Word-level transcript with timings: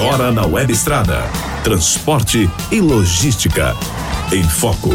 Agora 0.00 0.32
na 0.32 0.46
Web 0.46 0.72
Estrada. 0.72 1.24
Transporte 1.62 2.48
e 2.72 2.80
logística. 2.80 3.74
Em 4.32 4.42
Foco. 4.42 4.88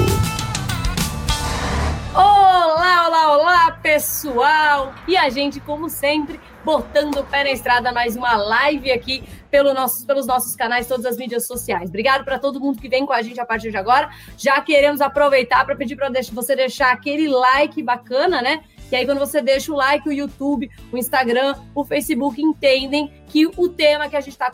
Olá, 2.11 3.07
olá, 3.07 3.37
olá, 3.37 3.71
pessoal! 3.83 4.95
E 5.07 5.15
a 5.15 5.29
gente, 5.29 5.59
como 5.59 5.91
sempre, 5.91 6.39
botando 6.63 7.17
o 7.17 7.23
pé 7.23 7.43
na 7.43 7.51
estrada, 7.51 7.91
mais 7.91 8.15
uma 8.15 8.35
live 8.35 8.91
aqui 8.91 9.23
pelo 9.51 9.75
nosso, 9.75 10.07
pelos 10.07 10.25
nossos 10.25 10.55
canais, 10.55 10.87
todas 10.87 11.05
as 11.05 11.17
mídias 11.17 11.45
sociais. 11.45 11.87
Obrigado 11.87 12.25
para 12.25 12.39
todo 12.39 12.59
mundo 12.59 12.81
que 12.81 12.89
vem 12.89 13.05
com 13.05 13.13
a 13.13 13.21
gente 13.21 13.39
a 13.39 13.45
partir 13.45 13.69
de 13.69 13.77
agora. 13.77 14.09
Já 14.35 14.59
queremos 14.59 15.01
aproveitar 15.01 15.63
para 15.65 15.75
pedir 15.75 15.95
para 15.95 16.09
você 16.33 16.55
deixar 16.55 16.91
aquele 16.91 17.27
like 17.27 17.83
bacana, 17.83 18.41
né? 18.41 18.63
Que 18.89 18.95
aí, 18.95 19.05
quando 19.05 19.19
você 19.19 19.39
deixa 19.39 19.71
o 19.71 19.75
like, 19.75 20.09
o 20.09 20.11
YouTube, 20.11 20.67
o 20.91 20.97
Instagram, 20.97 21.53
o 21.75 21.85
Facebook 21.85 22.41
entendem 22.41 23.13
que 23.27 23.45
o 23.45 23.69
tema 23.69 24.09
que 24.09 24.15
a 24.15 24.21
gente 24.21 24.33
está 24.33 24.49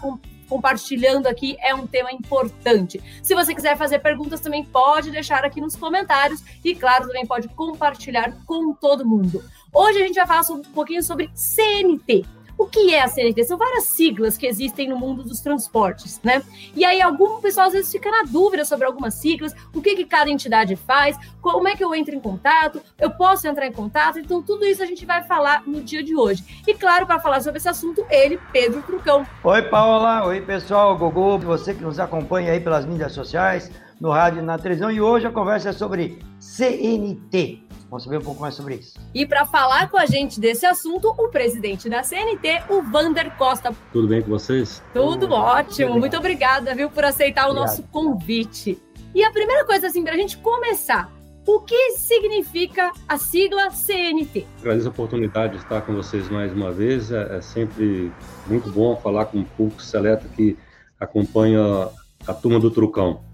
compartilhando 0.51 1.27
aqui 1.27 1.55
é 1.61 1.73
um 1.73 1.87
tema 1.87 2.11
importante. 2.11 3.01
Se 3.23 3.33
você 3.33 3.55
quiser 3.55 3.77
fazer 3.77 3.99
perguntas, 3.99 4.41
também 4.41 4.65
pode 4.65 5.09
deixar 5.09 5.45
aqui 5.45 5.61
nos 5.61 5.77
comentários 5.77 6.43
e, 6.61 6.75
claro, 6.75 7.07
também 7.07 7.25
pode 7.25 7.47
compartilhar 7.47 8.33
com 8.45 8.73
todo 8.73 9.07
mundo. 9.07 9.41
Hoje 9.73 10.01
a 10.01 10.05
gente 10.05 10.15
vai 10.15 10.27
falar 10.27 10.41
um 10.51 10.61
pouquinho 10.61 11.01
sobre 11.01 11.31
CNT. 11.33 12.25
O 12.61 12.67
que 12.67 12.93
é 12.93 13.01
a 13.01 13.07
CNT? 13.07 13.43
São 13.43 13.57
várias 13.57 13.85
siglas 13.85 14.37
que 14.37 14.45
existem 14.45 14.87
no 14.87 14.95
mundo 14.95 15.23
dos 15.23 15.39
transportes, 15.39 16.21
né? 16.23 16.43
E 16.75 16.85
aí, 16.85 17.01
algum 17.01 17.41
pessoal 17.41 17.65
às 17.65 17.73
vezes 17.73 17.91
fica 17.91 18.11
na 18.11 18.21
dúvida 18.21 18.63
sobre 18.63 18.85
algumas 18.85 19.15
siglas, 19.15 19.51
o 19.73 19.81
que, 19.81 19.95
que 19.95 20.05
cada 20.05 20.29
entidade 20.29 20.75
faz, 20.75 21.17
como 21.41 21.67
é 21.67 21.75
que 21.75 21.83
eu 21.83 21.95
entro 21.95 22.13
em 22.13 22.19
contato, 22.19 22.79
eu 22.99 23.09
posso 23.09 23.47
entrar 23.47 23.65
em 23.65 23.71
contato, 23.71 24.19
então 24.19 24.43
tudo 24.43 24.63
isso 24.63 24.83
a 24.83 24.85
gente 24.85 25.07
vai 25.07 25.23
falar 25.23 25.63
no 25.65 25.81
dia 25.81 26.03
de 26.03 26.15
hoje. 26.15 26.61
E 26.67 26.75
claro, 26.75 27.07
para 27.07 27.19
falar 27.19 27.41
sobre 27.41 27.57
esse 27.57 27.67
assunto, 27.67 28.05
ele, 28.11 28.39
Pedro 28.53 28.83
Trucão. 28.83 29.25
Oi, 29.43 29.61
Paula, 29.63 30.27
oi, 30.27 30.39
pessoal, 30.39 30.95
Gogô, 30.95 31.39
você 31.39 31.73
que 31.73 31.81
nos 31.81 31.99
acompanha 31.99 32.51
aí 32.51 32.59
pelas 32.59 32.85
mídias 32.85 33.11
sociais, 33.11 33.71
no 34.01 34.09
rádio 34.09 34.39
e 34.39 34.41
na 34.41 34.57
televisão, 34.57 34.91
e 34.91 34.99
hoje 34.99 35.27
a 35.27 35.31
conversa 35.31 35.69
é 35.69 35.73
sobre 35.73 36.17
CNT. 36.39 37.61
Vamos 37.87 38.03
saber 38.03 38.17
um 38.17 38.21
pouco 38.21 38.41
mais 38.41 38.55
sobre 38.55 38.75
isso. 38.75 38.99
E 39.13 39.27
para 39.27 39.45
falar 39.45 39.91
com 39.91 39.97
a 39.97 40.07
gente 40.07 40.39
desse 40.39 40.65
assunto, 40.65 41.09
o 41.09 41.29
presidente 41.29 41.87
da 41.87 42.01
CNT, 42.01 42.63
o 42.69 42.81
Vander 42.81 43.29
Costa. 43.37 43.71
Tudo 43.93 44.07
bem 44.07 44.23
com 44.23 44.29
vocês? 44.29 44.81
Tudo 44.91 45.27
oh, 45.29 45.35
ótimo. 45.35 45.99
Muito 45.99 46.17
obrigada, 46.17 46.73
viu, 46.73 46.89
por 46.89 47.03
aceitar 47.03 47.47
o 47.47 47.53
nosso 47.53 47.83
convite. 47.83 48.81
E 49.13 49.23
a 49.23 49.29
primeira 49.29 49.65
coisa, 49.65 49.87
assim, 49.87 50.03
para 50.03 50.13
a 50.13 50.17
gente 50.17 50.37
começar, 50.37 51.11
o 51.45 51.59
que 51.59 51.91
significa 51.91 52.91
a 53.07 53.17
sigla 53.19 53.69
CNT? 53.69 54.47
Agradeço 54.61 54.87
a 54.87 54.91
oportunidade 54.91 55.57
de 55.57 55.59
estar 55.63 55.81
com 55.81 55.93
vocês 55.93 56.27
mais 56.27 56.51
uma 56.51 56.71
vez. 56.71 57.11
É, 57.11 57.37
é 57.37 57.41
sempre 57.41 58.11
muito 58.47 58.71
bom 58.71 58.95
falar 58.95 59.25
com 59.25 59.39
um 59.39 59.43
público 59.43 59.81
seleto 59.83 60.27
que 60.29 60.57
acompanha 60.99 61.89
a 62.25 62.33
turma 62.33 62.59
do 62.59 62.71
Trucão. 62.71 63.29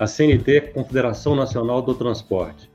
A 0.00 0.06
CNT 0.06 0.56
é 0.56 0.60
Confederação 0.60 1.36
Nacional 1.36 1.80
do 1.80 1.94
Transporte 1.94 2.68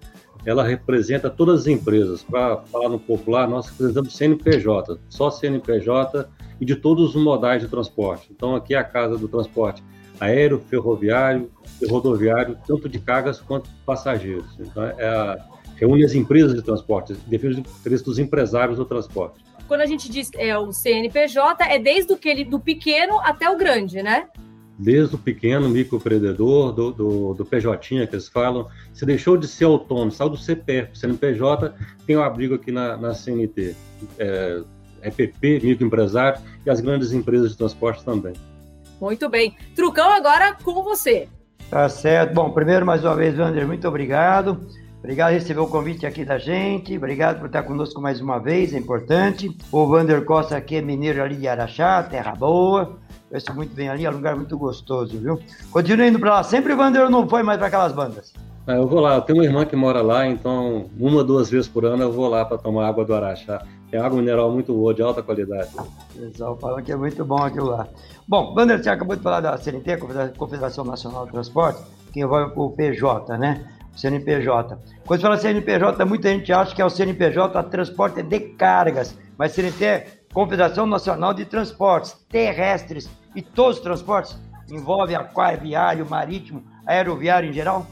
ela 0.45 0.64
representa 0.64 1.30
todas 1.30 1.62
as 1.62 1.68
empresas. 1.68 2.23
Para 2.23 2.58
falar 2.58 2.88
no 2.88 3.00
popular, 3.00 3.48
nós 3.48 3.68
representamos 3.68 4.16
CNPJ, 4.16 5.00
só 5.09 5.31
CNPJ 5.31 6.30
e 6.62 6.66
de 6.66 6.76
todos 6.76 7.16
os 7.16 7.22
modais 7.22 7.62
de 7.62 7.68
transporte. 7.68 8.30
Então, 8.31 8.56
aqui 8.56 8.76
é 8.76 8.78
a 8.78 8.84
casa 8.84 9.18
do 9.18 9.28
transporte 9.28 9.84
aéreo, 10.20 10.59
ferroviário 10.70 11.52
e 11.81 11.88
rodoviário, 11.88 12.58
tanto 12.66 12.88
de 12.88 13.00
cargas 13.00 13.42
quanto 13.42 13.70
de 13.70 13.76
passageiros. 13.86 14.46
Então, 14.59 14.84
é 14.84 15.08
a, 15.08 15.38
reúne 15.76 16.06
as 16.06 16.14
empresas 16.14 16.53
de 16.53 16.62
transporte, 16.62 17.14
defende 17.28 17.59
os 17.59 17.59
interesses 17.59 18.06
dos 18.06 18.20
empresários 18.20 18.78
do 18.78 18.86
transporte. 18.86 19.44
Quando 19.68 19.81
a 19.81 19.86
gente 19.86 20.09
diz 20.09 20.30
é 20.36 20.58
o 20.58 20.72
CNPJ, 20.72 21.66
é 21.66 21.80
desde 21.80 22.14
o 22.14 22.18
que 22.18 22.30
ele, 22.30 22.46
do 22.46 22.59
pequeno 22.59 23.20
até 23.22 23.50
o 23.50 23.58
grande, 23.58 24.02
né? 24.02 24.28
Desde 24.78 25.16
o 25.16 25.18
pequeno 25.18 25.70
microempreendedor, 25.70 26.72
do, 26.72 26.92
do, 26.92 27.34
do 27.34 27.45
PJ 27.45 27.78
que 28.08 28.16
eles 28.16 28.28
falam, 28.28 28.68
você 28.94 29.06
deixou 29.06 29.38
de 29.38 29.48
ser 29.48 29.66
autônomo, 29.66 30.12
saiu 30.12 30.30
do 30.30 30.38
CPF, 30.38 30.97
CNPJ, 30.97 31.74
tem 32.06 32.16
o 32.16 32.19
um 32.19 32.24
abrigo 32.24 32.56
aqui 32.56 32.72
na, 32.72 32.97
na 32.97 33.13
CNT, 33.13 33.75
é, 34.19 34.62
EPP, 35.03 35.62
microempresário 35.63 36.41
e 36.66 36.69
as 36.69 36.81
grandes 36.81 37.13
empresas 37.13 37.52
de 37.52 37.58
transporte 37.58 38.03
também. 38.03 38.34
Muito 39.00 39.30
bem. 39.30 39.56
Trucão, 39.75 40.09
agora 40.09 40.56
com 40.63 40.84
você. 40.84 41.28
Tá 41.69 41.88
certo. 41.90 42.34
Bom, 42.34 42.52
primeiro, 42.52 42.86
mais 42.86 43.03
uma 43.03 43.16
vez, 43.16 43.38
Wander, 43.38 43.68
muito 43.68 43.88
obrigado. 43.88 44.68
Obrigado 45.06 45.30
por 45.30 45.34
receber 45.36 45.60
o 45.60 45.68
convite 45.68 46.04
aqui 46.08 46.26
da 46.26 46.40
gente. 46.40 46.98
Obrigado 46.98 47.38
por 47.38 47.46
estar 47.46 47.62
conosco 47.62 48.02
mais 48.02 48.20
uma 48.20 48.40
vez, 48.40 48.74
é 48.74 48.80
importante. 48.80 49.56
O 49.72 49.84
Wander 49.84 50.26
Costa 50.26 50.58
aqui 50.58 50.78
é 50.78 50.82
mineiro 50.82 51.22
ali 51.22 51.36
de 51.36 51.48
Araxá, 51.48 52.02
terra 52.02 52.32
boa. 52.32 52.98
Conheço 53.30 53.54
muito 53.54 53.76
bem 53.76 53.88
ali, 53.88 54.04
é 54.04 54.10
um 54.10 54.14
lugar 54.14 54.36
muito 54.36 54.58
gostoso, 54.58 55.16
viu? 55.20 55.40
Continua 55.70 56.08
indo 56.08 56.18
pra 56.18 56.34
lá. 56.34 56.44
Sempre 56.44 56.74
o 56.74 56.76
Vander 56.78 57.08
não 57.08 57.30
foi 57.30 57.44
mais 57.44 57.60
para 57.60 57.68
aquelas 57.68 57.94
bandas. 57.94 58.34
É, 58.66 58.78
eu 58.78 58.88
vou 58.88 59.00
lá, 59.00 59.14
eu 59.14 59.22
tenho 59.22 59.38
uma 59.38 59.46
irmã 59.46 59.64
que 59.64 59.76
mora 59.76 60.02
lá, 60.02 60.26
então 60.26 60.90
uma, 61.00 61.24
duas 61.24 61.52
vezes 61.52 61.68
por 61.68 61.86
ano 61.86 62.02
eu 62.02 62.12
vou 62.12 62.28
lá 62.28 62.44
para 62.44 62.58
tomar 62.58 62.88
água 62.88 63.06
do 63.06 63.14
Araxá. 63.14 63.64
É 63.92 64.00
água 64.00 64.18
mineral 64.18 64.52
muito 64.52 64.74
boa, 64.74 64.92
de 64.92 65.04
alta 65.04 65.22
qualidade. 65.22 65.70
Pessoal 66.16 66.58
fala 66.58 66.82
que 66.82 66.92
é 66.92 66.96
muito 66.96 67.24
bom 67.24 67.44
aquilo 67.44 67.68
lá. 67.68 67.88
Bom, 68.28 68.56
Vander, 68.56 68.84
você 68.84 68.90
acabou 68.90 69.16
de 69.16 69.22
falar 69.22 69.42
da 69.42 69.56
CNT, 69.56 69.98
Confederação 70.36 70.84
Nacional 70.84 71.28
do 71.28 71.32
Transporte, 71.32 71.84
que 72.12 72.22
envolve 72.22 72.54
o 72.56 72.72
PJ, 72.72 73.38
né? 73.38 73.75
CNPJ. 73.95 74.78
Quando 75.06 75.22
fala 75.22 75.38
CNPJ, 75.38 76.06
muita 76.06 76.29
gente 76.29 76.51
acha 76.51 76.75
que 76.75 76.81
é 76.81 76.85
o 76.85 76.89
CNPJ 76.89 77.63
transporte 77.63 78.22
de 78.22 78.39
cargas, 78.39 79.17
mas 79.38 79.53
CNT 79.53 79.85
é 79.85 80.07
Confederação 80.33 80.85
Nacional 80.85 81.33
de 81.33 81.45
Transportes 81.45 82.13
Terrestres 82.29 83.09
e 83.35 83.41
todos 83.41 83.78
os 83.78 83.83
transportes? 83.83 84.38
Envolve 84.69 85.16
aquário, 85.16 85.61
viário, 85.61 86.06
marítimo, 86.09 86.63
aeroviário 86.85 87.50
em 87.50 87.53
geral? 87.53 87.85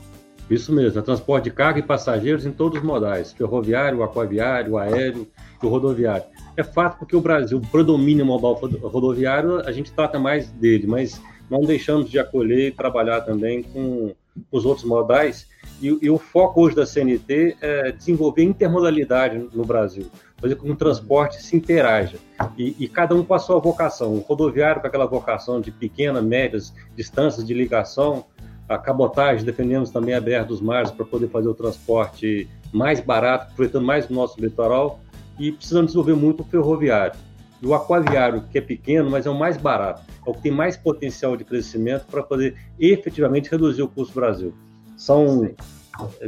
Isso 0.49 0.73
mesmo, 0.73 0.99
é 0.99 1.01
transporte 1.01 1.45
de 1.45 1.51
carga 1.51 1.79
e 1.79 1.83
passageiros 1.83 2.45
em 2.45 2.51
todos 2.51 2.79
os 2.79 2.83
modais, 2.83 3.31
ferroviário, 3.31 4.03
aquaviário, 4.03 4.77
aéreo 4.77 5.27
e 5.61 5.65
rodoviário. 5.65 6.25
É 6.57 6.63
fato 6.63 6.99
porque 6.99 7.15
o 7.15 7.21
Brasil 7.21 7.61
predomina 7.71 8.23
o 8.23 8.25
modal 8.25 8.53
rodoviário, 8.55 9.61
a 9.65 9.71
gente 9.71 9.91
trata 9.91 10.19
mais 10.19 10.49
dele, 10.51 10.85
mas 10.85 11.21
não 11.49 11.61
deixamos 11.61 12.09
de 12.09 12.19
acolher 12.19 12.67
e 12.67 12.71
trabalhar 12.71 13.21
também 13.21 13.63
com 13.63 14.13
os 14.51 14.65
outros 14.65 14.85
modais. 14.85 15.47
E, 15.83 15.99
e 16.01 16.09
o 16.09 16.17
foco 16.17 16.61
hoje 16.61 16.75
da 16.75 16.85
CNT 16.85 17.57
é 17.61 17.91
desenvolver 17.91 18.43
intermodalidade 18.43 19.47
no 19.53 19.65
Brasil 19.65 20.09
fazer 20.43 20.55
com 20.55 20.65
que 20.65 20.71
o 20.73 20.75
transporte 20.75 21.41
se 21.41 21.55
interaja. 21.55 22.17
E, 22.57 22.75
e, 22.77 22.87
cada 22.89 23.15
um 23.15 23.23
com 23.23 23.33
a 23.33 23.39
sua 23.39 23.59
vocação. 23.59 24.13
O 24.13 24.19
rodoviário 24.19 24.81
com 24.81 24.87
aquela 24.87 25.05
vocação 25.05 25.61
de 25.61 25.71
pequenas, 25.71 26.21
médias 26.21 26.73
distâncias 26.97 27.47
de 27.47 27.53
ligação. 27.53 28.25
A 28.67 28.77
cabotagem, 28.77 29.45
defendemos 29.45 29.89
também 29.89 30.13
a 30.13 30.19
BR 30.19 30.43
dos 30.45 30.59
Mares 30.59 30.91
para 30.91 31.05
poder 31.05 31.29
fazer 31.29 31.47
o 31.47 31.53
transporte 31.53 32.49
mais 32.73 32.99
barato, 32.99 33.53
aproveitando 33.53 33.85
mais 33.85 34.09
o 34.09 34.13
nosso 34.13 34.39
litoral. 34.41 34.99
E 35.39 35.49
precisamos 35.49 35.93
desenvolver 35.93 36.15
muito 36.15 36.41
o 36.41 36.45
ferroviário. 36.45 37.17
E 37.61 37.65
o 37.65 37.73
aquaviário, 37.73 38.43
que 38.51 38.57
é 38.57 38.61
pequeno, 38.61 39.09
mas 39.09 39.25
é 39.25 39.29
o 39.29 39.39
mais 39.39 39.55
barato, 39.55 40.03
é 40.27 40.29
o 40.29 40.33
que 40.33 40.41
tem 40.41 40.51
mais 40.51 40.75
potencial 40.75 41.37
de 41.37 41.45
crescimento 41.45 42.05
para 42.07 42.21
poder 42.21 42.55
efetivamente 42.77 43.49
reduzir 43.49 43.81
o 43.81 43.87
custo 43.87 44.13
do 44.13 44.19
Brasil. 44.19 44.53
São 44.97 45.53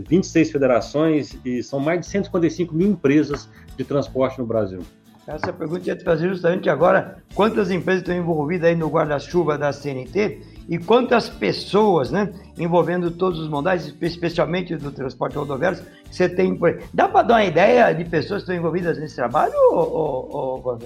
26 0.07 0.51
federações 0.51 1.37
e 1.43 1.63
são 1.63 1.79
mais 1.79 1.99
de 2.01 2.05
155 2.07 2.73
mil 2.73 2.89
empresas 2.89 3.49
de 3.75 3.83
transporte 3.83 4.39
no 4.39 4.45
Brasil. 4.45 4.81
Essa 5.27 5.51
pergunta 5.51 5.87
ia 5.87 5.95
te 5.95 6.03
fazer 6.03 6.29
justamente 6.29 6.69
agora. 6.69 7.17
Quantas 7.33 7.71
empresas 7.71 8.01
estão 8.01 8.15
envolvidas 8.15 8.69
aí 8.69 8.75
no 8.75 8.87
guarda-chuva 8.87 9.57
da 9.57 9.73
CNT 9.73 10.41
e 10.69 10.77
quantas 10.77 11.27
pessoas, 11.27 12.11
né, 12.11 12.31
envolvendo 12.59 13.09
todos 13.09 13.39
os 13.39 13.49
modais, 13.49 13.91
especialmente 14.01 14.75
do 14.75 14.91
transporte 14.91 15.35
rodoviário, 15.35 15.79
você 16.11 16.29
tem 16.29 16.55
por 16.55 16.79
Dá 16.93 17.07
para 17.07 17.23
dar 17.23 17.33
uma 17.35 17.45
ideia 17.45 17.91
de 17.91 18.05
pessoas 18.05 18.43
que 18.43 18.51
estão 18.51 18.55
envolvidas 18.55 18.99
nesse 18.99 19.15
trabalho, 19.15 19.53
ou, 19.71 20.61
ou, 20.63 20.79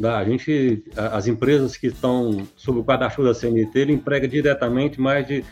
Dá. 0.00 0.18
A 0.18 0.24
gente, 0.24 0.84
as 0.96 1.28
empresas 1.28 1.76
que 1.76 1.86
estão 1.86 2.44
sob 2.56 2.80
o 2.80 2.82
guarda-chuva 2.82 3.28
da 3.28 3.34
CNT, 3.34 3.78
ele 3.78 3.92
emprega 3.92 4.26
diretamente 4.26 5.00
mais 5.00 5.26
de 5.26 5.44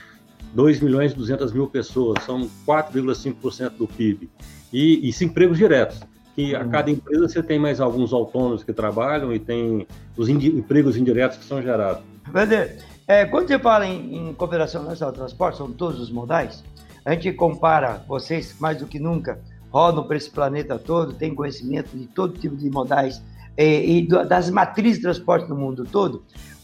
2 0.54 0.80
milhões 0.80 1.12
e 1.12 1.16
200 1.16 1.52
mil 1.52 1.66
pessoas, 1.66 2.22
são 2.24 2.48
4,5% 2.66 3.70
do 3.70 3.88
PIB. 3.88 4.30
E, 4.72 5.08
e 5.08 5.24
empregos 5.24 5.58
diretos, 5.58 6.00
que 6.34 6.54
a 6.54 6.62
uhum. 6.62 6.70
cada 6.70 6.90
empresa 6.90 7.28
você 7.28 7.42
tem 7.42 7.58
mais 7.58 7.80
alguns 7.80 8.12
autônomos 8.12 8.62
que 8.62 8.72
trabalham 8.72 9.32
e 9.32 9.38
tem 9.38 9.86
os 10.16 10.28
indi 10.28 10.48
empregos 10.48 10.96
indiretos 10.96 11.38
que 11.38 11.44
são 11.44 11.60
gerados. 11.60 12.02
Vander, 12.32 12.78
é, 13.06 13.24
quando 13.24 13.48
você 13.48 13.58
fala 13.58 13.86
em, 13.86 14.28
em 14.28 14.34
Cooperação 14.34 14.82
Nacional 14.82 15.12
de 15.12 15.18
Transporte, 15.18 15.58
são 15.58 15.70
todos 15.70 16.00
os 16.00 16.10
modais, 16.10 16.64
a 17.04 17.12
gente 17.12 17.32
compara, 17.32 18.02
vocês 18.08 18.56
mais 18.58 18.78
do 18.78 18.86
que 18.86 18.98
nunca, 18.98 19.40
rodam 19.70 20.04
para 20.04 20.16
esse 20.16 20.30
planeta 20.30 20.78
todo, 20.78 21.12
têm 21.12 21.34
conhecimento 21.34 21.96
de 21.96 22.06
todo 22.06 22.38
tipo 22.38 22.56
de 22.56 22.70
modais 22.70 23.22
e, 23.58 23.98
e 23.98 24.08
das 24.08 24.48
matrizes 24.50 24.96
de 24.96 25.02
transporte 25.02 25.48
no 25.48 25.56
mundo 25.56 25.84
todo. 25.84 26.22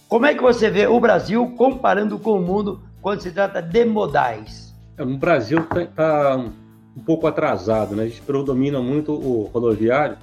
Como 0.08 0.26
é 0.26 0.34
que 0.34 0.42
você 0.42 0.70
vê 0.70 0.86
o 0.86 0.98
Brasil 0.98 1.54
comparando 1.56 2.18
com 2.18 2.32
o 2.32 2.40
mundo 2.40 2.80
quando 3.00 3.20
se 3.20 3.30
trata 3.30 3.60
de 3.60 3.84
modais? 3.84 4.74
É, 4.96 5.04
no 5.04 5.18
Brasil 5.18 5.60
está 5.60 5.86
tá 5.86 6.36
um 6.96 7.00
pouco 7.00 7.26
atrasado, 7.26 7.94
né? 7.94 8.04
A 8.04 8.08
gente 8.08 8.20
predomina 8.22 8.80
muito 8.80 9.12
o 9.12 9.44
rodoviário 9.52 10.16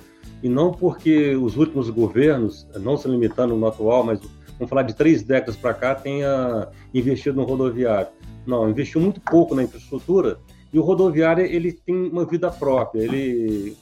e 0.44 0.50
não 0.50 0.72
porque 0.72 1.36
os 1.36 1.58
últimos 1.58 1.90
governos, 1.90 2.68
não 2.80 2.98
se 2.98 3.08
limitando 3.08 3.56
no 3.56 3.68
atual, 3.68 4.04
mas 4.04 4.20
vamos 4.58 4.70
falar 4.70 4.84
de 4.84 4.94
três 4.94 5.24
décadas 5.24 5.56
para 5.56 5.74
cá, 5.74 5.96
tenha 5.96 6.68
investido 6.94 7.38
no 7.38 7.44
rodoviário. 7.44 8.10
Não, 8.46 8.70
investiu 8.70 9.02
muito 9.02 9.20
pouco 9.22 9.56
na 9.56 9.64
infraestrutura 9.64 10.38
e 10.72 10.78
o 10.78 10.84
rodoviário 10.84 11.46
ele 11.46 11.72
tem 11.72 12.10
uma 12.10 12.26
vida 12.26 12.52
própria. 12.52 13.02
Ele 13.02 13.76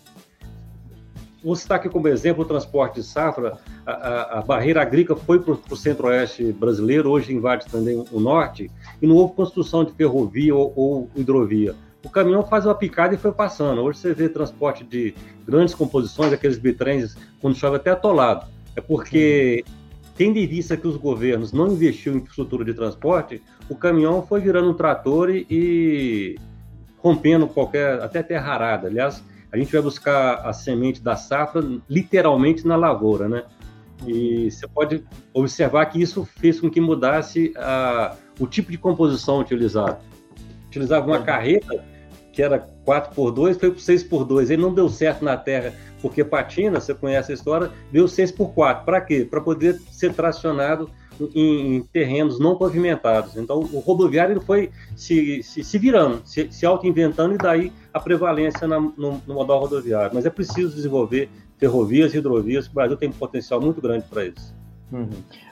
vou 1.46 1.56
citar 1.56 1.78
aqui 1.78 1.88
como 1.88 2.08
exemplo 2.08 2.44
o 2.44 2.48
transporte 2.48 2.96
de 2.96 3.04
safra. 3.04 3.60
A, 3.86 3.92
a, 3.92 4.40
a 4.40 4.42
barreira 4.42 4.82
agrícola 4.82 5.20
foi 5.20 5.40
para 5.40 5.54
o 5.54 5.78
centro-oeste 5.78 6.52
brasileiro, 6.52 7.12
hoje 7.12 7.34
invade 7.34 7.68
também 7.68 8.04
o 8.12 8.20
norte, 8.20 8.72
e 9.00 9.06
não 9.06 9.16
houve 9.16 9.36
construção 9.36 9.86
de 9.86 9.94
ferrovia 9.94 10.56
ou, 10.56 10.74
ou 10.76 11.10
hidrovia. 11.16 11.76
O 12.04 12.10
caminhão 12.10 12.44
faz 12.44 12.66
uma 12.66 12.76
picada 12.76 13.14
e 13.14 13.18
foi 13.18 13.32
passando. 13.32 13.82
Hoje 13.82 14.00
você 14.00 14.14
vê 14.14 14.28
transporte 14.28 14.84
de 14.84 15.14
grandes 15.48 15.76
composições, 15.76 16.34
aqueles 16.34 16.58
bitrens, 16.58 17.16
quando 17.40 17.56
chove 17.56 17.78
até 17.78 17.92
atolado. 17.92 18.48
É 18.76 18.82
porque, 18.82 19.64
tendo 20.16 20.38
em 20.38 20.48
vista 20.48 20.76
que 20.76 20.88
os 20.88 20.98
governos 20.98 21.52
não 21.52 21.68
investiram 21.68 22.18
em 22.18 22.22
infraestrutura 22.22 22.66
de 22.66 22.74
transporte, 22.74 23.42
o 23.70 23.76
caminhão 23.76 24.26
foi 24.26 24.42
virando 24.42 24.70
um 24.70 24.74
trator 24.74 25.30
e, 25.30 25.46
e 25.50 26.36
rompendo 26.98 27.48
qualquer, 27.48 28.02
até 28.02 28.22
terra 28.22 28.54
arada. 28.54 28.88
Aliás, 28.88 29.24
a 29.56 29.58
gente 29.58 29.72
vai 29.72 29.82
buscar 29.82 30.46
a 30.46 30.52
semente 30.52 31.02
da 31.02 31.16
safra 31.16 31.64
literalmente 31.90 32.68
na 32.68 32.76
lavoura, 32.76 33.30
né? 33.30 33.44
E 34.06 34.52
você 34.52 34.68
pode 34.68 35.06
observar 35.34 35.86
que 35.86 36.02
isso 36.02 36.26
fez 36.26 36.60
com 36.60 36.70
que 36.70 36.82
mudasse 36.82 37.54
a, 37.56 38.16
o 38.38 38.46
tipo 38.46 38.70
de 38.70 38.78
composição 38.78 39.40
utilizado. 39.40 39.98
Utilizava 40.68 41.08
uma 41.08 41.22
carreta 41.22 41.86
que 42.34 42.44
era 42.44 42.68
4x2, 42.86 43.58
foi 43.58 43.72
para 43.72 43.80
6x2. 43.80 44.50
Ele 44.50 44.62
não 44.62 44.74
deu 44.74 44.90
certo 44.90 45.24
na 45.24 45.38
terra, 45.38 45.74
porque 46.02 46.22
patina, 46.22 46.82
você 46.82 46.94
conhece 46.94 47.32
a 47.32 47.36
história, 47.36 47.72
deu 47.94 48.06
6x4. 48.06 48.84
Para 48.84 49.00
quê? 49.00 49.24
Para 49.24 49.40
poder 49.40 49.80
ser 49.90 50.14
tracionado 50.14 50.92
em, 51.20 51.76
em, 51.76 51.82
terrenos 51.82 52.40
não 52.40 52.58
pavimentados. 52.58 53.36
Então, 53.38 53.60
o 53.60 53.80
rodoviário 53.80 54.40
foi 54.42 54.70
se, 54.96 55.42
se, 55.44 55.64
se 55.64 55.78
virando, 55.78 56.22
se, 56.26 56.52
se 56.52 56.66
auto-inventando, 56.66 57.36
e 57.36 57.38
daí 57.38 57.72
a 57.94 58.00
prevalência 58.00 58.68
na, 58.68 58.80
no, 58.80 59.22
no 59.26 59.34
modal 59.34 59.60
rodoviário. 59.60 60.12
Mas 60.14 60.26
é 60.26 60.30
preciso 60.30 60.76
desenvolver 60.76 61.30
ferrovias 61.58 62.14
e 62.14 62.18
hidrovias, 62.18 62.68
o 62.68 62.74
Brasil 62.74 62.98
tem 62.98 63.10
um 63.10 63.14
potencial 63.14 63.62
muito 63.62 63.82
grande 63.82 64.06
para 64.10 64.26
isso. 64.26 64.54
Uhum. 64.92 65.10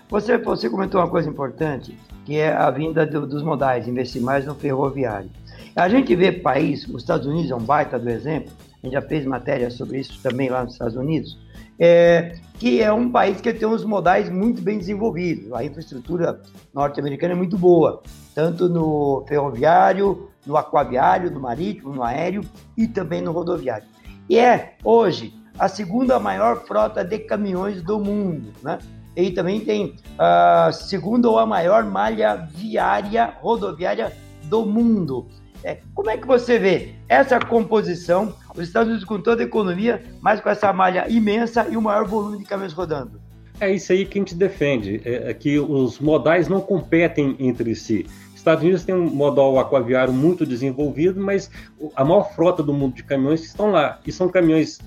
Você, 0.09 0.37
você 0.37 0.69
comentou 0.69 1.01
uma 1.01 1.09
coisa 1.09 1.29
importante, 1.29 1.97
que 2.25 2.37
é 2.37 2.53
a 2.53 2.69
vinda 2.69 3.05
do, 3.05 3.25
dos 3.25 3.41
modais, 3.41 3.87
investir 3.87 4.21
mais 4.21 4.45
no 4.45 4.53
ferroviário. 4.53 5.29
A 5.75 5.89
gente 5.89 6.15
vê 6.15 6.31
país, 6.31 6.87
os 6.87 7.01
Estados 7.01 7.25
Unidos 7.25 7.49
é 7.49 7.55
um 7.55 7.63
baita 7.63 7.97
do 7.97 8.09
exemplo, 8.09 8.51
a 8.83 8.85
gente 8.85 8.93
já 8.93 9.01
fez 9.01 9.25
matéria 9.25 9.71
sobre 9.71 9.99
isso 9.99 10.21
também 10.21 10.49
lá 10.49 10.63
nos 10.63 10.73
Estados 10.73 10.97
Unidos, 10.97 11.39
é, 11.79 12.35
que 12.59 12.81
é 12.81 12.91
um 12.91 13.09
país 13.09 13.39
que 13.39 13.53
tem 13.53 13.65
uns 13.65 13.85
modais 13.85 14.29
muito 14.29 14.61
bem 14.61 14.77
desenvolvidos. 14.77 15.51
A 15.53 15.63
infraestrutura 15.63 16.41
norte-americana 16.73 17.31
é 17.31 17.35
muito 17.35 17.57
boa, 17.57 18.03
tanto 18.35 18.67
no 18.67 19.23
ferroviário, 19.25 20.29
no 20.45 20.57
aquaviário, 20.57 21.31
no 21.31 21.39
marítimo, 21.39 21.93
no 21.93 22.03
aéreo 22.03 22.43
e 22.77 22.85
também 22.85 23.21
no 23.21 23.31
rodoviário. 23.31 23.87
E 24.29 24.37
é, 24.37 24.75
hoje, 24.83 25.33
a 25.57 25.69
segunda 25.69 26.19
maior 26.19 26.65
frota 26.65 27.05
de 27.05 27.19
caminhões 27.19 27.81
do 27.81 27.99
mundo, 27.99 28.51
né? 28.61 28.79
E 29.15 29.31
também 29.31 29.61
tem 29.61 29.95
a 30.17 30.71
segunda 30.73 31.29
ou 31.29 31.37
a 31.37 31.45
maior 31.45 31.85
malha 31.85 32.35
viária 32.35 33.33
rodoviária 33.39 34.11
do 34.45 34.65
mundo. 34.65 35.27
É, 35.63 35.79
como 35.93 36.09
é 36.09 36.17
que 36.17 36.27
você 36.27 36.59
vê 36.59 36.95
essa 37.07 37.39
composição, 37.39 38.33
os 38.55 38.67
Estados 38.67 38.89
Unidos 38.89 39.05
com 39.05 39.19
toda 39.19 39.41
a 39.41 39.45
economia, 39.45 40.03
mas 40.21 40.39
com 40.39 40.49
essa 40.49 40.71
malha 40.71 41.05
imensa 41.09 41.67
e 41.69 41.77
o 41.77 41.81
maior 41.81 42.05
volume 42.05 42.39
de 42.39 42.45
caminhões 42.45 42.73
rodando? 42.73 43.21
É 43.59 43.71
isso 43.71 43.91
aí 43.91 44.05
que 44.05 44.17
a 44.17 44.21
gente 44.21 44.35
defende, 44.35 45.01
é, 45.05 45.29
é 45.29 45.33
que 45.33 45.59
os 45.59 45.99
modais 45.99 46.47
não 46.47 46.59
competem 46.59 47.35
entre 47.39 47.75
si. 47.75 48.05
Estados 48.43 48.61
Unidos 48.61 48.83
tem 48.83 48.93
um 48.93 49.09
modal 49.09 49.57
aquaviário 49.57 50.11
muito 50.11 50.45
desenvolvido, 50.45 51.21
mas 51.21 51.49
a 51.95 52.03
maior 52.03 52.33
frota 52.35 52.61
do 52.61 52.73
mundo 52.73 52.95
de 52.95 53.03
caminhões 53.03 53.41
estão 53.41 53.71
lá. 53.71 54.01
E 54.05 54.11
são 54.11 54.27
caminhões 54.27 54.79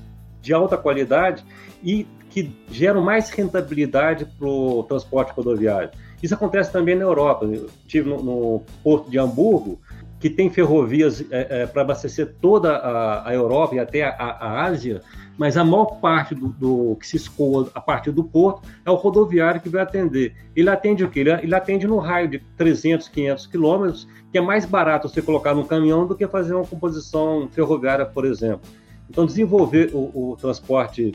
de 0.43 0.53
alta 0.53 0.77
qualidade 0.77 1.43
e 1.83 2.07
que 2.29 2.55
geram 2.71 3.01
mais 3.01 3.31
rentabilidade 3.31 4.27
para 4.39 4.47
o 4.47 4.83
transporte 4.83 5.33
rodoviário. 5.33 5.91
Isso 6.23 6.35
acontece 6.35 6.71
também 6.71 6.95
na 6.95 7.05
Europa. 7.05 7.47
Eu 7.47 7.71
estive 7.81 8.11
no, 8.11 8.23
no 8.23 8.63
porto 8.85 9.11
de 9.11 9.19
Hamburgo, 9.19 9.81
que 10.19 10.31
tem 10.31 10.49
ferrovias 10.49 11.21
é, 11.31 11.63
é, 11.63 11.67
para 11.67 11.83
abastecer 11.83 12.35
toda 12.41 12.77
a, 12.77 13.29
a, 13.29 13.35
Europa 13.35 13.75
e 13.75 13.79
até 13.79 14.03
a, 14.03 14.15
a, 14.15 14.65
Ásia, 14.65 15.03
mas 15.37 15.57
a 15.57 15.65
maior 15.65 16.01
parte 16.01 16.35
do, 16.35 16.49
do, 16.49 16.97
que 16.97 17.07
se 17.07 17.17
escoa 17.17 17.71
a 17.75 17.81
partir 17.81 18.13
do 18.13 18.25
porto 18.25 18.63
é 18.85 18.91
o 18.91 18.95
rodoviário 18.95 19.61
que 19.61 19.69
vai 19.69 19.83
atender. 19.83 20.35
Ele 20.55 20.71
atende 20.71 21.05
o 21.05 21.11
quê? 21.11 21.21
Ele, 21.21 21.33
ele 21.33 21.55
atende 21.55 21.87
no 21.87 21.99
raio 21.99 22.29
de 22.29 22.39
300, 22.57 23.09
500 23.09 23.47
quilômetros, 23.47 24.09
que 24.33 24.39
é 24.39 24.41
mais 24.41 24.65
barato 24.65 25.09
você 25.09 25.21
colocar 25.21 25.55
no 25.55 25.65
caminhão 25.67 26.07
do 26.07 26.15
que 26.15 26.27
fazer 26.27 26.55
uma 26.55 26.65
composição 26.65 27.49
ferroviária, 27.53 28.07
por 28.07 28.25
exemplo. 28.25 28.69
Então, 29.11 29.27
desenvolver 29.27 29.91
o, 29.93 30.33
o 30.33 30.37
transporte 30.37 31.13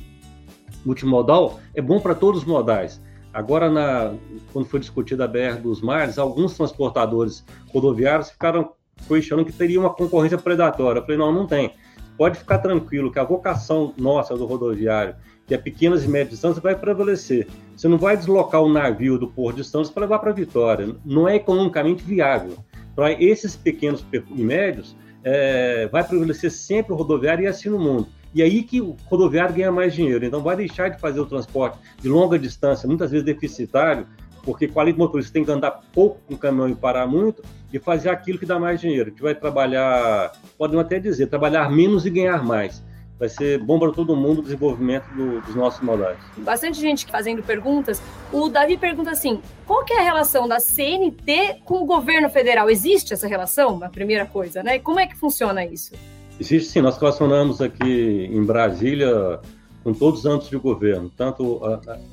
multimodal 0.86 1.60
é 1.74 1.82
bom 1.82 2.00
para 2.00 2.14
todos 2.14 2.42
os 2.42 2.48
modais. 2.48 3.02
Agora, 3.34 3.70
na, 3.70 4.14
quando 4.52 4.66
foi 4.66 4.80
discutida 4.80 5.24
a 5.24 5.28
BR 5.28 5.60
dos 5.62 5.82
mares, 5.82 6.18
alguns 6.18 6.56
transportadores 6.56 7.46
rodoviários 7.74 8.30
ficaram 8.30 8.74
questionando 9.08 9.46
que 9.46 9.52
teria 9.52 9.80
uma 9.80 9.94
concorrência 9.94 10.38
predatória. 10.38 11.00
Eu 11.00 11.04
falei, 11.04 11.18
não, 11.18 11.32
não 11.32 11.48
tem. 11.48 11.74
Pode 12.18 12.38
ficar 12.38 12.60
tranquilo 12.60 13.12
que 13.12 13.20
a 13.20 13.24
vocação 13.24 13.94
nossa 13.98 14.36
do 14.36 14.46
rodoviário, 14.46 15.16
que 15.48 15.54
é 15.54 15.58
pequenas 15.58 16.04
e 16.04 16.08
médias 16.08 16.32
distâncias, 16.32 16.62
vai 16.62 16.76
prevalecer. 16.76 17.48
Você 17.76 17.88
não 17.88 17.98
vai 17.98 18.16
deslocar 18.16 18.62
o 18.62 18.72
navio 18.72 19.18
do 19.18 19.28
Porto 19.28 19.58
de 19.58 19.64
Santos 19.64 19.90
para 19.90 20.02
levar 20.02 20.20
para 20.20 20.32
Vitória. 20.32 20.96
Não 21.04 21.28
é 21.28 21.36
economicamente 21.36 22.04
viável. 22.04 22.58
Para 22.96 23.12
esses 23.12 23.56
pequenos 23.56 24.06
e 24.14 24.44
médios, 24.44 24.96
é, 25.24 25.88
vai 25.88 26.04
prevalecer 26.04 26.52
sempre 26.52 26.94
o 26.94 26.96
rodoviário 26.96 27.44
e 27.44 27.48
assim 27.48 27.70
no 27.70 27.80
mundo. 27.80 28.08
E 28.34 28.42
aí 28.42 28.64
que 28.64 28.82
o 28.82 28.96
rodoviário 29.06 29.54
ganha 29.54 29.72
mais 29.72 29.94
dinheiro. 29.94 30.26
Então 30.26 30.42
vai 30.42 30.56
deixar 30.56 30.90
de 30.90 31.00
fazer 31.00 31.20
o 31.20 31.26
transporte 31.26 31.78
de 32.02 32.08
longa 32.08 32.40
distância, 32.40 32.88
muitas 32.88 33.12
vezes 33.12 33.26
deficitário, 33.26 34.08
porque 34.44 34.68
qualidade 34.68 35.00
motorista 35.00 35.34
tem 35.34 35.44
que 35.44 35.52
andar 35.52 35.72
pouco 35.94 36.20
com 36.28 36.34
o 36.34 36.38
caminhão 36.38 36.70
e 36.70 36.76
parar 36.76 37.06
muito, 37.06 37.44
e 37.72 37.80
fazer 37.80 38.10
aquilo 38.10 38.38
que 38.38 38.46
dá 38.46 38.60
mais 38.60 38.80
dinheiro. 38.80 39.10
Gente 39.10 39.22
vai 39.22 39.36
trabalhar, 39.36 40.34
podem 40.58 40.80
até 40.80 41.00
dizer, 41.00 41.28
trabalhar 41.28 41.70
menos 41.72 42.06
e 42.06 42.10
ganhar 42.10 42.44
mais. 42.44 42.84
Vai 43.18 43.30
ser 43.30 43.60
bom 43.60 43.78
para 43.78 43.92
todo 43.92 44.16
mundo 44.16 44.40
o 44.40 44.42
desenvolvimento 44.42 45.06
do, 45.14 45.42
dos 45.42 45.54
nossos 45.54 45.80
modais. 45.82 46.18
Bastante 46.38 46.80
gente 46.80 47.06
fazendo 47.06 47.44
perguntas. 47.44 48.02
O 48.34 48.50
Davi 48.50 48.78
pergunta 48.78 49.12
assim: 49.12 49.40
qual 49.68 49.86
é 49.92 50.00
a 50.00 50.02
relação 50.02 50.48
da 50.48 50.60
CNT 50.60 51.62
com 51.64 51.84
o 51.84 51.86
governo 51.86 52.30
federal? 52.32 52.68
Existe 52.68 53.14
essa 53.14 53.28
relação? 53.28 53.84
A 53.84 53.90
primeira 53.90 54.26
coisa, 54.26 54.64
né? 54.64 54.80
Como 54.80 55.00
é 55.00 55.06
que 55.06 55.16
funciona 55.16 55.64
isso? 55.64 55.94
Existe 56.40 56.72
sim, 56.72 56.82
nós 56.82 56.98
relacionamos 56.98 57.62
aqui 57.62 58.28
em 58.32 58.44
Brasília 58.44 59.40
com 59.84 59.94
todos 59.94 60.22
os 60.22 60.26
âmbitos 60.26 60.50
de 60.50 60.58
governo, 60.58 61.12
tanto 61.16 61.62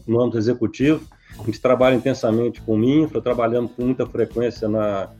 no 0.07 0.21
âmbito 0.21 0.39
executivo, 0.39 1.03
a 1.39 1.43
gente 1.45 1.61
trabalha 1.61 1.95
intensamente 1.95 2.61
com 2.61 2.75
o 2.75 2.79
MINFRA, 2.79 3.21
trabalhamos 3.21 3.73
com 3.73 3.85
muita 3.85 4.07
frequência 4.07 4.69
na, 4.69 5.11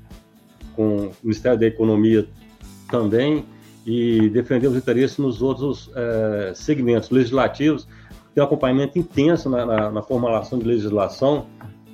com 0.79 1.09
o 1.09 1.13
Ministério 1.25 1.59
da 1.59 1.67
Economia 1.67 2.29
também, 2.89 3.45
e 3.85 4.31
defendemos 4.31 4.79
interesses 4.79 5.19
nos 5.19 5.43
outros 5.43 5.91
é, 5.97 6.53
segmentos 6.55 7.11
legislativos, 7.11 7.89
tem 8.33 8.41
um 8.41 8.47
acompanhamento 8.47 8.97
intenso 8.97 9.51
na, 9.51 9.67
na, 9.67 9.91
na 9.91 10.03
formulação 10.03 10.57
de 10.57 10.65
legislação, 10.65 11.47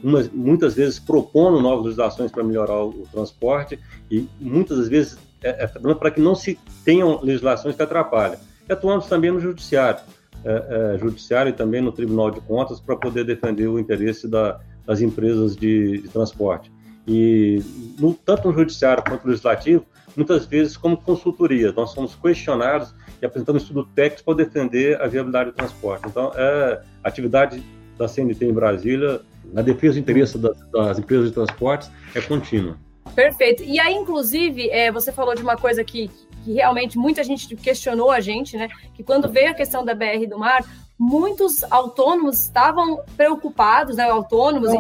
umas, 0.02 0.28
muitas 0.28 0.74
vezes 0.74 0.98
propondo 0.98 1.62
novas 1.62 1.86
legislações 1.86 2.30
para 2.30 2.44
melhorar 2.44 2.84
o, 2.84 2.90
o 2.90 3.08
transporte, 3.10 3.78
e 4.10 4.28
muitas 4.38 4.86
vezes 4.86 5.16
é, 5.42 5.64
é, 5.64 5.66
para 5.66 6.10
que 6.10 6.20
não 6.20 6.34
se 6.34 6.58
tenham 6.84 7.18
legislações 7.22 7.74
que 7.74 7.82
atrapalhem. 7.82 8.38
E 8.68 8.72
atuamos 8.72 9.06
também 9.06 9.30
no 9.30 9.40
judiciário, 9.40 10.00
é, 10.44 10.98
judiciário 10.98 11.48
e 11.48 11.52
também 11.54 11.80
no 11.80 11.90
Tribunal 11.90 12.30
de 12.30 12.40
Contas 12.42 12.80
para 12.80 12.96
poder 12.96 13.24
defender 13.24 13.66
o 13.66 13.78
interesse 13.78 14.28
da, 14.28 14.60
das 14.84 15.00
empresas 15.00 15.56
de, 15.56 16.02
de 16.02 16.08
transporte. 16.08 16.70
E 17.06 17.62
no, 17.98 18.14
tanto 18.14 18.48
no 18.48 18.54
judiciário 18.54 19.02
quanto 19.02 19.24
no 19.24 19.30
legislativo, 19.30 19.84
muitas 20.16 20.46
vezes 20.46 20.76
como 20.76 20.96
consultoria, 20.96 21.72
nós 21.72 21.90
somos 21.90 22.14
questionados 22.14 22.94
e 23.20 23.26
apresentamos 23.26 23.62
estudo 23.62 23.84
técnico 23.94 24.24
para 24.24 24.44
defender 24.44 25.00
a 25.00 25.06
viabilidade 25.06 25.50
do 25.50 25.56
transporte. 25.56 26.06
Então, 26.06 26.32
é, 26.34 26.82
a 27.02 27.08
atividade 27.08 27.62
da 27.98 28.08
CNT 28.08 28.44
em 28.46 28.52
Brasília, 28.52 29.20
na 29.52 29.62
defesa 29.62 29.94
do 29.94 30.00
interesse 30.00 30.38
das, 30.38 30.58
das 30.70 30.98
empresas 30.98 31.28
de 31.28 31.34
transportes, 31.34 31.90
é 32.14 32.20
contínua. 32.20 32.76
Perfeito. 33.14 33.62
E 33.62 33.78
aí, 33.78 33.94
inclusive, 33.94 34.68
é, 34.70 34.90
você 34.90 35.12
falou 35.12 35.34
de 35.34 35.42
uma 35.42 35.56
coisa 35.56 35.84
que, 35.84 36.10
que 36.44 36.52
realmente 36.54 36.98
muita 36.98 37.22
gente 37.22 37.54
questionou 37.54 38.10
a 38.10 38.20
gente, 38.20 38.56
né? 38.56 38.68
Que 38.94 39.04
quando 39.04 39.30
veio 39.30 39.50
a 39.50 39.54
questão 39.54 39.84
da 39.84 39.94
BR 39.94 40.26
do 40.28 40.38
mar, 40.38 40.64
muitos 40.98 41.64
autônomos 41.64 42.40
estavam 42.40 43.02
preocupados, 43.16 43.96
né, 43.96 44.04
autônomos 44.04 44.70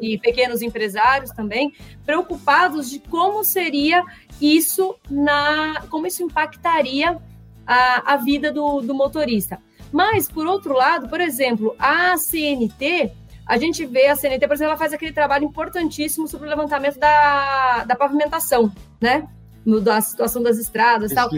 e, 0.00 0.14
e, 0.14 0.18
pequenos 0.18 0.62
empresários 0.62 1.30
também, 1.30 1.72
preocupados 2.04 2.88
de 2.88 3.00
como 3.00 3.44
seria 3.44 4.04
isso 4.40 4.94
na, 5.10 5.82
como 5.90 6.06
isso 6.06 6.22
impactaria 6.22 7.18
a, 7.66 8.14
a 8.14 8.16
vida 8.16 8.52
do, 8.52 8.80
do 8.80 8.94
motorista. 8.94 9.60
Mas, 9.92 10.28
por 10.28 10.46
outro 10.46 10.74
lado, 10.74 11.08
por 11.08 11.20
exemplo, 11.20 11.74
a 11.78 12.16
CNT 12.16 13.12
a 13.46 13.56
gente 13.58 13.86
vê 13.86 14.08
a 14.08 14.16
CNT, 14.16 14.48
por 14.48 14.54
exemplo, 14.54 14.72
ela 14.72 14.76
faz 14.76 14.92
aquele 14.92 15.12
trabalho 15.12 15.44
importantíssimo 15.44 16.26
sobre 16.26 16.48
o 16.48 16.50
levantamento 16.50 16.98
da, 16.98 17.84
da 17.84 17.94
pavimentação, 17.94 18.72
né? 19.00 19.28
No, 19.64 19.80
da 19.80 20.00
situação 20.00 20.42
das 20.42 20.58
estradas 20.58 21.12
e 21.12 21.14
tal. 21.14 21.30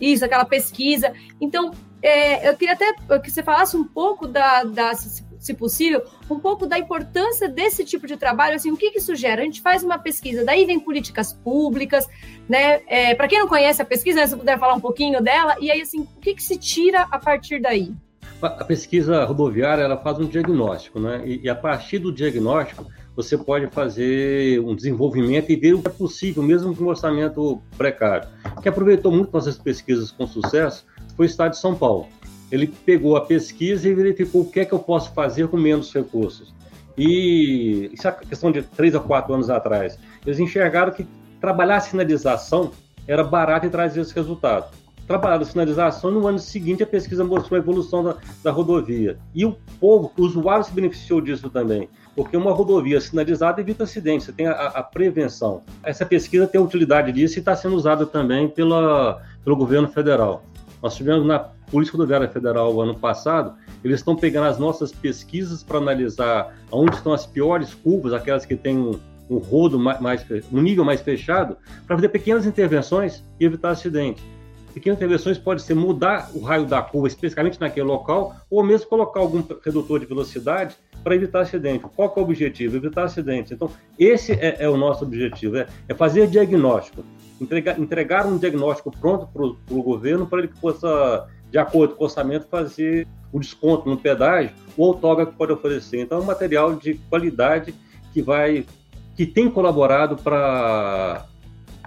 Isso, 0.00 0.24
aquela 0.24 0.44
pesquisa. 0.44 1.12
Então, 1.40 1.72
é, 2.02 2.48
eu 2.48 2.56
queria 2.56 2.74
até 2.74 2.94
que 3.20 3.30
você 3.30 3.42
falasse 3.42 3.76
um 3.76 3.84
pouco 3.84 4.26
da, 4.26 4.64
da 4.64 4.94
se 5.42 5.54
possível, 5.54 6.02
um 6.30 6.38
pouco 6.38 6.66
da 6.66 6.78
importância 6.78 7.48
desse 7.48 7.84
tipo 7.84 8.06
de 8.06 8.16
trabalho, 8.16 8.54
assim, 8.54 8.70
o 8.70 8.76
que, 8.76 8.92
que 8.92 8.98
isso 8.98 9.14
gera? 9.16 9.42
A 9.42 9.44
gente 9.44 9.60
faz 9.60 9.82
uma 9.82 9.98
pesquisa, 9.98 10.44
daí 10.44 10.64
vem 10.64 10.78
políticas 10.78 11.32
públicas, 11.32 12.08
né? 12.48 12.80
É, 12.86 13.12
Para 13.14 13.26
quem 13.26 13.40
não 13.40 13.48
conhece 13.48 13.82
a 13.82 13.84
pesquisa, 13.84 14.20
né, 14.20 14.26
se 14.28 14.36
puder 14.36 14.56
falar 14.56 14.74
um 14.74 14.80
pouquinho 14.80 15.20
dela, 15.20 15.56
e 15.60 15.68
aí, 15.68 15.80
assim, 15.80 16.02
o 16.16 16.20
que, 16.20 16.34
que 16.34 16.42
se 16.42 16.56
tira 16.56 17.08
a 17.10 17.18
partir 17.18 17.60
daí? 17.60 17.92
A 18.40 18.64
pesquisa 18.64 19.24
rodoviária, 19.24 19.82
ela 19.82 19.96
faz 19.96 20.18
um 20.18 20.26
diagnóstico, 20.26 21.00
né? 21.00 21.22
E, 21.24 21.42
e 21.42 21.48
a 21.48 21.54
partir 21.54 21.98
do 21.98 22.12
diagnóstico, 22.12 22.86
você 23.14 23.36
pode 23.36 23.66
fazer 23.68 24.60
um 24.60 24.74
desenvolvimento 24.74 25.50
e 25.50 25.56
ver 25.56 25.74
o 25.74 25.82
que 25.82 25.88
é 25.88 25.90
possível, 25.90 26.42
mesmo 26.42 26.74
com 26.74 26.84
um 26.84 26.88
orçamento 26.88 27.60
precário. 27.76 28.28
Que 28.62 28.68
aproveitou 28.68 29.12
muito 29.12 29.32
nossas 29.32 29.58
pesquisas 29.58 30.10
com 30.10 30.26
sucesso 30.26 30.84
foi 31.16 31.26
o 31.26 31.28
Estado 31.28 31.52
de 31.52 31.58
São 31.58 31.74
Paulo 31.74 32.06
ele 32.52 32.66
pegou 32.66 33.16
a 33.16 33.22
pesquisa 33.22 33.88
e 33.88 33.94
verificou 33.94 34.42
o 34.42 34.50
que 34.50 34.60
é 34.60 34.64
que 34.66 34.74
eu 34.74 34.78
posso 34.78 35.14
fazer 35.14 35.48
com 35.48 35.56
menos 35.56 35.90
recursos. 35.92 36.54
E 36.98 37.90
isso 37.90 38.06
é 38.06 38.12
questão 38.12 38.52
de 38.52 38.60
três 38.60 38.94
a 38.94 39.00
quatro 39.00 39.32
anos 39.32 39.48
atrás. 39.48 39.98
Eles 40.26 40.38
enxergaram 40.38 40.92
que 40.92 41.06
trabalhar 41.40 41.78
a 41.78 41.80
sinalização 41.80 42.70
era 43.08 43.24
barato 43.24 43.64
e 43.64 43.70
trazia 43.70 44.02
esse 44.02 44.14
resultado. 44.14 44.70
Trabalhar 45.06 45.40
a 45.40 45.44
sinalização, 45.46 46.10
no 46.10 46.26
ano 46.26 46.38
seguinte 46.38 46.82
a 46.82 46.86
pesquisa 46.86 47.24
mostrou 47.24 47.58
a 47.58 47.62
evolução 47.62 48.04
da, 48.04 48.16
da 48.44 48.50
rodovia. 48.50 49.18
E 49.34 49.46
o 49.46 49.56
povo, 49.80 50.12
o 50.18 50.22
usuário 50.22 50.62
se 50.62 50.72
beneficiou 50.72 51.22
disso 51.22 51.48
também, 51.48 51.88
porque 52.14 52.36
uma 52.36 52.52
rodovia 52.52 53.00
sinalizada 53.00 53.62
evita 53.62 53.84
acidentes, 53.84 54.26
você 54.26 54.32
tem 54.32 54.46
a, 54.46 54.52
a 54.52 54.82
prevenção. 54.82 55.62
Essa 55.82 56.04
pesquisa 56.04 56.46
tem 56.46 56.60
utilidade 56.60 57.12
disso 57.12 57.38
e 57.38 57.40
está 57.40 57.56
sendo 57.56 57.74
usada 57.74 58.04
também 58.04 58.46
pela, 58.46 59.22
pelo 59.42 59.56
governo 59.56 59.88
federal. 59.88 60.44
Nós 60.82 60.96
tivemos 60.96 61.24
na 61.24 61.38
Polícia 61.38 61.92
Rodoviária 61.92 62.28
Federal 62.28 62.80
ano 62.80 62.98
passado, 62.98 63.54
eles 63.84 64.00
estão 64.00 64.16
pegando 64.16 64.48
as 64.48 64.58
nossas 64.58 64.90
pesquisas 64.90 65.62
para 65.62 65.78
analisar 65.78 66.56
onde 66.72 66.96
estão 66.96 67.12
as 67.12 67.24
piores 67.24 67.72
curvas, 67.72 68.12
aquelas 68.12 68.44
que 68.44 68.56
têm 68.56 68.76
um, 68.76 68.98
rodo 69.38 69.78
mais, 69.78 70.26
um 70.52 70.60
nível 70.60 70.84
mais 70.84 71.00
fechado, 71.00 71.56
para 71.86 71.96
fazer 71.96 72.08
pequenas 72.08 72.44
intervenções 72.44 73.24
e 73.38 73.44
evitar 73.44 73.70
acidente. 73.70 74.22
Pequenas 74.74 74.98
intervenções 74.98 75.38
pode 75.38 75.62
ser 75.62 75.74
mudar 75.74 76.30
o 76.34 76.40
raio 76.40 76.66
da 76.66 76.82
curva 76.82 77.06
especificamente 77.06 77.60
naquele 77.60 77.86
local, 77.86 78.34
ou 78.50 78.64
mesmo 78.64 78.88
colocar 78.88 79.20
algum 79.20 79.42
redutor 79.64 80.00
de 80.00 80.06
velocidade 80.06 80.76
para 81.04 81.14
evitar 81.14 81.42
acidente. 81.42 81.84
Qual 81.94 82.12
é 82.16 82.20
o 82.20 82.22
objetivo? 82.22 82.76
Evitar 82.76 83.04
acidente. 83.04 83.52
Então, 83.52 83.70
esse 83.98 84.32
é, 84.32 84.56
é 84.60 84.68
o 84.68 84.76
nosso 84.76 85.04
objetivo, 85.04 85.58
é, 85.58 85.66
é 85.88 85.94
fazer 85.94 86.26
diagnóstico, 86.26 87.04
entregar, 87.42 87.78
entregar 87.78 88.26
um 88.26 88.38
diagnóstico 88.38 88.90
pronto 88.90 89.26
para 89.26 89.44
o 89.44 89.82
governo 89.82 90.26
para 90.26 90.40
ele 90.40 90.48
que 90.48 90.60
possa 90.60 91.26
de 91.50 91.58
acordo 91.58 91.94
com 91.94 92.02
o 92.02 92.06
orçamento, 92.06 92.46
fazer 92.48 93.06
o 93.30 93.38
desconto 93.38 93.88
no 93.88 93.96
pedágio, 93.96 94.52
o 94.76 94.86
autógrafo 94.86 95.32
pode 95.32 95.52
oferecer. 95.52 96.00
Então, 96.00 96.18
é 96.18 96.20
um 96.22 96.24
material 96.24 96.74
de 96.74 96.94
qualidade 97.10 97.74
que 98.12 98.22
vai, 98.22 98.64
que 99.14 99.26
tem 99.26 99.50
colaborado 99.50 100.16
para 100.16 101.26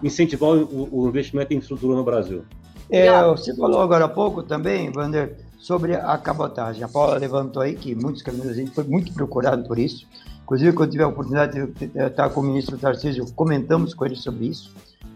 incentivar 0.03 0.51
o, 0.51 0.87
o, 0.91 1.07
investimento 1.07 1.51
em 1.51 1.57
infraestrutura 1.57 1.95
no 1.95 2.03
Brasil. 2.03 2.45
É, 2.91 3.09
você 3.23 3.55
falou 3.55 3.81
agora 3.81 4.05
há 4.05 4.09
pouco 4.09 4.43
também, 4.43 4.91
Wander, 4.95 5.35
sobre 5.57 5.95
a 5.95 6.15
cabotagem. 6.17 6.83
A 6.83 6.87
Paula 6.87 7.17
levantou 7.17 7.63
aí 7.63 7.75
que 7.75 7.95
muitos 7.95 8.21
caminhoneiros, 8.21 8.59
a 8.59 8.61
gente 8.61 8.75
foi 8.75 8.83
muito 8.83 9.11
procurado 9.13 9.67
por 9.67 9.79
isso. 9.79 10.07
Inclusive, 10.43 10.73
quando 10.73 10.91
tive 10.91 11.03
a 11.03 11.07
oportunidade 11.07 11.71
de 11.71 11.85
estar 11.99 12.29
com 12.29 12.41
o 12.41 12.43
ministro 12.43 12.77
Tarcísio, 12.77 13.25
comentamos 13.33 13.95
com 13.95 14.05
ele 14.05 14.15
sobre 14.15 14.45
isso, 14.45 14.71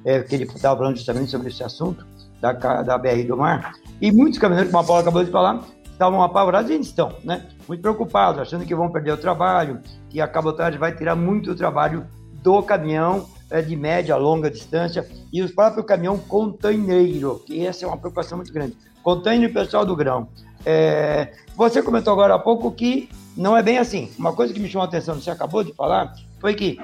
é, 0.06 0.22
que 0.22 0.36
ele 0.36 0.44
estava 0.46 0.78
falando 0.78 0.96
justamente 0.96 1.32
sobre 1.32 1.50
esse 1.50 1.64
assunto 1.64 2.06
da, 2.42 2.54
da 2.54 2.98
BR 2.98 3.24
do 3.28 3.38
Mar. 3.38 3.74
E 4.02 4.12
muitos 4.12 4.40
caminhoneiros, 4.40 4.72
como 4.72 4.84
a 4.84 4.88
Paula 4.88 5.02
acabou 5.02 5.24
de 5.24 5.32
falar, 5.32 5.62
estavam 5.92 6.24
apavorados 6.24 6.70
e 6.70 6.74
ainda 6.74 6.86
estão, 6.86 7.14
né? 7.24 7.46
Muito 7.68 7.82
preocupados, 7.82 8.42
achando 8.42 8.66
que 8.66 8.74
vão 8.74 8.90
perder 8.90 9.12
o 9.12 9.18
trabalho, 9.18 9.82
que 10.10 10.22
a 10.22 10.28
cabotagem 10.28 10.80
vai 10.80 10.96
tirar 10.96 11.16
muito 11.16 11.52
o 11.52 11.56
trabalho 11.56 12.08
do 12.42 12.64
caminhão 12.64 13.28
é, 13.50 13.62
de 13.62 13.76
média 13.76 14.16
longa 14.16 14.50
distância 14.50 15.06
e 15.32 15.44
o 15.44 15.54
próprio 15.54 15.84
caminhão 15.84 16.18
container, 16.18 17.36
que 17.46 17.66
essa 17.66 17.84
é 17.84 17.88
uma 17.88 17.98
preocupação 17.98 18.38
muito 18.38 18.54
grande. 18.54 18.78
Container 19.04 19.52
pessoal 19.52 19.86
do 19.86 19.96
grão. 19.96 20.30
É, 20.66 21.34
você 21.56 21.82
comentou 21.82 22.14
agora 22.14 22.36
há 22.36 22.40
pouco 22.40 22.72
que 22.72 23.10
não 23.36 23.56
é 23.56 23.64
bem 23.64 23.78
assim. 23.78 24.12
Uma 24.18 24.34
coisa 24.34 24.54
que 24.54 24.60
me 24.60 24.70
chamou 24.70 24.86
a 24.86 24.88
atenção, 24.88 25.16
você 25.16 25.30
acabou 25.30 25.64
de 25.64 25.74
falar, 25.74 26.14
foi 26.40 26.54
que 26.54 26.80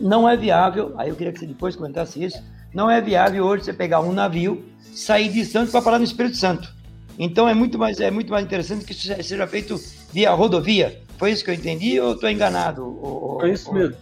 não 0.00 0.28
é 0.28 0.36
viável, 0.36 0.94
aí 0.96 1.08
eu 1.08 1.16
queria 1.16 1.32
que 1.32 1.40
você 1.40 1.46
depois 1.46 1.76
comentasse 1.76 2.22
isso, 2.22 2.42
não 2.72 2.90
é 2.90 3.00
viável 3.00 3.44
hoje 3.44 3.64
você 3.64 3.72
pegar 3.72 4.00
um 4.00 4.12
navio, 4.12 4.64
sair 4.92 5.28
de 5.30 5.44
Santos 5.44 5.72
para 5.72 5.82
parar 5.82 5.98
no 5.98 6.04
Espírito 6.04 6.36
Santo. 6.36 6.76
Então 7.18 7.48
é 7.48 7.54
muito 7.54 7.78
mais 7.78 7.98
é 7.98 8.10
muito 8.10 8.30
mais 8.30 8.44
interessante 8.44 8.84
que 8.84 8.92
isso 8.92 9.12
seja 9.22 9.46
feito 9.46 9.76
via 10.12 10.30
rodovia. 10.32 11.00
Foi 11.18 11.32
isso 11.32 11.44
que 11.44 11.50
eu 11.50 11.54
entendi 11.54 11.98
ou 11.98 12.12
estou 12.12 12.30
enganado? 12.30 12.84
Ou, 12.84 13.44
é 13.44 13.52
isso 13.52 13.72
mesmo. 13.72 13.96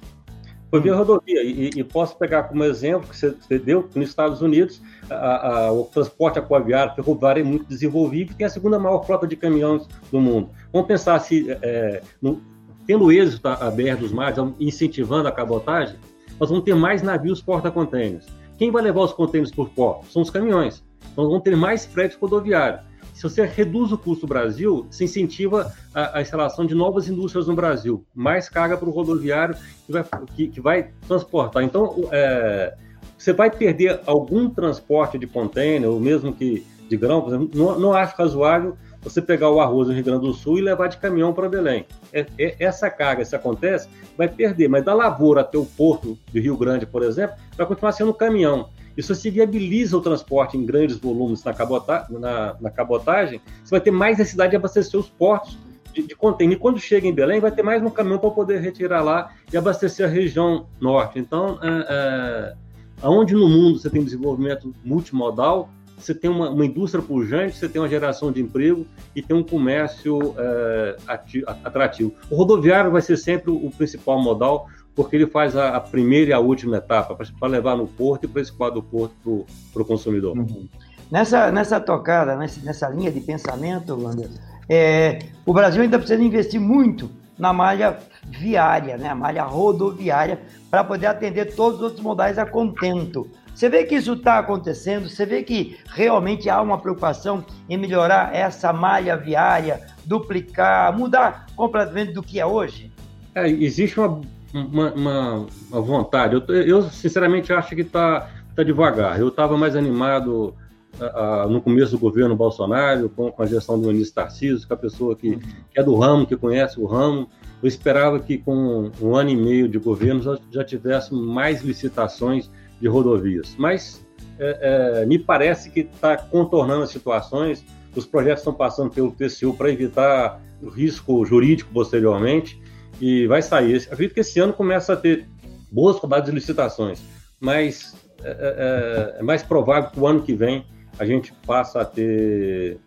Foi 0.68 0.80
via 0.80 0.94
rodovia. 0.94 1.42
E, 1.42 1.70
e, 1.76 1.84
posso 1.84 2.16
pegar 2.18 2.42
como 2.42 2.62
exemplo 2.64 3.08
que 3.08 3.16
você 3.16 3.58
deu 3.58 3.84
que 3.84 3.98
nos 3.98 4.10
Estados 4.10 4.42
Unidos 4.42 4.82
a, 5.08 5.48
a, 5.48 5.72
o 5.72 5.84
transporte 5.84 6.38
aquaviário, 6.38 6.94
ferroviário 6.94 7.40
é 7.40 7.44
muito 7.44 7.64
desenvolvido 7.66 8.34
tem 8.34 8.46
a 8.46 8.50
segunda 8.50 8.78
maior 8.78 9.02
frota 9.06 9.26
de 9.26 9.36
caminhões 9.36 9.86
do 10.10 10.20
mundo. 10.20 10.50
Vamos 10.70 10.86
pensar 10.86 11.18
se, 11.20 11.46
é, 11.62 12.02
no, 12.20 12.42
tendo 12.86 13.10
êxito 13.10 13.48
a 13.48 13.70
BR 13.70 13.96
dos 13.98 14.12
Mares, 14.12 14.38
incentivando 14.60 15.28
a 15.28 15.32
cabotagem, 15.32 15.96
nós 16.38 16.50
vamos 16.50 16.64
ter 16.64 16.74
mais 16.74 17.02
navios 17.02 17.42
porta-contêineres. 17.42 18.26
Quem 18.56 18.70
vai 18.70 18.82
levar 18.82 19.02
os 19.02 19.12
contêineres 19.12 19.54
por 19.54 19.68
porto? 19.70 20.06
São 20.06 20.22
os 20.22 20.30
caminhões. 20.30 20.82
Então, 21.12 21.26
vamos 21.26 21.42
ter 21.42 21.56
mais 21.56 21.84
frete 21.84 22.16
rodoviário. 22.20 22.80
Se 23.12 23.22
você 23.22 23.46
reduz 23.46 23.92
o 23.92 23.98
custo 23.98 24.26
do 24.26 24.28
Brasil, 24.28 24.86
se 24.90 25.04
incentiva 25.04 25.72
a, 25.94 26.18
a 26.18 26.22
instalação 26.22 26.66
de 26.66 26.74
novas 26.74 27.08
indústrias 27.08 27.46
no 27.46 27.54
Brasil, 27.54 28.04
mais 28.14 28.48
carga 28.48 28.76
para 28.76 28.88
o 28.88 28.92
rodoviário 28.92 29.56
que 29.86 29.92
vai, 29.92 30.04
que, 30.34 30.48
que 30.48 30.60
vai, 30.60 30.90
transportar. 31.08 31.62
Então, 31.62 32.08
é, 32.12 32.76
você 33.16 33.32
vai 33.32 33.50
perder 33.50 34.00
algum 34.06 34.50
transporte 34.50 35.18
de 35.18 35.26
contêiner, 35.26 35.88
ou 35.88 35.98
mesmo 35.98 36.32
que 36.32 36.66
de 36.88 36.96
grão, 36.96 37.22
por 37.22 37.34
exemplo, 37.34 37.50
não, 37.54 37.78
não 37.78 37.92
acho 37.94 38.14
razoável 38.16 38.76
você 39.08 39.22
pegar 39.22 39.50
o 39.50 39.60
arroz 39.60 39.86
no 39.86 39.94
Rio 39.94 40.02
Grande 40.02 40.26
do 40.26 40.34
Sul 40.34 40.58
e 40.58 40.60
levar 40.60 40.88
de 40.88 40.96
caminhão 40.96 41.32
para 41.32 41.48
Belém. 41.48 41.86
É, 42.12 42.26
é, 42.36 42.56
essa 42.58 42.90
carga, 42.90 43.24
se 43.24 43.36
acontece, 43.36 43.88
vai 44.18 44.28
perder, 44.28 44.68
mas 44.68 44.84
da 44.84 44.92
lavoura 44.92 45.42
até 45.42 45.56
o 45.56 45.64
porto 45.64 46.18
de 46.32 46.40
Rio 46.40 46.56
Grande, 46.56 46.84
por 46.84 47.04
exemplo, 47.04 47.36
vai 47.56 47.64
continuar 47.66 47.92
sendo 47.92 48.12
caminhão. 48.12 48.68
Isso 48.96 49.14
se 49.14 49.30
viabiliza 49.30 49.96
o 49.96 50.00
transporte 50.00 50.56
em 50.56 50.66
grandes 50.66 50.96
volumes 50.96 51.44
na, 51.44 51.54
cabota 51.54 52.06
na, 52.10 52.56
na 52.60 52.70
cabotagem, 52.70 53.40
você 53.62 53.70
vai 53.70 53.80
ter 53.80 53.92
mais 53.92 54.18
necessidade 54.18 54.50
de 54.50 54.56
abastecer 54.56 54.98
os 54.98 55.08
portos 55.08 55.56
de, 55.92 56.02
de 56.02 56.16
container. 56.16 56.56
E 56.56 56.60
quando 56.60 56.80
chega 56.80 57.06
em 57.06 57.14
Belém, 57.14 57.38
vai 57.38 57.52
ter 57.52 57.62
mais 57.62 57.80
um 57.82 57.90
caminhão 57.90 58.18
para 58.18 58.30
poder 58.30 58.60
retirar 58.60 59.02
lá 59.02 59.32
e 59.52 59.56
abastecer 59.56 60.04
a 60.04 60.08
região 60.08 60.66
norte. 60.80 61.20
Então, 61.20 61.60
é, 61.62 61.86
é, 61.88 62.54
aonde 63.00 63.34
no 63.34 63.48
mundo 63.48 63.78
você 63.78 63.88
tem 63.88 64.02
desenvolvimento 64.02 64.74
multimodal, 64.84 65.70
você 65.96 66.14
tem 66.14 66.30
uma, 66.30 66.50
uma, 66.50 66.64
indústria 66.64 67.02
pujante, 67.02 67.56
você 67.56 67.68
tem 67.68 67.80
uma 67.80 67.88
geração 67.88 68.30
de 68.30 68.40
emprego 68.40 68.86
e 69.14 69.22
tem 69.22 69.36
um 69.36 69.42
comércio 69.42 70.34
é, 70.38 70.96
ativo, 71.06 71.46
atrativo. 71.48 72.14
O 72.30 72.36
rodoviário 72.36 72.90
vai 72.90 73.00
ser 73.00 73.16
sempre 73.16 73.50
o 73.50 73.70
principal 73.70 74.20
modal, 74.20 74.68
porque 74.94 75.16
ele 75.16 75.26
faz 75.26 75.56
a, 75.56 75.76
a 75.76 75.80
primeira 75.80 76.30
e 76.30 76.32
a 76.32 76.38
última 76.38 76.76
etapa, 76.76 77.14
para 77.14 77.48
levar 77.48 77.76
no 77.76 77.86
porto 77.86 78.24
e 78.24 78.28
para 78.28 78.42
escoar 78.42 78.70
do 78.70 78.82
porto 78.82 79.46
para 79.72 79.82
o 79.82 79.84
consumidor. 79.84 80.36
Uhum. 80.36 80.68
Nessa, 81.10 81.52
nessa 81.52 81.80
tocada, 81.80 82.36
nessa, 82.36 82.60
nessa 82.64 82.88
linha 82.88 83.10
de 83.10 83.20
pensamento, 83.20 83.96
Wander, 83.96 84.28
é, 84.68 85.20
o 85.44 85.52
Brasil 85.52 85.82
ainda 85.82 85.98
precisa 85.98 86.20
investir 86.22 86.60
muito 86.60 87.10
na 87.38 87.52
malha 87.52 87.98
viária, 88.24 88.96
né, 88.96 89.08
a 89.08 89.14
malha 89.14 89.44
rodoviária, 89.44 90.40
para 90.70 90.82
poder 90.82 91.06
atender 91.06 91.54
todos 91.54 91.78
os 91.78 91.84
outros 91.84 92.02
modais 92.02 92.38
a 92.38 92.46
contento. 92.46 93.30
Você 93.56 93.70
vê 93.70 93.84
que 93.84 93.94
isso 93.94 94.12
está 94.12 94.38
acontecendo, 94.38 95.08
você 95.08 95.24
vê 95.24 95.42
que 95.42 95.78
realmente 95.86 96.50
há 96.50 96.60
uma 96.60 96.76
preocupação 96.76 97.42
em 97.70 97.78
melhorar 97.78 98.36
essa 98.36 98.70
malha 98.70 99.16
viária, 99.16 99.80
duplicar, 100.04 100.94
mudar 100.94 101.46
completamente 101.56 102.12
do 102.12 102.22
que 102.22 102.38
é 102.38 102.44
hoje? 102.44 102.92
É, 103.34 103.48
existe 103.48 103.98
uma, 103.98 104.20
uma, 104.52 104.92
uma, 104.92 105.46
uma 105.70 105.80
vontade. 105.80 106.34
Eu, 106.34 106.54
eu, 106.54 106.82
sinceramente, 106.82 107.50
acho 107.50 107.74
que 107.74 107.80
está 107.80 108.28
tá 108.54 108.62
devagar. 108.62 109.18
Eu 109.18 109.28
estava 109.28 109.56
mais 109.56 109.74
animado 109.74 110.54
uh, 111.00 111.48
no 111.48 111.62
começo 111.62 111.92
do 111.92 111.98
governo 111.98 112.36
Bolsonaro, 112.36 113.08
com, 113.08 113.32
com, 113.32 113.42
a 113.42 113.46
gestão 113.46 113.80
do 113.80 113.88
ministro 113.88 114.16
Tarcísio, 114.16 114.68
com 114.68 114.74
a 114.74 114.76
pessoa 114.76 115.16
que, 115.16 115.34
que, 115.38 115.80
é 115.80 115.82
do 115.82 115.96
ramo, 115.96 116.26
que 116.26 116.36
conhece 116.36 116.78
o 116.78 116.84
ramo. 116.84 117.26
Eu 117.62 117.68
esperava 117.68 118.20
que 118.20 118.36
com 118.36 118.90
um 119.00 119.16
ano 119.16 119.30
e 119.30 119.36
meio 119.36 119.66
de 119.66 119.78
governo 119.78 120.20
já, 120.20 120.38
já 120.50 120.62
tivéssemos 120.62 121.26
mais 121.26 121.62
licitações 121.62 122.50
de 122.80 122.88
rodovias. 122.88 123.54
Mas 123.58 124.04
é, 124.38 125.02
é, 125.02 125.06
me 125.06 125.18
parece 125.18 125.70
que 125.70 125.80
está 125.80 126.16
contornando 126.16 126.82
as 126.82 126.90
situações, 126.90 127.64
os 127.94 128.06
projetos 128.06 128.40
estão 128.40 128.52
passando 128.52 128.90
pelo 128.90 129.10
TCU 129.12 129.54
para 129.54 129.70
evitar 129.70 130.40
o 130.62 130.68
risco 130.68 131.24
jurídico 131.24 131.70
posteriormente, 131.72 132.60
e 133.00 133.26
vai 133.26 133.42
sair. 133.42 133.76
Acredito 133.90 134.14
que 134.14 134.20
esse 134.20 134.40
ano 134.40 134.52
começa 134.52 134.92
a 134.92 134.96
ter 134.96 135.28
boas 135.70 135.96
rodadas 135.96 136.26
de 136.26 136.32
licitações, 136.32 137.02
mas 137.40 137.94
é, 138.22 138.28
é, 138.28 139.16
é, 139.18 139.20
é 139.20 139.22
mais 139.22 139.42
provável 139.42 139.90
que 139.90 140.00
o 140.00 140.06
ano 140.06 140.22
que 140.22 140.34
vem 140.34 140.64
a 140.98 141.04
gente 141.04 141.32
passe 141.46 141.76
a 141.76 141.84
ter 141.84 142.78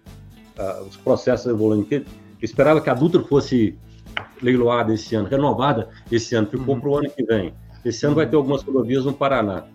uh, 0.58 0.84
os 0.84 0.98
processos 0.98 1.46
evoluindo. 1.48 1.88
Eu 1.92 2.04
esperava 2.42 2.82
que 2.82 2.90
a 2.90 2.94
Dutra 2.94 3.22
fosse 3.22 3.78
leiloada 4.42 4.94
esse 4.94 5.16
ano, 5.16 5.28
renovada 5.28 5.90
esse 6.12 6.34
ano, 6.36 6.48
ficou 6.48 6.76
uhum. 6.76 6.82
para 6.82 6.90
o 6.90 6.98
ano 6.98 7.10
que 7.10 7.24
vem. 7.24 7.54
Esse 7.86 8.06
ano 8.06 8.16
vai 8.16 8.28
ter 8.28 8.36
algumas 8.36 8.64
rodovias 8.64 9.06
no 9.06 9.14
Paraná, 9.14 9.66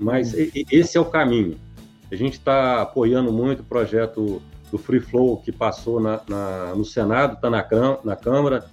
mas 0.00 0.32
uhum. 0.32 0.50
esse 0.70 0.96
é 0.96 1.00
o 1.00 1.04
caminho. 1.04 1.56
A 2.10 2.16
gente 2.16 2.34
está 2.34 2.82
apoiando 2.82 3.30
muito 3.32 3.60
o 3.60 3.64
projeto 3.64 4.42
do 4.72 4.78
Free 4.78 5.00
Flow 5.00 5.36
que 5.36 5.52
passou 5.52 6.00
na, 6.00 6.20
na 6.28 6.74
no 6.74 6.84
Senado, 6.84 7.34
está 7.34 7.50
na, 7.50 7.64
na 8.02 8.16
Câmara, 8.16 8.64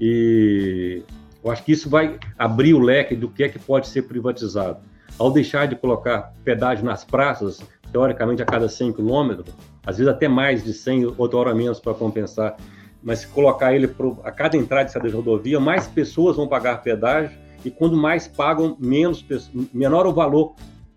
e 0.00 1.02
eu 1.42 1.50
acho 1.50 1.62
que 1.64 1.72
isso 1.72 1.90
vai 1.90 2.18
abrir 2.38 2.74
o 2.74 2.78
leque 2.78 3.14
do 3.14 3.28
que 3.28 3.42
é 3.42 3.48
que 3.48 3.58
pode 3.58 3.88
ser 3.88 4.02
privatizado. 4.02 4.78
Ao 5.18 5.30
deixar 5.30 5.66
de 5.66 5.74
colocar 5.74 6.32
pedágio 6.44 6.84
nas 6.84 7.04
praças, 7.04 7.60
teoricamente 7.90 8.42
a 8.42 8.46
cada 8.46 8.68
100 8.68 8.92
quilômetros, 8.92 9.54
às 9.84 9.98
vezes 9.98 10.12
até 10.12 10.28
mais 10.28 10.62
de 10.62 10.72
100, 10.72 11.14
outra 11.16 11.38
hora 11.38 11.54
menos 11.54 11.80
para 11.80 11.94
compensar, 11.94 12.56
mas 13.02 13.20
se 13.20 13.26
colocar 13.28 13.74
ele 13.74 13.88
pro, 13.88 14.18
a 14.24 14.30
cada 14.30 14.56
entrada 14.56 14.88
e 14.88 14.92
saída 14.92 15.08
de 15.08 15.14
rodovia, 15.14 15.58
mais 15.60 15.86
pessoas 15.86 16.36
vão 16.36 16.46
pagar 16.46 16.82
pedágio 16.82 17.38
e 17.64 17.70
quando 17.70 17.96
mais 17.96 18.28
pagam, 18.28 18.76
menos 18.78 19.24
menor 19.72 20.06
o 20.06 20.12
valor 20.12 20.54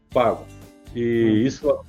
pago. 0.10 0.46
E 0.96 1.02
hum. 1.02 1.48
isso 1.48 1.86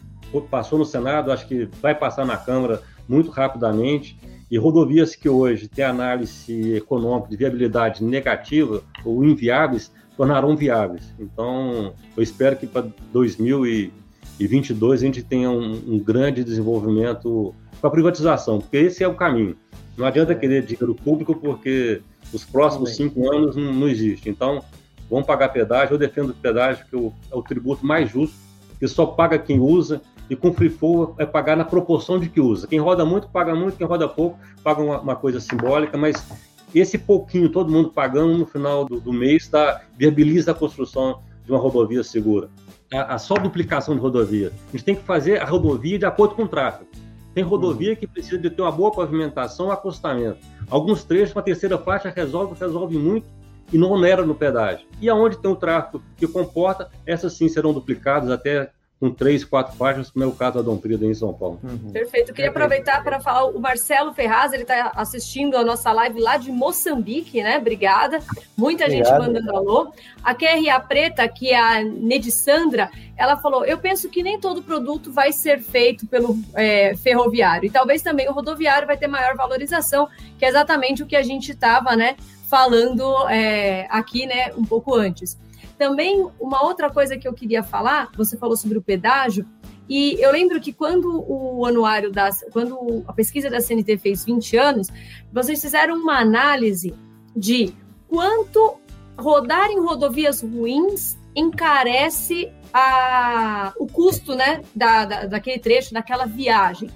passou 0.50 0.78
no 0.78 0.84
Senado, 0.84 1.32
acho 1.32 1.46
que 1.46 1.68
vai 1.80 1.94
passar 1.94 2.24
na 2.24 2.36
Câmara 2.36 2.82
muito 3.08 3.30
rapidamente. 3.30 4.18
E 4.50 4.58
rodovias 4.58 5.14
que 5.14 5.28
hoje 5.28 5.68
têm 5.68 5.84
análise 5.84 6.74
econômica 6.74 7.28
de 7.28 7.36
viabilidade 7.36 8.02
negativa 8.02 8.82
ou 9.04 9.24
inviáveis 9.24 9.92
tornarão 10.16 10.56
viáveis. 10.56 11.14
Então, 11.18 11.94
eu 12.16 12.22
espero 12.22 12.56
que 12.56 12.66
para 12.66 12.86
2022 13.12 15.02
a 15.02 15.06
gente 15.06 15.22
tenha 15.22 15.48
um, 15.50 15.94
um 15.94 15.98
grande 15.98 16.42
desenvolvimento 16.42 17.54
com 17.80 17.86
a 17.86 17.90
privatização, 17.90 18.58
porque 18.58 18.76
esse 18.76 19.04
é 19.04 19.08
o 19.08 19.14
caminho. 19.14 19.56
Não 19.96 20.04
adianta 20.04 20.34
querer 20.34 20.64
dinheiro 20.64 20.94
público 20.94 21.34
porque 21.34 22.02
os 22.32 22.44
próximos 22.44 22.96
cinco 22.96 23.32
anos 23.32 23.56
não, 23.56 23.72
não 23.72 23.88
existe. 23.88 24.28
Então, 24.28 24.62
vamos 25.10 25.26
pagar 25.26 25.48
pedágio. 25.48 25.94
Eu 25.94 25.98
defendo 25.98 26.30
o 26.30 26.34
pedágio, 26.34 26.86
que 26.86 26.96
é 26.96 27.36
o 27.36 27.42
tributo 27.42 27.84
mais 27.84 28.10
justo, 28.10 28.36
que 28.78 28.88
só 28.88 29.04
paga 29.04 29.38
quem 29.38 29.58
usa 29.58 30.00
e 30.30 30.36
com 30.36 30.54
free 30.54 30.70
flow 30.70 31.16
é 31.18 31.26
pagar 31.26 31.56
na 31.56 31.64
proporção 31.64 32.18
de 32.18 32.28
que 32.28 32.40
usa. 32.40 32.68
Quem 32.68 32.78
roda 32.78 33.04
muito, 33.04 33.28
paga 33.28 33.54
muito, 33.54 33.76
quem 33.76 33.86
roda 33.86 34.08
pouco, 34.08 34.38
paga 34.62 34.80
uma, 34.80 35.00
uma 35.00 35.16
coisa 35.16 35.40
simbólica, 35.40 35.98
mas 35.98 36.24
esse 36.72 36.96
pouquinho, 36.96 37.48
todo 37.48 37.70
mundo 37.70 37.90
pagando 37.90 38.38
no 38.38 38.46
final 38.46 38.84
do, 38.84 39.00
do 39.00 39.12
mês, 39.12 39.48
tá, 39.48 39.82
viabiliza 39.98 40.52
a 40.52 40.54
construção 40.54 41.20
de 41.44 41.50
uma 41.50 41.58
rodovia 41.58 42.04
segura. 42.04 42.48
A, 42.92 43.14
a, 43.14 43.18
só 43.18 43.34
duplicação 43.34 43.94
de 43.94 44.00
rodovia. 44.00 44.52
A 44.68 44.72
gente 44.72 44.84
tem 44.84 44.94
que 44.94 45.02
fazer 45.02 45.42
a 45.42 45.44
rodovia 45.44 45.98
de 45.98 46.06
acordo 46.06 46.36
com 46.36 46.44
o 46.44 46.48
tráfego. 46.48 46.88
Tem 47.34 47.42
rodovia 47.42 47.96
que 47.96 48.06
precisa 48.06 48.38
de 48.38 48.50
ter 48.50 48.62
uma 48.62 48.72
boa 48.72 48.92
pavimentação, 48.92 49.70
acostamento. 49.70 50.38
Alguns 50.68 51.02
trechos, 51.02 51.34
uma 51.34 51.42
terceira 51.42 51.76
faixa 51.76 52.08
resolve, 52.08 52.54
resolve 52.58 52.96
muito 52.96 53.26
e 53.72 53.78
não 53.78 53.90
onera 53.90 54.24
no 54.24 54.34
pedágio. 54.34 54.86
E 55.00 55.08
aonde 55.08 55.38
tem 55.38 55.50
o 55.50 55.56
tráfego 55.56 56.02
que 56.16 56.26
comporta, 56.26 56.90
essas 57.06 57.32
sim 57.34 57.48
serão 57.48 57.72
duplicadas 57.72 58.30
até 58.30 58.70
com 59.00 59.10
três, 59.10 59.42
quatro 59.42 59.74
páginas, 59.78 60.10
como 60.10 60.22
é 60.22 60.28
o 60.28 60.32
caso 60.32 60.56
da 60.56 60.62
Dom 60.62 60.76
Prida 60.76 61.06
em 61.06 61.14
São 61.14 61.32
Paulo. 61.32 61.58
Uhum. 61.62 61.90
Perfeito. 61.90 62.30
Eu 62.30 62.34
queria 62.34 62.50
aproveitar 62.50 63.02
para 63.02 63.18
falar 63.18 63.46
o 63.46 63.58
Marcelo 63.58 64.12
Ferraz, 64.12 64.52
ele 64.52 64.62
está 64.62 64.92
assistindo 64.94 65.56
a 65.56 65.64
nossa 65.64 65.90
live 65.90 66.20
lá 66.20 66.36
de 66.36 66.52
Moçambique, 66.52 67.42
né? 67.42 67.56
Obrigada. 67.56 68.20
Muita 68.54 68.84
Obrigado. 68.84 69.08
gente 69.08 69.18
mandando 69.18 69.56
alô. 69.56 69.90
A 70.22 70.34
QRA 70.34 70.78
Preta, 70.86 71.26
que 71.26 71.48
é 71.48 71.58
a 71.58 71.82
Nedissandra, 71.82 72.90
ela 73.16 73.38
falou: 73.38 73.64
Eu 73.64 73.78
penso 73.78 74.10
que 74.10 74.22
nem 74.22 74.38
todo 74.38 74.62
produto 74.62 75.10
vai 75.10 75.32
ser 75.32 75.62
feito 75.62 76.06
pelo 76.06 76.38
é, 76.54 76.94
ferroviário, 76.96 77.66
e 77.66 77.70
talvez 77.70 78.02
também 78.02 78.28
o 78.28 78.32
rodoviário 78.32 78.86
vai 78.86 78.98
ter 78.98 79.08
maior 79.08 79.34
valorização, 79.34 80.08
que 80.38 80.44
é 80.44 80.48
exatamente 80.48 81.02
o 81.02 81.06
que 81.06 81.16
a 81.16 81.22
gente 81.22 81.52
estava, 81.52 81.96
né? 81.96 82.16
Falando 82.50 83.28
é, 83.28 83.86
aqui, 83.88 84.26
né, 84.26 84.52
um 84.56 84.64
pouco 84.64 84.92
antes. 84.96 85.38
Também, 85.78 86.28
uma 86.40 86.64
outra 86.64 86.90
coisa 86.90 87.16
que 87.16 87.28
eu 87.28 87.32
queria 87.32 87.62
falar, 87.62 88.10
você 88.16 88.36
falou 88.36 88.56
sobre 88.56 88.76
o 88.76 88.82
pedágio, 88.82 89.46
e 89.88 90.20
eu 90.20 90.32
lembro 90.32 90.60
que 90.60 90.72
quando 90.72 91.24
o 91.28 91.64
anuário 91.64 92.10
das, 92.10 92.44
quando 92.52 93.04
a 93.06 93.12
pesquisa 93.12 93.48
da 93.48 93.60
CNT 93.60 93.98
fez 93.98 94.24
20 94.24 94.56
anos, 94.56 94.88
vocês 95.32 95.60
fizeram 95.60 95.94
uma 95.94 96.18
análise 96.18 96.92
de 97.36 97.72
quanto 98.08 98.80
rodar 99.16 99.70
em 99.70 99.78
rodovias 99.78 100.42
ruins 100.42 101.16
encarece 101.36 102.52
a, 102.72 103.72
o 103.78 103.86
custo 103.86 104.34
né, 104.34 104.62
da, 104.74 105.04
da, 105.04 105.26
daquele 105.26 105.60
trecho, 105.60 105.94
daquela 105.94 106.26
viagem. 106.26 106.90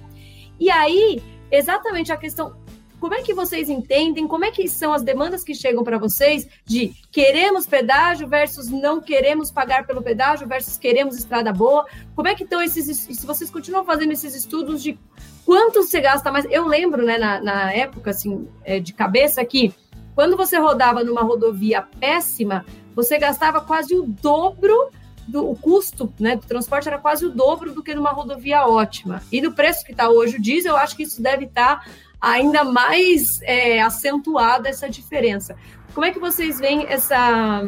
E 0.59 0.69
aí, 0.69 1.23
exatamente 1.51 2.13
a 2.13 2.17
questão 2.17 2.57
como 3.05 3.13
é 3.13 3.21
que 3.21 3.35
vocês 3.35 3.69
entendem? 3.69 4.27
Como 4.27 4.47
é 4.47 4.51
que 4.51 4.67
são 4.67 4.95
as 4.95 5.03
demandas 5.03 5.45
que 5.45 5.55
chegam 5.55 5.85
para 5.85 5.99
vocês 5.99 6.49
de 6.65 6.95
queremos 7.13 7.67
pedágio 7.67 8.27
versus 8.27 8.71
não 8.71 8.99
queremos 8.99 9.51
pagar 9.51 9.87
pelo 9.87 10.01
pedágio 10.01 10.49
versus 10.49 10.79
queremos 10.79 11.15
estrada 11.15 11.53
boa? 11.53 11.85
Como 12.17 12.29
é 12.29 12.35
que 12.35 12.45
estão 12.45 12.63
esses 12.63 12.97
se 12.97 13.27
vocês 13.27 13.51
continuam 13.51 13.85
fazendo 13.85 14.13
esses 14.13 14.35
estudos 14.35 14.83
de 14.83 14.99
quanto 15.45 15.83
você 15.83 16.01
gasta 16.01 16.33
mais? 16.33 16.47
Eu 16.47 16.67
lembro, 16.67 17.05
né, 17.05 17.19
na, 17.19 17.43
na 17.43 17.73
época 17.75 18.09
assim, 18.09 18.49
é, 18.65 18.81
de 18.81 18.95
cabeça 18.95 19.45
que 19.45 19.75
quando 20.15 20.35
você 20.35 20.57
rodava 20.57 21.05
numa 21.05 21.21
rodovia 21.21 21.83
péssima, 22.01 22.65
você 22.97 23.19
gastava 23.19 23.61
quase 23.61 23.95
o 23.95 24.07
dobro 24.07 24.89
do 25.29 25.51
o 25.51 25.55
custo 25.55 26.11
né, 26.19 26.37
do 26.37 26.47
transporte 26.47 26.89
era 26.89 26.99
quase 26.99 27.27
o 27.27 27.31
dobro 27.31 27.71
do 27.71 27.83
que 27.83 27.95
numa 27.95 28.13
rodovia 28.13 28.67
ótima. 28.67 29.23
E 29.31 29.43
no 29.43 29.53
preço 29.53 29.85
que 29.85 29.93
está 29.93 30.09
hoje 30.09 30.37
o 30.37 30.41
diesel, 30.41 30.73
eu 30.73 30.79
acho 30.79 30.97
que 30.97 31.03
isso 31.03 31.21
deve 31.21 31.45
estar 31.45 31.81
tá 31.81 31.91
ainda 32.21 32.65
mais 32.65 33.41
é, 33.43 33.81
acentuada 33.81 34.69
essa 34.69 34.89
diferença. 34.89 35.57
Como 35.95 36.07
é 36.07 36.11
que 36.11 36.19
vocês 36.19 36.59
veem 36.59 36.87
essa, 36.89 37.63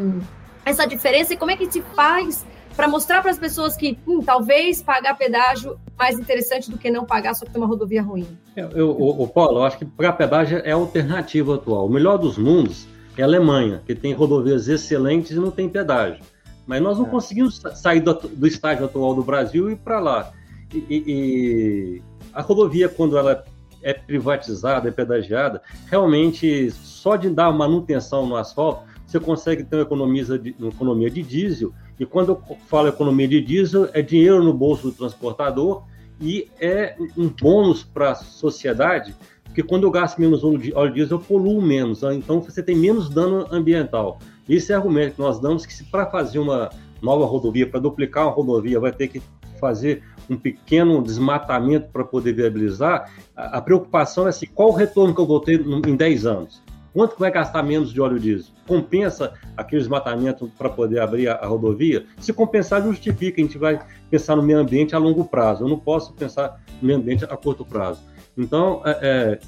essa 0.64 0.86
diferença 0.86 1.34
e 1.34 1.36
como 1.36 1.50
é 1.50 1.56
que 1.56 1.70
se 1.70 1.80
faz 1.94 2.44
para 2.76 2.88
mostrar 2.88 3.22
para 3.22 3.30
as 3.30 3.38
pessoas 3.38 3.76
que 3.76 3.98
hum, 4.06 4.20
talvez 4.22 4.82
pagar 4.82 5.16
pedágio 5.16 5.78
é 5.86 5.90
mais 5.98 6.18
interessante 6.18 6.70
do 6.70 6.76
que 6.76 6.90
não 6.90 7.06
pagar 7.06 7.34
só 7.34 7.46
que 7.46 7.52
tem 7.52 7.60
uma 7.60 7.68
rodovia 7.68 8.02
ruim? 8.02 8.26
Eu, 8.54 8.70
eu, 8.72 8.90
o, 8.90 9.26
Paulo, 9.26 9.60
eu 9.60 9.64
acho 9.64 9.78
que 9.78 9.84
pagar 9.84 10.12
pedágio 10.12 10.60
é 10.62 10.72
a 10.72 10.74
alternativa 10.74 11.54
atual. 11.54 11.86
O 11.86 11.90
melhor 11.90 12.18
dos 12.18 12.36
mundos 12.36 12.86
é 13.16 13.22
a 13.22 13.24
Alemanha, 13.24 13.82
que 13.86 13.94
tem 13.94 14.12
rodovias 14.12 14.68
excelentes 14.68 15.30
e 15.30 15.36
não 15.36 15.50
tem 15.50 15.68
pedágio. 15.68 16.22
Mas 16.66 16.82
nós 16.82 16.98
não 16.98 17.06
é. 17.06 17.08
conseguimos 17.08 17.62
sair 17.74 18.00
do, 18.00 18.12
do 18.12 18.46
estágio 18.46 18.84
atual 18.84 19.14
do 19.14 19.22
Brasil 19.22 19.70
e 19.70 19.72
ir 19.72 19.76
para 19.76 19.98
lá. 19.98 20.32
E, 20.74 20.78
e, 20.78 21.04
e, 21.06 22.02
a 22.34 22.42
rodovia, 22.42 22.88
quando 22.88 23.16
ela 23.16 23.44
é 23.86 23.94
privatizada, 23.94 24.88
é 24.88 24.90
pedagiada, 24.90 25.62
realmente 25.88 26.72
só 26.72 27.14
de 27.14 27.30
dar 27.30 27.52
manutenção 27.52 28.26
no 28.26 28.34
asfalto, 28.34 28.82
você 29.06 29.20
consegue 29.20 29.62
ter 29.62 29.76
uma 29.76 29.82
economia 29.82 30.24
de, 30.24 30.56
uma 30.58 30.70
economia 30.70 31.08
de 31.08 31.22
diesel. 31.22 31.72
E 31.96 32.04
quando 32.04 32.30
eu 32.30 32.56
falo 32.66 32.88
economia 32.88 33.28
de 33.28 33.40
diesel, 33.40 33.88
é 33.92 34.02
dinheiro 34.02 34.42
no 34.42 34.52
bolso 34.52 34.88
do 34.88 34.92
transportador 34.92 35.84
e 36.20 36.50
é 36.60 36.96
um 37.16 37.28
bônus 37.28 37.84
para 37.84 38.10
a 38.10 38.14
sociedade, 38.16 39.14
porque 39.44 39.62
quando 39.62 39.84
eu 39.84 39.90
gasto 39.92 40.18
menos 40.18 40.42
óleo 40.42 40.92
diesel, 40.92 41.18
eu 41.18 41.22
poluo 41.22 41.62
menos. 41.62 42.02
Né? 42.02 42.16
Então 42.16 42.40
você 42.40 42.64
tem 42.64 42.74
menos 42.74 43.08
dano 43.08 43.46
ambiental. 43.52 44.18
Esse 44.48 44.72
é 44.72 44.74
o 44.74 44.78
argumento 44.78 45.14
que 45.14 45.20
nós 45.20 45.38
damos, 45.38 45.64
que 45.64 45.72
se 45.72 45.84
para 45.84 46.06
fazer 46.06 46.40
uma 46.40 46.70
nova 47.00 47.24
rodovia, 47.24 47.68
para 47.68 47.78
duplicar 47.78 48.24
uma 48.24 48.32
rodovia, 48.32 48.80
vai 48.80 48.90
ter 48.90 49.06
que 49.06 49.22
fazer 49.60 50.02
um 50.28 50.36
pequeno 50.36 51.02
desmatamento 51.02 51.88
para 51.90 52.04
poder 52.04 52.32
viabilizar, 52.32 53.10
a, 53.34 53.58
a, 53.58 53.60
preocupação 53.60 54.26
é 54.26 54.30
assim, 54.30 54.46
qual 54.46 54.70
o 54.70 54.72
retorno 54.72 55.14
que 55.14 55.20
eu 55.20 55.26
vou 55.26 55.40
ter 55.40 55.60
em 55.60 55.96
10 55.96 56.26
anos? 56.26 56.62
Quanto 56.96 57.14
que 57.14 57.20
vai 57.20 57.30
gastar 57.30 57.62
menos 57.62 57.92
de 57.92 58.00
óleo 58.00 58.18
diesel? 58.18 58.54
Compensa 58.66 59.34
aquele 59.54 59.82
desmatamento 59.82 60.50
para 60.56 60.70
poder 60.70 61.00
abrir 61.00 61.28
a, 61.28 61.34
a, 61.34 61.46
rodovia? 61.46 62.06
Se 62.18 62.32
compensar, 62.32 62.82
justifica. 62.82 63.38
A 63.38 63.44
gente 63.44 63.58
vai 63.58 63.78
pensar 64.10 64.34
no 64.34 64.42
meio 64.42 64.58
ambiente 64.58 64.94
a 64.94 64.98
longo 64.98 65.22
prazo. 65.26 65.64
Eu 65.64 65.68
não 65.68 65.78
posso 65.78 66.14
pensar 66.14 66.58
no 66.80 66.86
meio 66.86 66.98
ambiente 66.98 67.22
a 67.24 67.36
curto 67.36 67.66
prazo. 67.66 68.02
Então, 68.34 68.80
é, 68.86 68.98
é, 69.02 69.38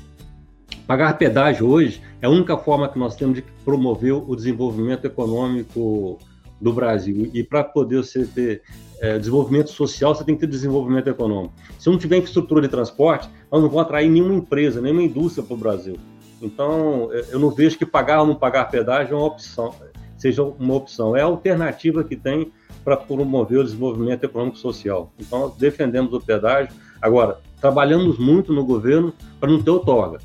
pagar 0.87 1.17
pedágio 1.17 1.67
hoje 1.67 2.03
é 2.21 2.27
a 2.27 2.31
única 2.31 2.55
forma 2.59 2.87
que 2.87 2.99
nós 2.99 3.17
temos 3.17 3.37
de 3.37 3.43
promover 3.65 4.13
o 4.13 4.37
desenvolvimento 4.37 5.07
econômico 5.07 6.19
do 6.61 6.73
Brasil. 6.73 7.31
E 7.33 7.43
para 7.43 7.65
poder 7.65 7.97
você 7.97 8.27
ter 8.27 8.63
é, 9.01 9.19
desenvolvimento 9.19 9.71
social, 9.71 10.15
você 10.15 10.25
tem 10.25 10.35
que 10.35 10.41
ter 10.41 10.47
desenvolvimento 10.47 11.09
econômico. 11.09 11.55
Se 11.79 11.89
não 11.89 11.99
tiver 11.99 12.17
infraestrutura 12.17 12.63
de 12.63 12.69
transporte, 12.69 13.29
nós 13.51 13.61
não 13.61 13.69
vamos 13.69 13.85
atrair 13.85 14.09
nenhuma 14.09 14.35
empresa, 14.35 14.81
nenhuma 14.81 15.03
indústria 15.03 15.45
para 15.45 15.55
o 15.55 15.57
Brasil. 15.57 15.97
Então, 16.41 17.09
é, 17.13 17.27
eu 17.31 17.39
não 17.39 17.51
vejo 17.51 17.79
que 17.79 17.87
pagar 17.87 18.21
ou 18.21 18.27
não 18.27 18.35
pagar 18.35 18.65
pedágio 18.67 19.15
é 19.15 19.17
uma 19.17 19.27
opção, 19.27 19.75
seja 20.17 20.43
uma 20.43 20.75
opção. 20.75 21.17
É 21.17 21.23
a 21.23 21.27
alternativa 21.27 22.05
que 22.05 22.17
tem 22.17 22.53
para 22.85 22.97
promover 22.97 23.59
o 23.59 23.65
desenvolvimento 23.65 24.25
econômico 24.25 24.57
e 24.57 24.61
social. 24.61 25.13
Então, 25.19 25.41
nós 25.41 25.57
defendemos 25.57 26.13
o 26.13 26.21
pedágio. 26.21 26.75
Agora, 27.03 27.39
trabalhamos 27.61 28.19
muito 28.19 28.53
no 28.53 28.65
governo 28.65 29.13
para 29.39 29.51
não 29.51 29.63
ter 29.63 29.71
outorga. 29.71 30.19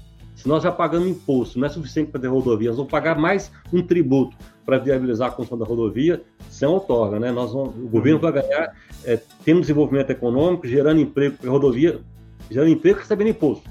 Se 0.44 0.50
nós 0.50 0.62
já 0.62 0.74
pagamos 0.74 1.08
imposto, 1.08 1.58
não 1.58 1.66
é 1.66 1.70
suficiente 1.70 2.12
para 2.12 2.20
ter 2.20 2.28
rodovia, 2.28 2.68
nós 2.68 2.76
vamos 2.76 2.92
pagar 2.92 3.18
mais 3.18 3.50
um 3.72 3.82
tributo 3.82 4.36
para 4.66 4.78
viabilizar 4.78 5.30
a 5.30 5.32
construção 5.32 5.58
da 5.58 5.66
rodovia, 5.66 6.22
sem 6.50 6.68
outorga, 6.68 7.18
né? 7.18 7.32
Nós 7.32 7.54
vamos, 7.54 7.74
o 7.78 7.88
governo 7.88 8.20
vai 8.20 8.34
ganhar, 8.34 8.76
é, 9.06 9.18
tendo 9.46 9.62
desenvolvimento 9.62 10.10
econômico, 10.10 10.68
gerando 10.68 11.00
emprego, 11.00 11.36
porque 11.36 11.48
a 11.48 11.50
rodovia, 11.50 12.02
gerando 12.52 12.72
emprego 12.72 13.00
recebendo 13.00 13.30
imposto. 13.30 13.64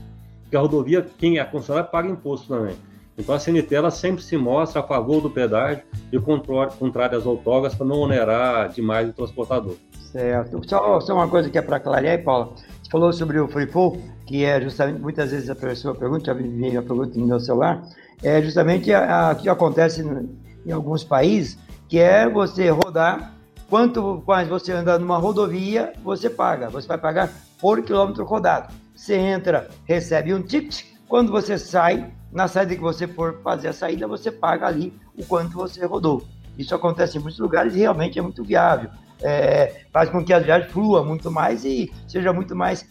Porque 0.44 0.56
a 0.56 0.60
rodovia, 0.60 1.06
quem 1.18 1.38
é 1.38 1.44
concessionário, 1.44 1.90
paga 1.90 2.08
imposto 2.08 2.48
também. 2.48 2.74
Então 3.18 3.34
a 3.34 3.38
CNT 3.38 3.74
ela 3.74 3.90
sempre 3.90 4.22
se 4.22 4.38
mostra 4.38 4.80
a 4.80 4.82
favor 4.82 5.20
do 5.20 5.28
pedágio 5.28 5.82
e 6.10 6.18
contrário 6.18 7.18
às 7.18 7.26
outorgas 7.26 7.74
para 7.74 7.86
não 7.86 7.98
onerar 7.98 8.70
demais 8.70 9.10
o 9.10 9.12
transportador. 9.12 9.76
Certo. 10.10 10.66
Só, 10.66 11.00
só 11.00 11.14
uma 11.14 11.28
coisa 11.28 11.50
que 11.50 11.58
é 11.58 11.62
para 11.62 11.78
clarear, 11.78 12.24
Paula. 12.24 12.54
Falou 12.92 13.10
sobre 13.10 13.40
o 13.40 13.48
free 13.48 13.66
que 14.26 14.44
é 14.44 14.60
justamente, 14.60 15.00
muitas 15.00 15.30
vezes 15.30 15.48
a 15.48 15.54
pessoa 15.54 15.94
pergunta, 15.94 16.26
já 16.26 16.34
vi 16.34 16.76
a 16.76 16.82
pergunta 16.82 17.18
no 17.18 17.26
meu 17.26 17.40
celular, 17.40 17.82
é 18.22 18.42
justamente 18.42 18.90
o 18.92 19.36
que 19.36 19.48
acontece 19.48 20.04
em 20.66 20.70
alguns 20.70 21.02
países, 21.02 21.56
que 21.88 21.98
é 21.98 22.28
você 22.28 22.68
rodar, 22.68 23.32
quanto 23.70 24.22
mais 24.26 24.46
você 24.46 24.72
anda 24.72 24.98
numa 24.98 25.16
rodovia, 25.16 25.94
você 26.04 26.28
paga. 26.28 26.68
Você 26.68 26.86
vai 26.86 26.98
pagar 26.98 27.30
por 27.58 27.82
quilômetro 27.82 28.26
rodado. 28.26 28.74
Você 28.94 29.14
entra, 29.16 29.70
recebe 29.86 30.34
um 30.34 30.42
ticket, 30.42 30.84
quando 31.08 31.32
você 31.32 31.56
sai, 31.58 32.12
na 32.30 32.46
saída 32.46 32.74
que 32.74 32.82
você 32.82 33.08
for 33.08 33.40
fazer 33.42 33.68
a 33.68 33.72
saída, 33.72 34.06
você 34.06 34.30
paga 34.30 34.66
ali 34.66 34.92
o 35.16 35.24
quanto 35.24 35.54
você 35.54 35.86
rodou. 35.86 36.22
Isso 36.58 36.74
acontece 36.74 37.16
em 37.16 37.22
muitos 37.22 37.40
lugares 37.40 37.74
e 37.74 37.78
realmente 37.78 38.18
é 38.18 38.22
muito 38.22 38.44
viável. 38.44 38.90
É, 39.22 39.84
faz 39.92 40.08
com 40.10 40.24
que 40.24 40.32
a 40.32 40.38
viagem 40.38 40.68
flua 40.68 41.04
muito 41.04 41.30
mais 41.30 41.64
e 41.64 41.92
seja 42.08 42.32
muito 42.32 42.56
mais 42.56 42.86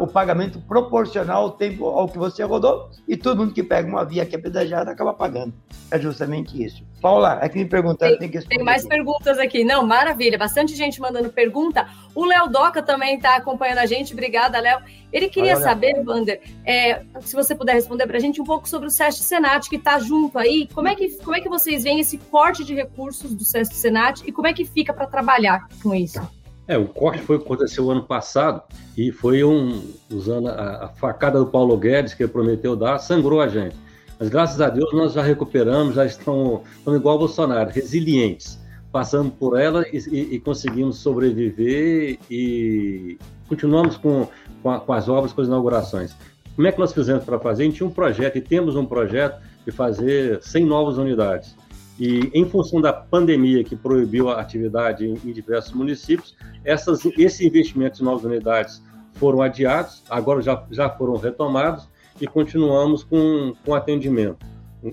o 0.00 0.06
pagamento 0.06 0.60
proporcional 0.60 1.42
ao 1.42 1.50
tempo 1.50 1.86
ao 1.86 2.08
que 2.08 2.16
você 2.16 2.42
rodou 2.42 2.88
e 3.06 3.16
todo 3.16 3.38
mundo 3.38 3.52
que 3.52 3.62
pega 3.62 3.86
uma 3.86 4.04
via 4.04 4.24
que 4.24 4.34
é 4.34 4.38
pedajada 4.38 4.90
acaba 4.90 5.12
pagando. 5.12 5.52
É 5.90 5.98
justamente 5.98 6.62
isso. 6.62 6.82
Paula, 7.00 7.38
é 7.42 7.48
que 7.48 7.58
me 7.58 7.64
perguntaram, 7.64 8.18
tem, 8.18 8.30
tem 8.30 8.40
que 8.40 8.48
Tem 8.48 8.64
mais 8.64 8.86
perguntas 8.86 9.38
aqui. 9.38 9.64
Não, 9.64 9.86
maravilha, 9.86 10.36
bastante 10.36 10.74
gente 10.74 11.00
mandando 11.00 11.30
pergunta. 11.30 11.86
O 12.14 12.24
Léo 12.24 12.48
Doca 12.48 12.82
também 12.82 13.16
está 13.16 13.36
acompanhando 13.36 13.78
a 13.78 13.86
gente. 13.86 14.12
Obrigada, 14.12 14.58
Léo. 14.58 14.80
Ele 15.12 15.28
queria 15.28 15.54
Olha, 15.54 15.62
saber, 15.62 16.02
Wander, 16.04 16.40
é, 16.64 17.02
se 17.20 17.34
você 17.34 17.54
puder 17.54 17.74
responder 17.74 18.06
para 18.06 18.16
a 18.16 18.20
gente 18.20 18.40
um 18.40 18.44
pouco 18.44 18.68
sobre 18.68 18.88
o 18.88 18.90
SESC 18.90 19.22
Senat, 19.22 19.68
que 19.68 19.76
está 19.76 19.98
junto 19.98 20.38
aí. 20.38 20.68
Como 20.74 20.88
é, 20.88 20.94
que, 20.94 21.10
como 21.18 21.36
é 21.36 21.40
que 21.40 21.48
vocês 21.48 21.84
veem 21.84 22.00
esse 22.00 22.18
corte 22.18 22.64
de 22.64 22.74
recursos 22.74 23.34
do 23.34 23.44
SESC 23.44 23.74
Senat 23.74 24.22
e 24.26 24.32
como 24.32 24.46
é 24.46 24.52
que 24.52 24.64
fica 24.64 24.92
para 24.92 25.06
trabalhar 25.06 25.68
com 25.82 25.94
isso? 25.94 26.20
É, 26.68 26.76
o 26.76 26.86
corte 26.86 27.22
foi 27.22 27.36
aconteceu 27.36 27.90
ano 27.90 28.02
passado 28.02 28.62
e 28.94 29.10
foi 29.10 29.42
um 29.42 29.82
usando 30.10 30.48
a, 30.48 30.84
a, 30.84 30.88
facada 30.88 31.38
do 31.38 31.46
Paulo 31.46 31.74
Guedes 31.78 32.12
que 32.12 32.22
ele 32.22 32.30
prometeu 32.30 32.76
dar, 32.76 32.98
sangrou 32.98 33.40
a 33.40 33.48
gente. 33.48 33.74
Mas 34.20 34.28
graças 34.28 34.60
a 34.60 34.68
Deus 34.68 34.92
nós 34.92 35.14
já 35.14 35.22
recuperamos, 35.22 35.94
já 35.94 36.04
estamos, 36.04 36.60
estamos 36.76 37.00
igual 37.00 37.14
ao 37.14 37.20
Bolsonaro, 37.20 37.70
resilientes. 37.70 38.60
Passamos 38.92 39.32
por 39.38 39.58
ela 39.58 39.82
e, 39.88 39.96
e, 39.96 40.34
e 40.34 40.40
conseguimos 40.40 40.98
sobreviver 40.98 42.18
e 42.30 43.18
continuamos 43.48 43.96
com, 43.96 44.28
com, 44.62 44.70
a, 44.70 44.78
com 44.78 44.92
as 44.92 45.08
obras, 45.08 45.32
com 45.32 45.40
as 45.40 45.48
inaugurações. 45.48 46.14
Como 46.54 46.68
é 46.68 46.72
que 46.72 46.78
nós 46.78 46.92
fizemos 46.92 47.24
para 47.24 47.38
fazer? 47.38 47.62
A 47.62 47.66
gente 47.66 47.76
tinha 47.76 47.86
um 47.86 47.92
projeto 47.92 48.36
e 48.36 48.42
temos 48.42 48.76
um 48.76 48.84
projeto 48.84 49.40
de 49.64 49.72
fazer 49.72 50.42
100 50.42 50.66
novas 50.66 50.98
unidades. 50.98 51.56
E 51.98 52.30
em 52.32 52.48
função 52.48 52.80
da 52.80 52.92
pandemia 52.92 53.64
que 53.64 53.74
proibiu 53.74 54.28
a 54.28 54.40
atividade 54.40 55.04
em, 55.04 55.14
em 55.24 55.32
diversos 55.32 55.72
municípios, 55.72 56.36
essas, 56.64 57.04
esses 57.16 57.40
investimentos 57.40 58.00
em 58.00 58.04
novas 58.04 58.24
unidades 58.24 58.82
foram 59.14 59.42
adiados, 59.42 60.02
agora 60.08 60.40
já, 60.40 60.64
já 60.70 60.88
foram 60.88 61.16
retomados 61.16 61.88
e 62.20 62.26
continuamos 62.26 63.02
com, 63.02 63.52
com 63.64 63.74
atendimento. 63.74 64.46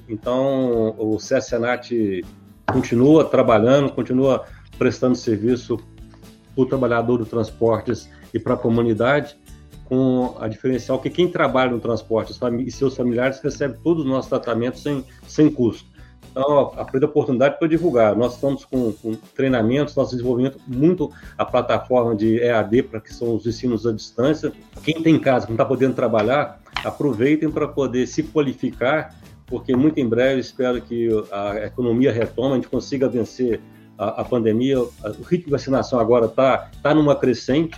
Então, 0.09 0.95
o 0.97 1.17
CSNAT 1.17 2.23
continua 2.71 3.23
trabalhando, 3.23 3.91
continua 3.91 4.45
prestando 4.79 5.15
serviço 5.15 5.77
para 5.77 6.63
o 6.63 6.65
trabalhador 6.65 7.17
do 7.19 7.25
transportes 7.25 8.09
e 8.33 8.39
para 8.39 8.55
a 8.55 8.57
comunidade, 8.57 9.37
com 9.85 10.35
a 10.39 10.47
diferencial 10.47 10.99
que 10.99 11.11
quem 11.11 11.27
trabalha 11.27 11.69
no 11.69 11.79
transporte 11.79 12.33
e 12.65 12.71
seus 12.71 12.95
familiares 12.95 13.39
recebe 13.39 13.77
todos 13.83 14.03
os 14.03 14.09
nossos 14.09 14.29
tratamentos 14.29 14.81
sem, 14.81 15.05
sem 15.27 15.51
custo. 15.51 15.94
Então, 16.31 16.73
aproveita 16.75 17.05
a 17.05 17.09
oportunidade 17.09 17.57
para 17.57 17.67
divulgar. 17.67 18.15
Nós 18.15 18.35
estamos 18.35 18.65
com, 18.65 18.91
com, 18.93 19.15
treinamentos, 19.35 19.95
nosso 19.95 20.11
desenvolvimento 20.11 20.59
muito 20.67 21.11
a 21.37 21.45
plataforma 21.45 22.15
de 22.15 22.39
EAD, 22.39 22.83
para 22.83 22.99
que 22.99 23.13
são 23.13 23.35
os 23.35 23.45
ensinos 23.45 23.85
à 23.85 23.91
distância. 23.91 24.51
Quem 24.83 25.01
tem 25.01 25.15
em 25.15 25.19
casa, 25.19 25.45
não 25.47 25.53
está 25.53 25.65
podendo 25.65 25.93
trabalhar, 25.93 26.59
aproveitem 26.83 27.49
para 27.49 27.67
poder 27.67 28.07
se 28.07 28.23
qualificar, 28.23 29.15
porque 29.47 29.75
muito 29.75 29.99
em 29.99 30.07
breve 30.07 30.41
espero 30.41 30.81
que 30.81 31.09
a 31.31 31.65
economia 31.65 32.11
retome, 32.11 32.53
a 32.53 32.55
gente 32.55 32.67
consiga 32.67 33.07
vencer 33.07 33.61
a, 33.97 34.21
a 34.21 34.25
pandemia. 34.25 34.79
O 34.79 35.23
ritmo 35.23 35.45
de 35.45 35.51
vacinação 35.51 35.99
agora 35.99 36.25
está 36.25 36.69
tá 36.81 36.93
numa 36.93 37.15
crescente 37.15 37.77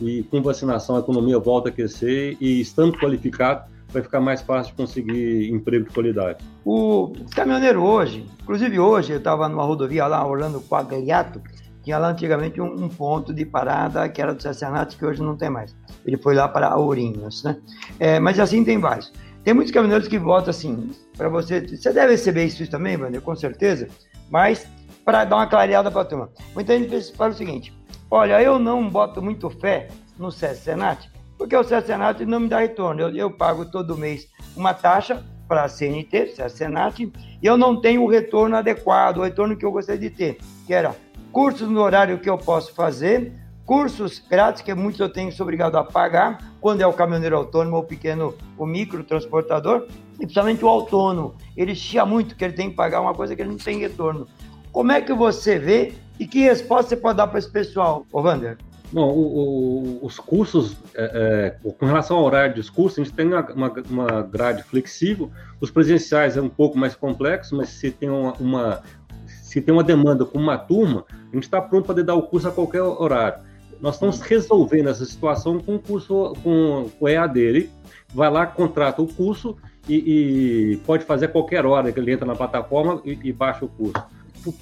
e 0.00 0.22
com 0.24 0.42
vacinação 0.42 0.96
a 0.96 1.00
economia 1.00 1.38
volta 1.38 1.68
a 1.68 1.72
crescer 1.72 2.36
e 2.40 2.60
estando 2.60 2.98
qualificado, 2.98 3.64
vai 3.96 4.02
ficar 4.02 4.20
mais 4.20 4.42
fácil 4.42 4.72
de 4.72 4.76
conseguir 4.76 5.50
emprego 5.50 5.86
de 5.86 5.90
qualidade. 5.90 6.44
O 6.64 7.14
caminhoneiro 7.34 7.82
hoje, 7.82 8.26
inclusive 8.42 8.78
hoje 8.78 9.12
eu 9.12 9.18
estava 9.18 9.48
numa 9.48 9.64
rodovia 9.64 10.06
lá, 10.06 10.26
Orlando 10.26 10.60
Quagliato, 10.60 11.40
tinha 11.82 11.98
lá 11.98 12.08
antigamente 12.08 12.60
um, 12.60 12.84
um, 12.84 12.88
ponto 12.88 13.32
de 13.32 13.46
parada 13.46 14.08
que 14.08 14.20
era 14.20 14.34
do 14.34 14.42
Cessanate, 14.42 14.96
que 14.96 15.06
hoje 15.06 15.22
não 15.22 15.36
tem 15.36 15.48
mais. 15.48 15.74
Ele 16.04 16.16
foi 16.16 16.34
lá 16.34 16.48
para 16.48 16.76
Ourinhos, 16.76 17.42
né? 17.44 17.56
É, 17.98 18.20
mas 18.20 18.38
assim 18.38 18.64
tem 18.64 18.78
vários. 18.78 19.12
Tem 19.44 19.54
muitos 19.54 19.72
caminhoneiros 19.72 20.08
que 20.08 20.18
votam 20.18 20.50
assim, 20.50 20.90
para 21.16 21.28
você. 21.28 21.60
Você 21.60 21.92
deve 21.92 22.12
receber 22.12 22.44
isso 22.44 22.68
também, 22.68 22.96
Wander, 22.96 23.22
com 23.22 23.34
certeza, 23.34 23.88
mas 24.28 24.66
para 25.04 25.24
dar 25.24 25.36
uma 25.36 25.46
clareada 25.46 25.90
para 25.90 26.02
a 26.02 26.04
turma. 26.04 26.30
Muita 26.54 26.76
gente 26.76 27.16
fala 27.16 27.30
o 27.30 27.34
seguinte: 27.34 27.72
olha, 28.10 28.42
eu 28.42 28.58
não 28.58 28.90
boto 28.90 29.22
muito 29.22 29.48
fé 29.48 29.88
no 30.18 30.30
Senat, 30.32 31.08
porque 31.36 31.56
o 31.56 31.64
Senat 31.64 32.24
não 32.24 32.40
me 32.40 32.48
dá 32.48 32.60
retorno. 32.60 33.00
Eu, 33.00 33.14
eu 33.14 33.30
pago 33.30 33.64
todo 33.64 33.96
mês 33.96 34.28
uma 34.56 34.72
taxa 34.72 35.22
para 35.46 35.64
a 35.64 35.68
CNT, 35.68 36.34
Senat, 36.48 37.00
e 37.00 37.12
eu 37.46 37.56
não 37.56 37.80
tenho 37.80 38.02
o 38.02 38.08
retorno 38.08 38.56
adequado, 38.56 39.18
o 39.18 39.22
retorno 39.22 39.56
que 39.56 39.64
eu 39.64 39.70
gostaria 39.70 40.00
de 40.00 40.10
ter, 40.10 40.38
que 40.66 40.74
era 40.74 40.94
cursos 41.30 41.68
no 41.68 41.80
horário 41.80 42.18
que 42.18 42.28
eu 42.28 42.36
posso 42.36 42.74
fazer, 42.74 43.32
cursos 43.64 44.18
grátis 44.18 44.62
que 44.62 44.74
muitos 44.74 45.00
eu 45.00 45.08
tenho 45.08 45.30
obrigado 45.40 45.76
a 45.76 45.84
pagar, 45.84 46.38
quando 46.60 46.80
é 46.80 46.86
o 46.86 46.92
caminhoneiro 46.92 47.36
autônomo 47.36 47.76
ou 47.76 47.84
pequeno, 47.84 48.34
o 48.56 48.66
micro 48.66 49.04
transportador, 49.04 49.86
e 50.14 50.20
principalmente 50.20 50.64
o 50.64 50.68
autônomo, 50.68 51.34
ele 51.56 51.74
chia 51.74 52.04
muito 52.04 52.34
que 52.34 52.44
ele 52.44 52.54
tem 52.54 52.70
que 52.70 52.76
pagar 52.76 53.00
uma 53.00 53.14
coisa 53.14 53.36
que 53.36 53.42
ele 53.42 53.50
não 53.50 53.58
tem 53.58 53.78
retorno. 53.78 54.26
Como 54.72 54.92
é 54.92 55.00
que 55.00 55.12
você 55.12 55.58
vê 55.58 55.94
e 56.18 56.26
que 56.26 56.40
resposta 56.40 56.90
você 56.90 56.96
pode 56.96 57.18
dar 57.18 57.26
para 57.26 57.38
esse 57.38 57.50
pessoal, 57.50 58.06
ô 58.10 58.20
Wander? 58.20 58.56
Bom, 58.92 59.10
o, 59.10 59.98
o, 60.00 60.06
os 60.06 60.18
cursos, 60.18 60.76
é, 60.94 61.54
é, 61.64 61.70
com 61.70 61.86
relação 61.86 62.18
ao 62.18 62.24
horário 62.24 62.54
dos 62.54 62.70
cursos, 62.70 62.98
a 62.98 63.04
gente 63.04 63.14
tem 63.14 63.26
uma, 63.26 63.72
uma, 63.90 64.22
grade 64.22 64.62
flexível. 64.62 65.30
Os 65.60 65.70
presenciais 65.70 66.36
é 66.36 66.40
um 66.40 66.48
pouco 66.48 66.78
mais 66.78 66.94
complexo, 66.94 67.56
mas 67.56 67.70
se 67.70 67.90
tem 67.90 68.08
uma, 68.08 68.32
uma 68.34 68.82
se 69.26 69.60
tem 69.60 69.72
uma 69.72 69.82
demanda 69.82 70.24
com 70.24 70.38
uma 70.38 70.56
turma, 70.56 71.04
a 71.10 71.34
gente 71.34 71.44
está 71.44 71.60
pronto 71.60 71.86
para 71.86 72.02
dar 72.02 72.14
o 72.14 72.22
curso 72.22 72.48
a 72.48 72.52
qualquer 72.52 72.82
horário. 72.82 73.42
Nós 73.80 73.94
estamos 73.94 74.20
resolvendo 74.20 74.88
essa 74.88 75.04
situação 75.04 75.58
com 75.58 75.76
o 75.76 75.78
curso 75.78 76.34
com 76.42 76.90
o 77.00 77.08
EAD. 77.08 77.40
Ele 77.40 77.70
vai 78.14 78.30
lá, 78.30 78.46
contrata 78.46 79.02
o 79.02 79.06
curso 79.06 79.56
e, 79.88 80.72
e 80.72 80.76
pode 80.78 81.04
fazer 81.04 81.26
a 81.26 81.28
qualquer 81.28 81.66
hora 81.66 81.90
que 81.90 81.98
ele 81.98 82.12
entra 82.12 82.26
na 82.26 82.34
plataforma 82.34 83.00
e, 83.04 83.18
e 83.24 83.32
baixa 83.32 83.64
o 83.64 83.68
curso. 83.68 84.02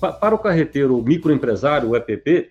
Para 0.01 0.35
o 0.35 0.39
carreteiro 0.39 1.01
microempresário, 1.03 1.91
o 1.91 1.97
EPP, 1.97 2.51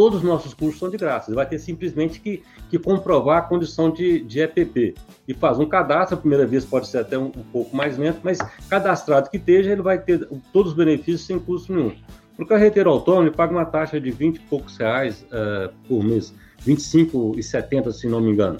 todos 0.00 0.20
os 0.20 0.24
nossos 0.24 0.54
cursos 0.54 0.78
são 0.78 0.88
de 0.88 0.96
graça. 0.96 1.28
Ele 1.30 1.36
vai 1.36 1.44
ter 1.44 1.58
simplesmente 1.58 2.22
que, 2.22 2.42
que 2.70 2.78
comprovar 2.78 3.36
a 3.36 3.42
condição 3.42 3.90
de, 3.90 4.20
de 4.20 4.40
EPP 4.40 4.94
e 5.28 5.34
faz 5.34 5.58
um 5.58 5.66
cadastro. 5.66 6.16
A 6.16 6.18
primeira 6.18 6.46
vez 6.46 6.64
pode 6.64 6.88
ser 6.88 7.00
até 7.00 7.18
um, 7.18 7.26
um, 7.26 7.44
pouco 7.52 7.76
mais 7.76 7.98
lento, 7.98 8.20
mas 8.22 8.38
cadastrado 8.70 9.28
que 9.28 9.36
esteja, 9.36 9.72
ele 9.72 9.82
vai 9.82 9.98
ter 9.98 10.26
todos 10.54 10.72
os 10.72 10.78
benefícios 10.78 11.26
sem 11.26 11.38
custo 11.38 11.74
nenhum. 11.74 11.92
Para 12.34 12.44
o 12.46 12.48
carreteiro 12.48 12.88
autônomo, 12.88 13.24
ele 13.24 13.36
paga 13.36 13.52
uma 13.52 13.66
taxa 13.66 14.00
de 14.00 14.10
20 14.10 14.36
e 14.36 14.40
poucos 14.40 14.78
reais 14.78 15.22
uh, 15.24 15.70
por 15.86 16.02
mês, 16.02 16.32
25,70 16.66 17.92
se 17.92 18.08
não 18.08 18.22
me 18.22 18.30
engano. 18.30 18.56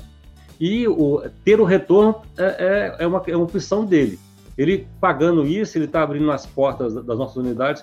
E 0.61 0.87
o, 0.87 1.23
ter 1.43 1.59
o 1.59 1.65
retorno 1.65 2.17
é, 2.37 2.45
é, 2.99 3.05
é, 3.05 3.07
uma, 3.07 3.23
é 3.27 3.35
uma 3.35 3.47
opção 3.47 3.87
dele. 3.87 4.19
Ele 4.59 4.87
pagando 5.01 5.47
isso, 5.47 5.79
ele 5.79 5.87
está 5.87 6.03
abrindo 6.03 6.31
as 6.31 6.45
portas 6.45 6.93
das 6.93 7.17
nossas 7.17 7.37
unidades 7.37 7.83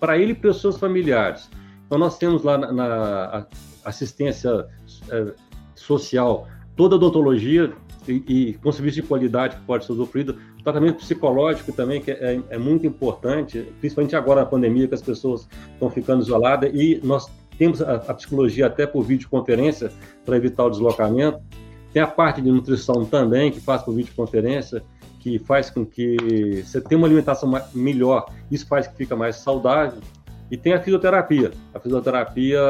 para 0.00 0.18
ele 0.18 0.32
e 0.32 0.34
para 0.34 0.50
os 0.50 0.60
seus 0.60 0.76
familiares. 0.76 1.48
Então, 1.88 1.96
nós 1.98 2.18
temos 2.18 2.42
lá 2.42 2.58
na, 2.58 2.70
na 2.70 3.46
assistência 3.82 4.68
é, 5.10 5.32
social 5.74 6.46
toda 6.76 6.94
a 6.94 6.98
odontologia 6.98 7.72
e, 8.06 8.22
e, 8.28 8.54
com 8.54 8.70
serviço 8.70 9.00
de 9.00 9.02
qualidade 9.02 9.56
que 9.56 9.62
pode 9.62 9.86
ser 9.86 9.92
usufruído, 9.92 10.36
tratamento 10.62 10.98
psicológico 10.98 11.72
também, 11.72 12.00
que 12.00 12.10
é, 12.10 12.40
é, 12.50 12.58
muito 12.58 12.86
importante, 12.86 13.66
principalmente 13.80 14.14
agora 14.14 14.40
na 14.40 14.46
pandemia, 14.46 14.86
que 14.86 14.94
as 14.94 15.00
pessoas 15.00 15.48
estão 15.72 15.88
ficando 15.88 16.22
isoladas, 16.22 16.70
e 16.74 17.00
nós 17.02 17.26
temos 17.56 17.80
a, 17.80 17.94
a 17.94 18.14
psicologia 18.14 18.66
até 18.66 18.86
por 18.86 19.02
videoconferência 19.02 19.90
para 20.26 20.36
evitar 20.36 20.66
o 20.66 20.70
deslocamento. 20.70 21.40
Tem 21.90 22.02
a 22.02 22.06
parte 22.06 22.42
de 22.42 22.50
nutrição 22.50 23.06
também, 23.06 23.50
que 23.50 23.60
faz 23.60 23.82
por 23.82 23.94
videoconferência, 23.94 24.82
que 25.20 25.38
faz 25.38 25.70
com 25.70 25.84
que 25.84 26.62
você 26.64 26.80
tenha 26.82 26.98
uma 26.98 27.06
alimentação 27.06 27.50
melhor, 27.74 28.26
isso 28.50 28.66
faz 28.66 28.86
que 28.86 28.94
fica 28.94 29.16
mais 29.16 29.36
saudável. 29.36 30.00
E 30.50 30.56
tem 30.56 30.72
a 30.72 30.80
fisioterapia. 30.80 31.52
A 31.74 31.80
fisioterapia 31.80 32.60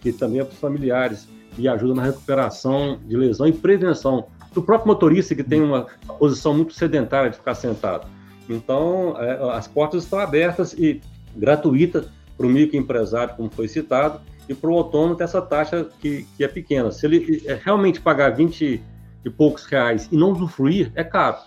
que 0.00 0.12
também 0.12 0.40
é 0.40 0.44
para 0.44 0.52
os 0.52 0.58
familiares 0.58 1.28
e 1.56 1.68
ajuda 1.68 1.94
na 1.94 2.02
recuperação 2.04 2.98
de 3.06 3.16
lesão 3.16 3.46
e 3.46 3.52
prevenção 3.52 4.26
do 4.52 4.62
próprio 4.62 4.88
motorista 4.88 5.34
que 5.34 5.44
tem 5.44 5.60
uma 5.60 5.86
posição 6.18 6.54
muito 6.54 6.72
sedentária 6.74 7.30
de 7.30 7.36
ficar 7.36 7.54
sentado. 7.54 8.06
Então, 8.48 9.14
é, 9.18 9.56
as 9.56 9.68
portas 9.68 10.04
estão 10.04 10.18
abertas 10.18 10.72
e 10.72 11.00
gratuitas 11.36 12.06
para 12.36 12.46
o 12.46 12.50
microempresário, 12.50 13.34
como 13.36 13.50
foi 13.50 13.68
citado, 13.68 14.20
e 14.48 14.54
para 14.54 14.70
o 14.70 14.74
autônomo 14.74 15.16
essa 15.20 15.42
taxa 15.42 15.86
que, 16.00 16.26
que 16.36 16.42
é 16.42 16.48
pequena. 16.48 16.90
Se 16.90 17.04
ele 17.06 17.42
é, 17.46 17.60
realmente 17.62 18.00
pagar 18.00 18.30
20 18.30 18.82
e 19.24 19.30
poucos 19.30 19.64
reais 19.66 20.08
e 20.10 20.16
não 20.16 20.32
usufruir, 20.32 20.90
é 20.94 21.04
caro. 21.04 21.38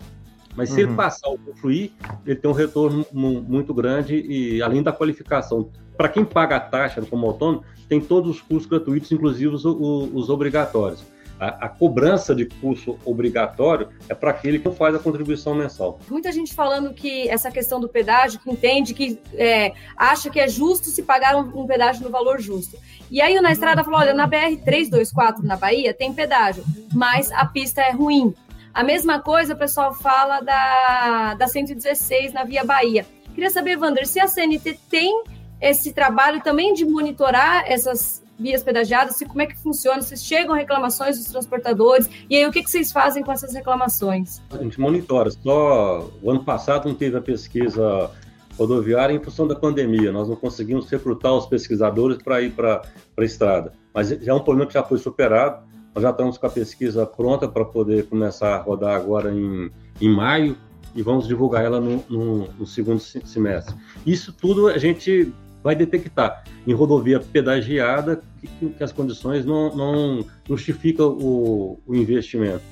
Mas 0.55 0.69
se 0.69 0.75
uhum. 0.75 0.89
ele 0.89 0.95
passar 0.95 1.27
a 1.27 1.31
usufruir, 1.31 1.91
ele 2.25 2.35
tem 2.35 2.49
um 2.49 2.53
retorno 2.53 3.05
muito 3.11 3.73
grande 3.73 4.15
e 4.15 4.61
além 4.61 4.83
da 4.83 4.91
qualificação. 4.91 5.69
Para 5.95 6.09
quem 6.09 6.25
paga 6.25 6.55
a 6.55 6.59
taxa 6.59 7.01
como 7.01 7.27
autônomo, 7.27 7.63
tem 7.87 8.01
todos 8.01 8.31
os 8.31 8.41
cursos 8.41 8.67
gratuitos, 8.67 9.11
inclusive 9.11 9.53
os, 9.53 9.65
os 9.65 10.29
obrigatórios. 10.29 11.03
A, 11.39 11.65
a, 11.65 11.69
cobrança 11.69 12.35
de 12.35 12.45
curso 12.45 12.99
obrigatório 13.03 13.89
é 14.07 14.13
para 14.13 14.29
aquele 14.29 14.59
que 14.59 14.69
faz 14.69 14.93
a 14.93 14.99
contribuição 14.99 15.55
mensal. 15.55 15.99
Muita 16.07 16.31
gente 16.31 16.53
falando 16.53 16.93
que 16.93 17.27
essa 17.27 17.49
questão 17.49 17.79
do 17.79 17.89
pedágio, 17.89 18.39
que 18.39 18.51
entende 18.51 18.93
que 18.93 19.19
é, 19.33 19.73
acha 19.97 20.29
que 20.29 20.39
é 20.39 20.47
justo 20.47 20.85
se 20.87 21.01
pagar 21.01 21.35
um, 21.35 21.61
um, 21.61 21.65
pedágio 21.65 22.03
no 22.03 22.11
valor 22.11 22.39
justo. 22.39 22.77
E 23.09 23.19
aí 23.19 23.35
o 23.39 23.41
na 23.41 23.51
estrada 23.51 23.83
falou: 23.83 23.99
olha, 23.99 24.13
na 24.13 24.27
BR 24.27 24.55
324 24.63 25.43
na 25.43 25.57
Bahia 25.57 25.95
tem 25.95 26.13
pedágio, 26.13 26.63
mas 26.93 27.31
a 27.31 27.43
pista 27.43 27.81
é 27.81 27.91
ruim. 27.91 28.35
A 28.73 28.83
mesma 28.83 29.19
coisa 29.19 29.53
o 29.53 29.57
pessoal 29.57 29.93
fala 29.93 30.39
da, 30.41 31.33
da 31.35 31.47
116 31.47 32.33
na 32.33 32.43
Via 32.43 32.63
Bahia. 32.63 33.05
Queria 33.33 33.49
saber, 33.49 33.77
Wander, 33.77 34.07
se 34.07 34.19
a 34.19 34.27
CNT 34.27 34.79
tem 34.89 35.23
esse 35.59 35.93
trabalho 35.93 36.41
também 36.41 36.73
de 36.73 36.85
monitorar 36.85 37.63
essas 37.67 38.23
vias 38.39 38.63
pedagiadas, 38.63 39.15
se, 39.15 39.25
como 39.25 39.41
é 39.41 39.45
que 39.45 39.55
funciona, 39.57 40.01
se 40.01 40.17
chegam 40.17 40.55
reclamações 40.55 41.17
dos 41.17 41.27
transportadores, 41.27 42.09
e 42.29 42.35
aí 42.35 42.45
o 42.45 42.51
que, 42.51 42.63
que 42.63 42.71
vocês 42.71 42.91
fazem 42.91 43.23
com 43.23 43.31
essas 43.31 43.53
reclamações? 43.53 44.41
A 44.49 44.57
gente 44.57 44.79
monitora, 44.79 45.29
só 45.29 46.09
o 46.21 46.31
ano 46.31 46.43
passado 46.43 46.87
não 46.87 46.95
teve 46.95 47.15
a 47.17 47.21
pesquisa 47.21 48.09
rodoviária 48.57 49.13
em 49.13 49.23
função 49.23 49.47
da 49.47 49.55
pandemia, 49.55 50.11
nós 50.11 50.27
não 50.27 50.35
conseguimos 50.35 50.89
recrutar 50.89 51.33
os 51.33 51.45
pesquisadores 51.45 52.17
para 52.17 52.41
ir 52.41 52.51
para 52.51 52.81
a 53.15 53.23
estrada, 53.23 53.73
mas 53.93 54.09
já 54.09 54.31
é 54.31 54.35
um 54.35 54.43
problema 54.43 54.67
que 54.67 54.73
já 54.73 54.83
foi 54.83 54.97
superado, 54.97 55.63
nós 55.93 56.03
já 56.03 56.09
estamos 56.11 56.37
com 56.37 56.45
a 56.45 56.49
pesquisa 56.49 57.05
pronta 57.05 57.47
para 57.47 57.65
poder 57.65 58.07
começar 58.07 58.55
a 58.55 58.61
rodar 58.61 58.95
agora 58.95 59.33
em, 59.33 59.69
em 59.99 60.09
maio, 60.09 60.57
e 60.95 61.01
vamos 61.01 61.27
divulgar 61.27 61.63
ela 61.63 61.79
no, 61.79 62.03
no, 62.09 62.47
no 62.59 62.65
segundo 62.65 62.99
semestre. 62.99 63.75
Isso 64.05 64.33
tudo 64.33 64.67
a 64.67 64.77
gente 64.77 65.33
vai 65.63 65.75
detectar 65.75 66.43
em 66.65 66.73
rodovia 66.73 67.19
pedagiada 67.19 68.21
que, 68.39 68.69
que 68.69 68.83
as 68.83 68.91
condições 68.91 69.45
não, 69.45 69.75
não 69.75 70.25
justificam 70.47 71.09
o, 71.09 71.79
o, 71.85 71.95
investimento. 71.95 72.63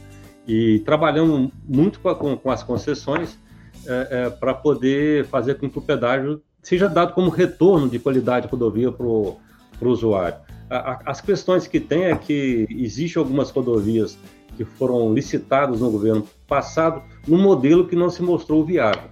E 0.47 0.79
trabalhando 0.79 1.51
muito 1.67 1.99
com, 1.99 2.13
com, 2.15 2.37
com 2.37 2.51
as 2.51 2.63
concessões 2.63 3.37
é, 3.85 4.07
é, 4.11 4.29
para 4.29 4.53
poder 4.53 5.25
fazer 5.25 5.55
com 5.55 5.69
que 5.69 5.77
o 5.77 5.81
pedágio 5.81 6.41
seja 6.61 6.89
dado 6.89 7.13
como 7.13 7.29
retorno 7.29 7.87
de 7.87 7.99
qualidade 7.99 8.47
de 8.47 8.51
rodovia 8.51 8.91
para 8.91 9.05
o 9.05 9.37
usuário. 9.81 10.39
A, 10.69 11.11
as 11.11 11.21
questões 11.21 11.67
que 11.67 11.79
tem 11.79 12.05
é 12.05 12.15
que 12.15 12.67
existem 12.69 13.19
algumas 13.19 13.49
rodovias 13.49 14.17
que 14.55 14.65
foram 14.65 15.13
licitadas 15.13 15.79
no 15.79 15.89
governo 15.89 16.27
passado 16.47 17.01
num 17.27 17.41
modelo 17.41 17.87
que 17.87 17.95
não 17.95 18.09
se 18.09 18.21
mostrou 18.21 18.63
viável. 18.65 19.09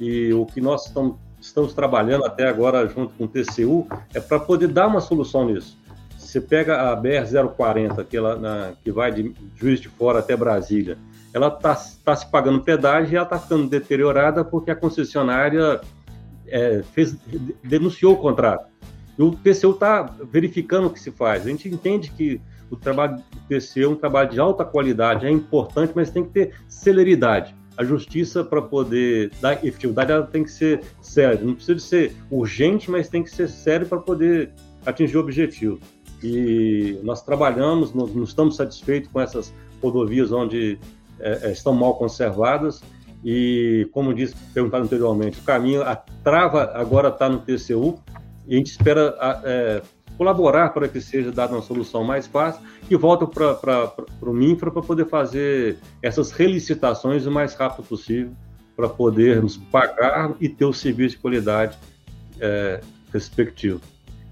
E 0.00 0.32
o 0.32 0.46
que 0.46 0.60
nós 0.60 0.86
estamos 0.86 1.16
estamos 1.40 1.72
trabalhando 1.72 2.24
até 2.24 2.48
agora 2.48 2.86
junto 2.88 3.14
com 3.14 3.24
o 3.24 3.28
TCU 3.28 3.86
é 4.12 4.20
para 4.20 4.40
poder 4.40 4.68
dar 4.68 4.86
uma 4.86 5.00
solução 5.00 5.46
nisso. 5.46 5.78
Você 6.18 6.40
pega 6.40 6.90
a 6.90 6.96
BR-040, 6.96 8.04
que, 8.04 8.16
que 8.82 8.90
vai 8.90 9.12
de 9.12 9.32
Juiz 9.54 9.80
de 9.80 9.88
Fora 9.88 10.18
até 10.18 10.36
Brasília, 10.36 10.98
ela 11.32 11.48
está 11.48 11.76
tá 12.04 12.16
se 12.16 12.30
pagando 12.30 12.62
pedágio 12.62 13.12
e 13.12 13.16
ela 13.16 13.24
está 13.24 13.38
ficando 13.38 13.68
deteriorada 13.68 14.44
porque 14.44 14.70
a 14.70 14.76
concessionária 14.76 15.80
é, 16.46 16.82
fez, 16.92 17.16
denunciou 17.62 18.14
o 18.14 18.16
contrato. 18.16 18.66
E 19.18 19.22
o 19.22 19.30
TCU 19.30 19.70
está 19.70 20.02
verificando 20.02 20.86
o 20.86 20.90
que 20.90 21.00
se 21.00 21.10
faz. 21.10 21.46
A 21.46 21.50
gente 21.50 21.68
entende 21.68 22.10
que 22.10 22.40
o 22.70 22.76
trabalho 22.76 23.16
do 23.16 23.40
TCU 23.48 23.82
é 23.82 23.88
um 23.88 23.94
trabalho 23.94 24.30
de 24.30 24.40
alta 24.40 24.64
qualidade, 24.64 25.26
é 25.26 25.30
importante, 25.30 25.92
mas 25.94 26.10
tem 26.10 26.24
que 26.24 26.30
ter 26.30 26.52
celeridade 26.68 27.54
a 27.76 27.84
justiça, 27.84 28.42
para 28.42 28.62
poder 28.62 29.30
dar 29.40 29.52
efetividade, 29.64 30.10
ela 30.10 30.26
tem 30.26 30.42
que 30.42 30.50
ser 30.50 30.82
séria. 31.02 31.40
Não 31.42 31.54
precisa 31.54 31.78
ser 31.78 32.16
urgente, 32.30 32.90
mas 32.90 33.08
tem 33.08 33.22
que 33.22 33.30
ser 33.30 33.48
sério 33.48 33.86
para 33.86 33.98
poder 33.98 34.50
atingir 34.84 35.18
o 35.18 35.20
objetivo. 35.20 35.78
E 36.22 36.98
nós 37.02 37.22
trabalhamos, 37.22 37.92
não, 37.92 38.06
não 38.06 38.24
estamos 38.24 38.56
satisfeitos 38.56 39.10
com 39.12 39.20
essas 39.20 39.52
rodovias 39.82 40.32
onde 40.32 40.78
é, 41.20 41.48
é 41.48 41.52
estão 41.52 41.74
mal 41.74 41.94
conservadas. 41.96 42.82
E, 43.22 43.88
como 43.92 44.14
disse, 44.14 44.34
perguntado 44.54 44.84
anteriormente, 44.84 45.38
o 45.38 45.42
caminho, 45.42 45.82
a 45.82 45.96
trava 45.96 46.72
agora 46.74 47.08
está 47.08 47.28
no 47.28 47.40
TCU, 47.40 47.98
a 48.48 48.54
gente 48.54 48.70
espera 48.70 49.14
é, 49.44 49.82
colaborar 50.16 50.70
para 50.70 50.88
que 50.88 51.00
seja 51.00 51.30
dada 51.30 51.52
uma 51.54 51.62
solução 51.62 52.04
mais 52.04 52.26
fácil 52.26 52.62
e 52.88 52.96
volta 52.96 53.26
para 53.26 53.92
o 54.22 54.32
MINFRA 54.32 54.70
para 54.70 54.82
poder 54.82 55.06
fazer 55.06 55.78
essas 56.02 56.30
relicitações 56.30 57.26
o 57.26 57.30
mais 57.30 57.54
rápido 57.54 57.84
possível 57.86 58.32
para 58.74 58.88
podermos 58.88 59.56
pagar 59.56 60.34
e 60.40 60.48
ter 60.48 60.64
o 60.64 60.72
serviço 60.72 61.16
de 61.16 61.22
qualidade 61.22 61.78
é, 62.40 62.80
respectivo. 63.12 63.80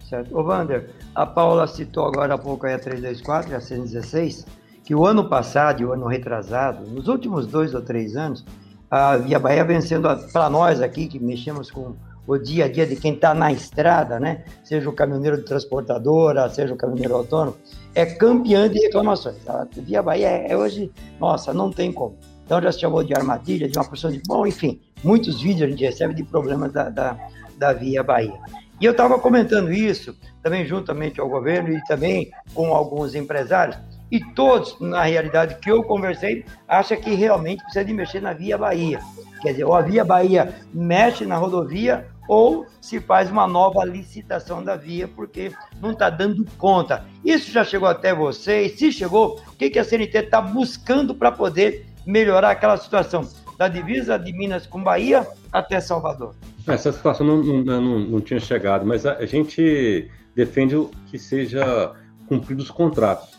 Certo. 0.08 0.36
Ô, 0.36 0.42
Wander, 0.42 0.90
a 1.14 1.24
Paula 1.24 1.66
citou 1.66 2.06
agora 2.06 2.34
há 2.34 2.38
pouco 2.38 2.66
a 2.66 2.78
324 2.78 3.56
a 3.56 3.60
116, 3.60 4.46
que 4.84 4.94
o 4.94 5.06
ano 5.06 5.28
passado 5.28 5.80
e 5.80 5.86
o 5.86 5.92
ano 5.92 6.06
retrasado, 6.06 6.86
nos 6.90 7.08
últimos 7.08 7.46
dois 7.46 7.74
ou 7.74 7.80
três 7.80 8.14
anos, 8.16 8.44
a 8.90 9.16
Via 9.16 9.38
Bahia 9.38 9.64
vencendo 9.64 10.08
para 10.30 10.50
nós 10.50 10.82
aqui, 10.82 11.06
que 11.06 11.18
mexemos 11.18 11.70
com 11.70 11.96
o 12.26 12.38
dia 12.38 12.64
a 12.64 12.68
dia 12.68 12.86
de 12.86 12.96
quem 12.96 13.14
está 13.14 13.34
na 13.34 13.52
estrada, 13.52 14.18
né? 14.18 14.44
Seja 14.62 14.88
o 14.88 14.92
caminhoneiro 14.92 15.38
de 15.38 15.44
transportadora, 15.44 16.48
seja 16.48 16.72
o 16.72 16.76
caminhoneiro 16.76 17.16
autônomo, 17.16 17.56
é 17.94 18.06
campeã 18.06 18.68
de 18.68 18.78
reclamações. 18.78 19.36
A 19.48 19.66
Via 19.70 20.02
Bahia 20.02 20.28
é, 20.28 20.52
é 20.52 20.56
hoje, 20.56 20.90
nossa, 21.20 21.52
não 21.52 21.70
tem 21.70 21.92
como. 21.92 22.16
Então 22.44 22.60
já 22.60 22.72
se 22.72 22.80
chamou 22.80 23.02
de 23.02 23.14
armadilha, 23.14 23.68
de 23.68 23.78
uma 23.78 23.84
porção 23.84 24.10
de. 24.10 24.20
Bom, 24.26 24.46
enfim, 24.46 24.80
muitos 25.02 25.40
vídeos 25.40 25.68
a 25.68 25.70
gente 25.70 25.84
recebe 25.84 26.14
de 26.14 26.24
problemas 26.24 26.72
da, 26.72 26.88
da, 26.88 27.16
da 27.56 27.72
Via 27.72 28.02
Bahia. 28.02 28.38
E 28.80 28.84
eu 28.84 28.92
estava 28.92 29.18
comentando 29.18 29.72
isso 29.72 30.16
também 30.42 30.66
juntamente 30.66 31.20
ao 31.20 31.28
governo 31.28 31.72
e 31.72 31.82
também 31.84 32.30
com 32.52 32.74
alguns 32.74 33.14
empresários, 33.14 33.78
e 34.10 34.20
todos, 34.34 34.78
na 34.78 35.02
realidade, 35.02 35.56
que 35.56 35.70
eu 35.70 35.82
conversei, 35.82 36.44
acham 36.68 37.00
que 37.00 37.14
realmente 37.14 37.62
precisa 37.62 37.84
de 37.84 37.92
mexer 37.92 38.20
na 38.20 38.32
Via 38.32 38.58
Bahia. 38.58 39.00
Quer 39.40 39.52
dizer, 39.52 39.64
ou 39.64 39.74
a 39.74 39.80
Via 39.80 40.04
Bahia 40.04 40.54
mexe 40.72 41.24
na 41.24 41.36
rodovia, 41.36 42.06
ou 42.28 42.66
se 42.80 43.00
faz 43.00 43.30
uma 43.30 43.46
nova 43.46 43.84
licitação 43.84 44.62
da 44.62 44.76
via, 44.76 45.06
porque 45.08 45.52
não 45.80 45.92
está 45.92 46.10
dando 46.10 46.44
conta. 46.56 47.04
Isso 47.24 47.50
já 47.50 47.64
chegou 47.64 47.88
até 47.88 48.14
vocês? 48.14 48.78
Se 48.78 48.92
chegou, 48.92 49.40
o 49.48 49.56
que, 49.56 49.70
que 49.70 49.78
a 49.78 49.84
CNT 49.84 50.18
está 50.18 50.40
buscando 50.40 51.14
para 51.14 51.30
poder 51.30 51.86
melhorar 52.06 52.50
aquela 52.50 52.76
situação? 52.76 53.26
Da 53.56 53.68
divisa 53.68 54.18
de 54.18 54.32
Minas 54.32 54.66
com 54.66 54.82
Bahia 54.82 55.26
até 55.52 55.80
Salvador. 55.80 56.34
Essa 56.66 56.90
situação 56.90 57.24
não, 57.24 57.42
não, 57.42 57.80
não, 57.80 57.98
não 58.00 58.20
tinha 58.20 58.40
chegado, 58.40 58.84
mas 58.84 59.06
a, 59.06 59.18
a 59.18 59.26
gente 59.26 60.10
defende 60.34 60.74
que 61.06 61.18
seja 61.18 61.94
cumpridos 62.26 62.64
os 62.64 62.70
contratos. 62.70 63.33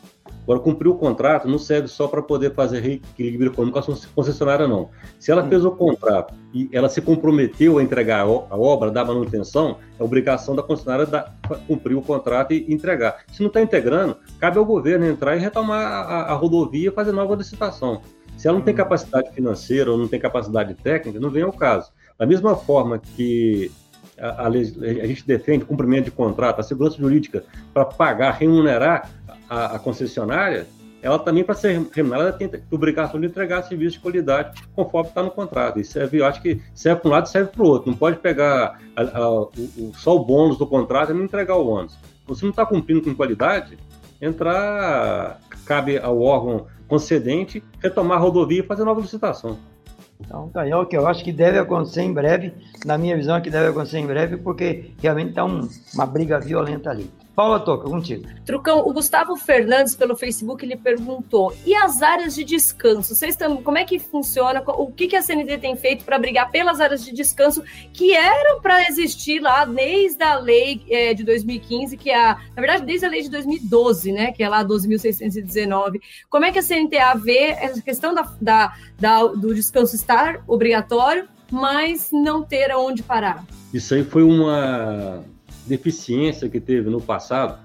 Agora, 0.46 0.60
cumprir 0.60 0.88
o 0.90 0.96
contrato 0.96 1.48
não 1.48 1.58
serve 1.58 1.88
só 1.88 2.08
para 2.08 2.22
poder 2.22 2.54
fazer 2.54 2.80
reequilíbrio 2.80 3.52
econômico 3.52 3.82
com 3.82 3.92
a 3.92 3.98
concessionária, 4.14 4.68
não. 4.68 4.92
Se 5.20 5.32
ela 5.32 5.44
fez 5.48 5.66
o 5.66 5.72
contrato 5.72 6.36
e 6.54 6.70
ela 6.72 6.88
se 6.88 7.02
comprometeu 7.02 7.80
a 7.80 7.84
entregar 7.84 8.22
a 8.22 8.56
obra, 8.56 8.92
dar 8.92 9.06
manutenção, 9.06 9.78
é 10.00 10.04
obrigação 10.04 10.56
da 10.56 10.62
concessionária 10.62 11.08
da, 11.08 11.32
cumprir 11.68 11.96
o 11.96 12.02
contrato 12.02 12.54
e 12.54 12.72
entregar. 12.72 13.24
Se 13.32 13.42
não 13.42 13.48
está 13.48 13.60
integrando, 13.60 14.18
cabe 14.40 14.60
ao 14.60 14.66
governo 14.66 15.08
entrar 15.08 15.36
e 15.36 15.40
retomar 15.40 15.82
a, 15.82 16.22
a 16.32 16.34
rodovia 16.34 16.90
e 16.90 16.94
fazer 16.94 17.12
nova 17.12 17.36
licitação. 17.36 18.02
Se 18.38 18.48
ela 18.48 18.58
não 18.58 18.64
tem 18.64 18.74
uhum. 18.74 18.78
capacidade 18.78 19.32
financeira 19.34 19.92
ou 19.92 19.98
não 19.98 20.08
tem 20.08 20.20
capacidade 20.20 20.76
técnica, 20.76 21.20
não 21.20 21.32
vem 21.32 21.42
ao 21.42 21.54
caso. 21.54 21.92
Da 22.20 22.26
mesma 22.28 22.56
forma 22.56 23.00
que 23.00 23.72
a, 24.20 24.44
a, 24.44 24.48
a 24.48 25.08
gente 25.08 25.26
defende 25.26 25.66
cumprimento 25.66 26.06
de 26.06 26.12
contrato, 26.12 26.60
a 26.60 26.64
segurança 26.64 26.98
jurídica 26.98 27.44
para 27.74 27.86
pagar, 27.86 28.32
remunerar 28.32 29.10
a, 29.50 29.76
a 29.76 29.80
concessionária, 29.80 30.68
ela 31.02 31.20
também, 31.20 31.44
para 31.44 31.54
ser 31.54 31.88
remunerada, 31.94 32.34
tem 32.34 32.50
obrigação 32.72 33.20
de 33.22 33.28
entregar 33.28 33.62
serviço 33.62 33.94
de 33.94 34.00
qualidade 34.00 34.60
conforme 34.76 35.10
está 35.10 35.22
no 35.22 35.30
contrato. 35.30 35.80
Isso 35.80 35.92
serve, 35.92 36.18
eu 36.18 36.26
acho 36.26 36.42
que 36.42 36.60
serve 36.74 37.02
para 37.02 37.10
um 37.10 37.12
lado 37.12 37.30
serve 37.30 37.52
para 37.52 37.62
o 37.62 37.68
outro. 37.68 37.92
Não 37.92 37.98
pode 37.98 38.18
pegar 38.18 38.80
a, 38.96 39.02
a, 39.04 39.30
o, 39.30 39.52
só 39.94 40.16
o 40.16 40.26
bônus 40.26 40.58
do 40.58 40.66
contrato 40.66 41.12
e 41.12 41.14
não 41.14 41.24
entregar 41.24 41.58
o 41.58 41.68
ônus. 41.68 41.96
Você 42.26 42.44
não 42.44 42.50
está 42.50 42.66
cumprindo 42.66 43.04
com 43.04 43.14
qualidade, 43.14 43.78
entrar, 44.20 45.40
cabe 45.64 46.00
ao 46.00 46.20
órgão 46.20 46.66
concedente 46.88 47.64
retomar 47.80 48.18
a 48.18 48.22
rodovia 48.22 48.62
e 48.62 48.66
fazer 48.66 48.84
nova 48.84 49.00
licitação. 49.00 49.60
Então, 50.20 50.50
tá 50.50 50.62
aí, 50.62 50.72
é 50.72 50.76
o 50.76 50.86
que 50.86 50.98
eu 50.98 51.06
acho 51.06 51.24
que 51.24 51.32
deve 51.32 51.60
acontecer 51.60 52.02
em 52.02 52.14
breve, 52.14 52.54
na 52.86 52.98
minha 52.98 53.16
visão, 53.16 53.36
é 53.36 53.42
que 53.42 53.50
deve 53.50 53.70
acontecer 53.70 54.00
em 54.00 54.08
breve, 54.08 54.38
porque 54.38 54.92
realmente 55.02 55.30
está 55.30 55.46
um, 55.46 55.68
uma 55.94 56.06
briga 56.06 56.40
violenta 56.40 56.90
ali. 56.90 57.12
Paula 57.36 57.60
Toca, 57.60 57.90
contigo. 57.90 58.26
Trucão, 58.46 58.80
o 58.80 58.94
Gustavo 58.94 59.36
Fernandes 59.36 59.94
pelo 59.94 60.16
Facebook 60.16 60.64
ele 60.64 60.78
perguntou: 60.78 61.54
e 61.66 61.76
as 61.76 62.02
áreas 62.02 62.34
de 62.34 62.46
descanso? 62.46 63.14
Vocês 63.14 63.34
estão, 63.34 63.62
como 63.62 63.78
é 63.78 63.84
que 63.84 64.00
funciona? 64.00 64.64
O 64.66 64.90
que, 64.90 65.08
que 65.08 65.16
a 65.18 65.22
CNT 65.22 65.58
tem 65.58 65.76
feito 65.76 66.06
para 66.06 66.18
brigar 66.18 66.50
pelas 66.50 66.80
áreas 66.80 67.04
de 67.04 67.12
descanso 67.12 67.62
que 67.92 68.14
eram 68.14 68.62
para 68.62 68.88
existir 68.88 69.42
lá 69.42 69.66
desde 69.66 70.24
a 70.24 70.40
lei 70.40 70.82
é, 70.90 71.14
de 71.14 71.26
2015, 71.26 71.98
que 71.98 72.10
é 72.10 72.18
a, 72.18 72.38
na 72.56 72.62
verdade, 72.62 72.86
desde 72.86 73.06
a 73.06 73.10
lei 73.10 73.22
de 73.22 73.30
2012, 73.30 74.14
né? 74.14 74.32
Que 74.32 74.42
é 74.42 74.48
lá 74.48 74.64
12.619. 74.64 76.00
Como 76.30 76.46
é 76.46 76.52
que 76.54 76.60
a 76.60 76.64
CNTA 76.64 77.16
vê 77.16 77.50
essa 77.50 77.82
questão 77.82 78.14
da, 78.14 78.32
da, 78.40 78.74
da, 78.98 79.24
do 79.28 79.54
descanso 79.54 79.94
estar 79.94 80.42
obrigatório, 80.48 81.28
mas 81.52 82.12
não 82.14 82.44
ter 82.44 82.72
aonde 82.72 83.04
parar? 83.04 83.44
Isso 83.74 83.94
aí 83.94 84.06
foi 84.06 84.24
uma 84.24 85.26
deficiência 85.68 86.50
que 86.50 86.60
teve 86.60 86.90
no 86.90 87.02
passado, 87.02 87.60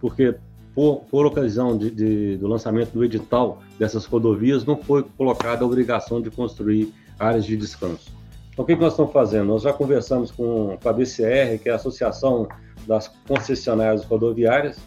porque 0.00 0.34
por, 0.74 1.00
por 1.10 1.26
ocasião 1.26 1.76
de, 1.76 1.90
de, 1.90 2.36
do 2.36 2.46
lançamento 2.46 2.92
do 2.92 3.04
edital 3.04 3.62
dessas 3.78 4.04
rodovias, 4.04 4.64
não 4.64 4.76
foi 4.76 5.02
colocada 5.16 5.64
a 5.64 5.66
obrigação 5.66 6.20
de 6.20 6.30
construir 6.30 6.92
áreas 7.18 7.44
de 7.44 7.56
descanso. 7.56 8.12
Então, 8.52 8.64
o 8.64 8.66
que, 8.66 8.76
que 8.76 8.80
nós 8.80 8.92
estamos 8.92 9.12
fazendo? 9.12 9.46
Nós 9.46 9.62
já 9.62 9.72
conversamos 9.72 10.30
com, 10.30 10.78
com 10.80 10.88
a 10.88 10.92
BCR, 10.92 11.58
que 11.62 11.68
é 11.68 11.72
a 11.72 11.76
Associação 11.76 12.48
das 12.86 13.08
Concessionárias 13.26 14.04
Rodoviárias, 14.04 14.78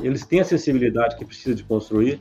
eles 0.00 0.26
têm 0.26 0.40
acessibilidade 0.40 1.16
que 1.16 1.24
precisa 1.24 1.54
de 1.54 1.62
construir, 1.62 2.20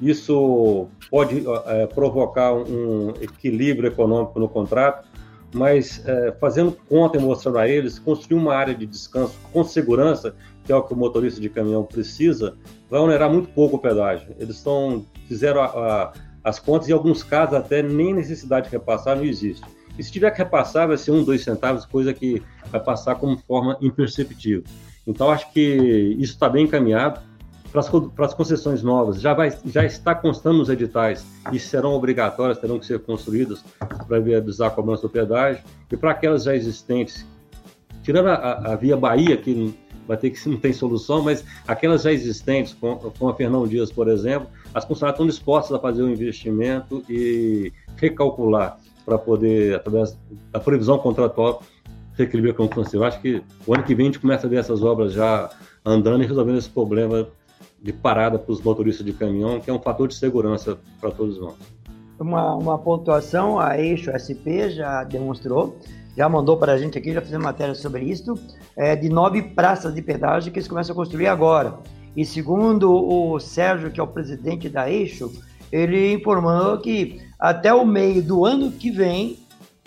isso 0.00 0.88
pode 1.10 1.42
é, 1.66 1.86
provocar 1.86 2.52
um 2.52 3.10
equilíbrio 3.20 3.88
econômico 3.88 4.38
no 4.38 4.48
contrato, 4.48 5.08
mas 5.54 6.02
é, 6.06 6.32
fazendo 6.40 6.72
conta 6.88 7.16
e 7.16 7.20
mostrando 7.20 7.58
a 7.58 7.68
eles, 7.68 7.98
construir 7.98 8.38
uma 8.38 8.54
área 8.54 8.74
de 8.74 8.86
descanso 8.86 9.38
com 9.52 9.64
segurança, 9.64 10.34
que 10.64 10.72
é 10.72 10.76
o 10.76 10.82
que 10.82 10.92
o 10.92 10.96
motorista 10.96 11.40
de 11.40 11.48
caminhão 11.48 11.84
precisa, 11.84 12.56
vai 12.90 13.00
onerar 13.00 13.30
muito 13.30 13.48
pouco 13.50 13.76
o 13.76 13.78
pedágio. 13.78 14.34
Eles 14.38 14.56
estão, 14.56 15.06
fizeram 15.28 15.60
a, 15.62 15.66
a, 15.66 16.12
as 16.44 16.58
contas 16.58 16.88
e, 16.88 16.90
em 16.90 16.94
alguns 16.94 17.22
casos, 17.22 17.54
até 17.54 17.82
nem 17.82 18.12
necessidade 18.12 18.66
de 18.66 18.72
repassar 18.72 19.16
não 19.16 19.24
existe. 19.24 19.64
E 19.98 20.02
se 20.02 20.12
tiver 20.12 20.30
que 20.30 20.38
repassar, 20.38 20.88
vai 20.88 20.96
ser 20.96 21.10
um, 21.10 21.24
dois 21.24 21.42
centavos, 21.42 21.86
coisa 21.86 22.12
que 22.12 22.42
vai 22.70 22.80
passar 22.80 23.14
como 23.14 23.38
forma 23.38 23.78
imperceptível. 23.80 24.62
Então, 25.06 25.30
acho 25.30 25.50
que 25.52 26.16
isso 26.18 26.34
está 26.34 26.48
bem 26.48 26.64
encaminhado 26.64 27.20
para 28.14 28.24
as, 28.24 28.32
concessões 28.32 28.82
novas, 28.82 29.20
já, 29.20 29.34
vai, 29.34 29.54
já 29.66 29.84
está 29.84 30.14
constando 30.14 30.58
nos 30.58 30.70
editais 30.70 31.26
e 31.52 31.58
serão 31.58 31.92
obrigatórias, 31.92 32.56
terão 32.56 32.78
que 32.78 32.86
ser 32.86 33.00
construídas 33.00 33.62
para 34.08 34.18
viabilizar 34.18 34.68
a 34.68 34.70
cobrança 34.70 35.02
do 35.02 35.10
pedágio, 35.10 35.62
e 35.92 35.96
para 35.96 36.12
aquelas 36.12 36.44
já 36.44 36.56
existentes, 36.56 37.26
tirando 38.02 38.28
a, 38.28 38.72
a, 38.72 38.76
via 38.76 38.96
Bahia, 38.96 39.36
que 39.36 39.74
vai 40.08 40.16
ter 40.16 40.30
que 40.30 40.48
não 40.48 40.56
tem 40.56 40.72
solução, 40.72 41.20
mas 41.22 41.44
aquelas 41.68 42.02
já 42.02 42.12
existentes, 42.12 42.72
com, 42.72 42.96
com 42.96 43.28
a 43.28 43.34
Fernão 43.34 43.66
Dias, 43.68 43.92
por 43.92 44.08
exemplo, 44.08 44.48
as 44.72 44.84
concessionárias 44.84 45.16
estão 45.16 45.26
dispostas 45.26 45.76
a 45.76 45.78
fazer 45.78 46.02
o 46.02 46.06
um 46.06 46.10
investimento 46.10 47.04
e 47.10 47.74
recalcular 47.96 48.78
para 49.04 49.18
poder, 49.18 49.74
através 49.74 50.16
da 50.50 50.60
previsão 50.60 50.96
contratual, 50.98 51.62
reequilibrar 52.14 52.54
com 52.54 52.64
o 52.64 52.68
financeiro. 52.68 53.04
Acho 53.04 53.20
que 53.20 53.42
o 53.66 53.74
ano 53.74 53.82
que 53.82 53.94
vem 53.94 54.06
a 54.06 54.08
gente 54.08 54.20
começa 54.20 54.46
a 54.46 54.50
ver 54.50 54.56
essas 54.56 54.82
obras 54.82 55.12
já 55.12 55.50
andando 55.84 56.24
e 56.24 56.26
resolvendo 56.26 56.56
esse 56.56 56.70
problema 56.70 57.28
de 57.82 57.92
parada 57.92 58.38
para 58.38 58.52
os 58.52 58.60
motoristas 58.60 59.04
de 59.04 59.12
caminhão, 59.12 59.60
que 59.60 59.70
é 59.70 59.72
um 59.72 59.78
fator 59.78 60.08
de 60.08 60.14
segurança 60.14 60.78
para 61.00 61.10
todos 61.10 61.38
nós. 61.38 61.54
Uma, 62.18 62.54
uma 62.54 62.78
pontuação, 62.78 63.60
a 63.60 63.78
Eixo 63.78 64.10
SP 64.10 64.70
já 64.70 65.04
demonstrou, 65.04 65.78
já 66.16 66.28
mandou 66.28 66.56
para 66.56 66.72
a 66.72 66.78
gente 66.78 66.96
aqui, 66.96 67.12
já 67.12 67.20
fizemos 67.20 67.44
matéria 67.44 67.74
sobre 67.74 68.04
isso, 68.04 68.34
é, 68.74 68.96
de 68.96 69.08
nove 69.08 69.42
praças 69.42 69.94
de 69.94 70.00
pedágio 70.00 70.50
que 70.50 70.58
eles 70.58 70.68
começam 70.68 70.94
a 70.94 70.96
construir 70.96 71.26
agora. 71.26 71.78
E 72.16 72.24
segundo 72.24 72.90
o 72.90 73.38
Sérgio, 73.38 73.90
que 73.90 74.00
é 74.00 74.02
o 74.02 74.06
presidente 74.06 74.70
da 74.70 74.90
Eixo, 74.90 75.30
ele 75.70 76.14
informou 76.14 76.78
que 76.78 77.20
até 77.38 77.74
o 77.74 77.84
meio 77.84 78.22
do 78.22 78.46
ano 78.46 78.72
que 78.72 78.90
vem, 78.90 79.38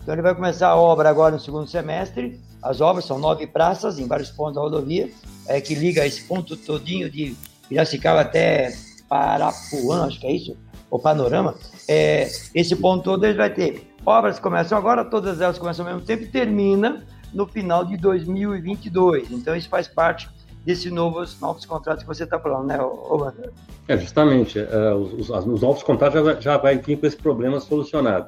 então 0.02 0.14
ele 0.14 0.22
vai 0.22 0.36
começar 0.36 0.68
a 0.68 0.76
obra 0.76 1.10
agora 1.10 1.34
no 1.34 1.40
segundo 1.40 1.68
semestre, 1.68 2.40
as 2.62 2.80
obras 2.82 3.06
são 3.06 3.18
nove 3.18 3.48
praças 3.48 3.98
em 3.98 4.06
vários 4.06 4.30
pontos 4.30 4.56
da 4.56 4.62
rodovia, 4.62 5.10
é, 5.48 5.60
que 5.60 5.74
liga 5.74 6.06
esse 6.06 6.24
ponto 6.24 6.56
todinho 6.56 7.10
de 7.10 7.36
Piracicaba 7.70 8.22
até 8.22 8.74
Parapuã, 9.08 10.06
acho 10.06 10.20
que 10.20 10.28
é 10.28 10.32
isso, 10.34 10.58
o 10.92 11.00
panorama, 11.00 11.56
é, 11.88 12.28
esse 12.54 12.76
ponto 12.76 13.04
todo 13.04 13.24
ele 13.24 13.38
vai 13.38 13.50
ter 13.50 13.88
obras 14.06 14.40
começam 14.40 14.78
agora, 14.78 15.06
todas 15.06 15.40
elas 15.40 15.58
começam 15.58 15.86
ao 15.86 15.94
mesmo 15.94 16.06
tempo 16.06 16.24
e 16.24 16.28
termina 16.28 17.06
no 17.34 17.48
final 17.48 17.86
de 17.86 17.96
2022. 17.98 19.32
Então 19.32 19.56
isso 19.56 19.70
faz 19.70 19.88
parte 19.88 20.30
desses 20.66 20.92
novos, 20.92 21.40
novos 21.40 21.66
contratos 21.66 22.04
que 22.04 22.08
você 22.08 22.24
está 22.24 22.40
falando, 22.40 22.68
né, 22.68 22.78
Wander? 22.82 23.52
É, 23.88 23.98
justamente. 23.98 24.60
É, 24.60 24.94
os, 24.94 25.30
os, 25.30 25.46
os, 25.46 25.62
novos 25.62 25.84
contratos 25.84 26.24
já, 26.26 26.40
já 26.40 26.58
vai 26.58 26.78
vir 26.78 27.00
com 27.00 27.06
esse 27.06 27.18
problema 27.18 27.60
solucionado. 27.60 28.28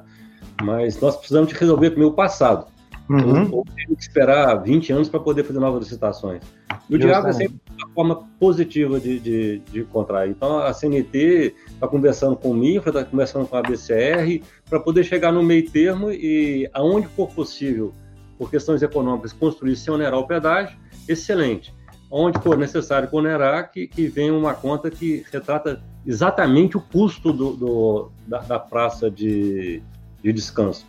Mas 0.62 1.00
nós 1.00 1.16
precisamos 1.16 1.48
de 1.48 1.54
resolver 1.54 1.90
primeiro 1.90 2.12
o 2.12 2.16
passado. 2.16 2.66
Uhum. 3.08 3.48
Ou 3.52 3.64
tem 3.64 3.94
que 3.94 4.02
esperar 4.02 4.54
20 4.62 4.92
anos 4.92 5.08
para 5.08 5.20
poder 5.20 5.44
fazer 5.44 5.58
novas 5.58 5.84
licitações. 5.84 6.42
E 6.88 6.94
o 6.94 6.98
diálogo 6.98 7.28
é 7.28 7.32
sempre 7.32 7.60
uma 7.76 7.94
forma 7.94 8.28
positiva 8.38 9.00
de, 9.00 9.18
de, 9.18 9.58
de 9.58 9.80
encontrar. 9.80 10.28
Então, 10.28 10.58
a 10.58 10.72
CNT 10.72 11.54
está 11.68 11.88
conversando 11.88 12.36
com 12.36 12.50
o 12.50 12.54
MIFRA, 12.54 12.90
está 12.90 13.04
conversando 13.04 13.46
com 13.46 13.56
a 13.56 13.62
BCR, 13.62 14.42
para 14.68 14.80
poder 14.80 15.04
chegar 15.04 15.32
no 15.32 15.42
meio 15.42 15.68
termo 15.70 16.10
e, 16.10 16.68
aonde 16.72 17.06
for 17.08 17.28
possível, 17.28 17.92
por 18.38 18.50
questões 18.50 18.82
econômicas, 18.82 19.32
construir 19.32 19.76
sem 19.76 19.92
onerar 19.92 20.18
o 20.18 20.26
pedágio, 20.26 20.76
excelente. 21.08 21.74
Onde 22.10 22.38
for 22.40 22.58
necessário 22.58 23.08
onerar, 23.12 23.70
que, 23.70 23.86
que 23.86 24.06
venha 24.06 24.34
uma 24.34 24.52
conta 24.52 24.90
que 24.90 25.24
retrata 25.32 25.82
exatamente 26.06 26.76
o 26.76 26.80
custo 26.80 27.32
do, 27.32 27.56
do 27.56 28.10
da, 28.26 28.38
da, 28.38 28.58
praça 28.58 29.10
de, 29.10 29.82
de 30.22 30.32
descanso. 30.32 30.86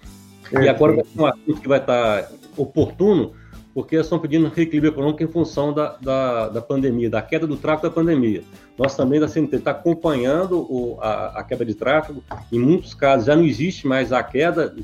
E 0.61 0.69
agora 0.69 0.93
vai 0.93 1.03
ser 1.03 1.21
um 1.21 1.25
assunto 1.25 1.61
que 1.61 1.67
vai 1.67 1.79
estar 1.79 2.29
oportuno, 2.55 3.33
porque 3.73 3.95
estão 3.95 4.19
pedindo 4.19 4.47
reequilíbrio 4.49 4.91
econômico 4.91 5.23
em 5.23 5.27
função 5.27 5.73
da, 5.73 5.97
da, 5.97 6.49
da, 6.49 6.61
pandemia, 6.61 7.09
da 7.09 7.21
queda 7.21 7.47
do 7.47 7.57
tráfego 7.57 7.89
da 7.89 7.93
pandemia. 7.93 8.43
Nós 8.77 8.95
também 8.95 9.19
da 9.19 9.27
CNT 9.27 9.55
está 9.55 9.71
acompanhando 9.71 10.59
o, 10.59 10.99
a, 11.01 11.39
a, 11.39 11.43
queda 11.43 11.65
de 11.65 11.73
tráfego. 11.73 12.23
Em 12.51 12.59
muitos 12.59 12.93
casos 12.93 13.25
já 13.25 13.35
não 13.35 13.43
existe 13.43 13.87
mais 13.87 14.13
a 14.13 14.21
queda. 14.21 14.75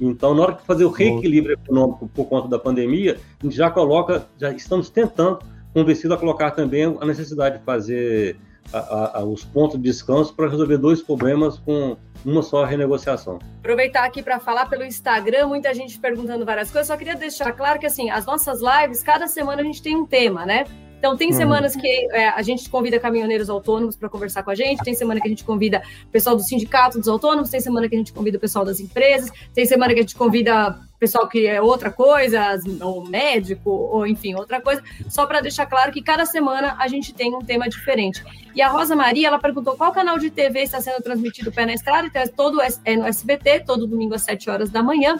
Então, 0.00 0.34
na 0.34 0.42
hora 0.42 0.52
de 0.54 0.62
fazer 0.62 0.84
o 0.86 0.90
reequilíbrio 0.90 1.52
econômico 1.52 2.08
por 2.14 2.24
conta 2.24 2.48
da 2.48 2.58
pandemia, 2.58 3.18
a 3.38 3.44
gente 3.44 3.54
já 3.54 3.70
coloca, 3.70 4.26
já 4.38 4.50
estamos 4.50 4.88
tentando, 4.88 5.40
convencido 5.74 6.14
a 6.14 6.16
colocar 6.16 6.52
também 6.52 6.96
a 6.98 7.04
necessidade 7.04 7.58
de 7.58 7.64
fazer 7.64 8.38
a, 8.72 9.18
a, 9.18 9.24
os 9.24 9.44
pontos 9.44 9.76
de 9.76 9.82
descanso 9.82 10.34
para 10.34 10.48
resolver 10.48 10.78
dois 10.78 11.02
problemas 11.02 11.58
com 11.58 11.96
uma 12.24 12.42
só 12.42 12.64
renegociação. 12.64 13.38
Aproveitar 13.58 14.04
aqui 14.04 14.22
para 14.22 14.38
falar 14.38 14.66
pelo 14.66 14.84
Instagram, 14.84 15.46
muita 15.46 15.72
gente 15.74 15.98
perguntando 15.98 16.44
várias 16.44 16.70
coisas. 16.70 16.86
Só 16.86 16.96
queria 16.96 17.16
deixar 17.16 17.52
claro 17.52 17.78
que 17.78 17.86
assim, 17.86 18.10
as 18.10 18.26
nossas 18.26 18.60
lives, 18.60 19.02
cada 19.02 19.26
semana 19.26 19.62
a 19.62 19.64
gente 19.64 19.82
tem 19.82 19.96
um 19.96 20.06
tema, 20.06 20.44
né? 20.44 20.64
Então, 21.00 21.16
tem 21.16 21.30
uhum. 21.30 21.36
semanas 21.36 21.74
que 21.74 21.88
é, 22.12 22.28
a 22.28 22.42
gente 22.42 22.68
convida 22.68 23.00
caminhoneiros 23.00 23.48
autônomos 23.48 23.96
para 23.96 24.06
conversar 24.06 24.42
com 24.42 24.50
a 24.50 24.54
gente, 24.54 24.84
tem 24.84 24.92
semana 24.92 25.18
que 25.18 25.26
a 25.26 25.30
gente 25.30 25.42
convida 25.42 25.82
o 26.06 26.12
pessoal 26.12 26.36
do 26.36 26.42
sindicato 26.42 26.98
dos 26.98 27.08
autônomos, 27.08 27.48
tem 27.48 27.58
semana 27.58 27.88
que 27.88 27.94
a 27.94 27.98
gente 27.98 28.12
convida 28.12 28.36
o 28.36 28.40
pessoal 28.40 28.66
das 28.66 28.80
empresas, 28.80 29.30
tem 29.54 29.64
semana 29.64 29.94
que 29.94 30.00
a 30.00 30.02
gente 30.02 30.14
convida 30.14 30.78
pessoal 31.00 31.26
que 31.26 31.46
é 31.46 31.62
outra 31.62 31.90
coisa, 31.90 32.60
ou 32.82 33.08
médico, 33.08 33.70
ou 33.70 34.06
enfim, 34.06 34.34
outra 34.34 34.60
coisa, 34.60 34.82
só 35.08 35.26
para 35.26 35.40
deixar 35.40 35.64
claro 35.64 35.90
que 35.90 36.02
cada 36.02 36.26
semana 36.26 36.76
a 36.78 36.86
gente 36.86 37.14
tem 37.14 37.34
um 37.34 37.40
tema 37.40 37.66
diferente. 37.66 38.22
E 38.54 38.60
a 38.60 38.68
Rosa 38.68 38.94
Maria, 38.94 39.28
ela 39.28 39.38
perguntou 39.38 39.76
qual 39.76 39.92
canal 39.92 40.18
de 40.18 40.30
TV 40.30 40.60
está 40.60 40.78
sendo 40.80 41.02
transmitido 41.02 41.50
Pé 41.50 41.64
na 41.64 41.72
Estrada, 41.72 42.06
então 42.06 42.20
é, 42.20 42.26
todo, 42.26 42.60
é 42.60 42.96
no 42.96 43.06
SBT, 43.06 43.60
todo 43.60 43.86
domingo 43.86 44.14
às 44.14 44.22
7 44.22 44.50
horas 44.50 44.68
da 44.68 44.82
manhã. 44.82 45.18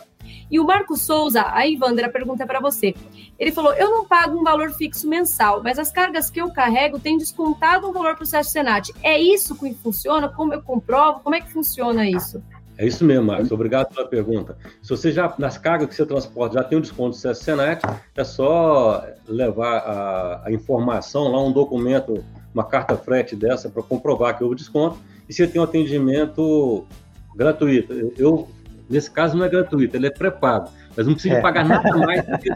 E 0.51 0.59
o 0.59 0.65
Marco 0.65 0.97
Souza, 0.97 1.45
a 1.47 1.67
Ivandra, 1.67 2.09
pergunta 2.09 2.47
para 2.47 2.61
você. 2.61 2.95
Ele 3.39 3.53
falou: 3.53 3.73
Eu 3.75 3.91
não 3.91 4.05
pago 4.05 4.39
um 4.39 4.43
valor 4.43 4.73
fixo 4.73 5.09
mensal, 5.09 5.63
mas 5.63 5.79
as 5.79 5.91
cargas 5.93 6.31
que 6.31 6.41
eu 6.41 6.51
carrego 6.51 6.99
têm 6.99 7.17
descontado 7.17 7.89
um 7.89 7.93
valor 7.93 8.15
para 8.15 8.25
o 8.25 8.27
Sérgio 8.27 8.51
Senat. 8.51 8.93
É 9.03 9.19
isso 9.19 9.55
que 9.55 9.73
funciona? 9.75 10.29
Como 10.29 10.53
eu 10.53 10.63
comprovo? 10.63 11.21
Como 11.21 11.35
é 11.35 11.41
que 11.41 11.53
funciona 11.53 12.09
isso? 12.09 12.43
É 12.81 12.87
isso 12.87 13.05
mesmo, 13.05 13.27
Marcos. 13.27 13.53
Obrigado 13.53 13.95
pela 13.95 14.09
pergunta. 14.09 14.57
Se 14.83 14.89
você 14.89 15.13
já, 15.13 15.35
nas 15.39 15.59
cargas 15.59 15.91
que 15.91 15.95
você 15.95 16.07
transporta, 16.07 16.55
já 16.55 16.65
tem 16.65 16.79
um 16.79 16.81
desconto 16.81 17.11
do 17.11 17.17
Sérgio 17.17 17.45
Senat, 17.45 17.83
é 18.17 18.25
só 18.25 19.05
levar 19.29 19.79
a, 19.81 20.47
a 20.47 20.53
informação 20.53 21.29
lá, 21.29 21.45
um 21.45 21.53
documento, 21.53 22.25
uma 22.55 22.65
carta 22.65 22.97
frete 22.97 23.37
dessa 23.37 23.69
para 23.69 23.83
comprovar 23.83 24.39
que 24.39 24.43
houve 24.43 24.57
desconto 24.57 24.99
e 25.29 25.33
você 25.35 25.47
tem 25.47 25.61
um 25.61 25.65
atendimento 25.65 26.87
gratuito. 27.37 27.93
Eu 28.17 28.49
Nesse 28.91 29.11
caso 29.11 29.37
não 29.37 29.45
é 29.45 29.49
gratuito, 29.49 29.97
ele 29.97 30.09
é 30.09 30.11
pré-pago. 30.11 30.69
Mas 30.97 31.07
não 31.07 31.15
precisa 31.15 31.37
é. 31.37 31.41
pagar 31.41 31.65
nada 31.65 31.97
mais 31.97 32.23
porque 32.27 32.51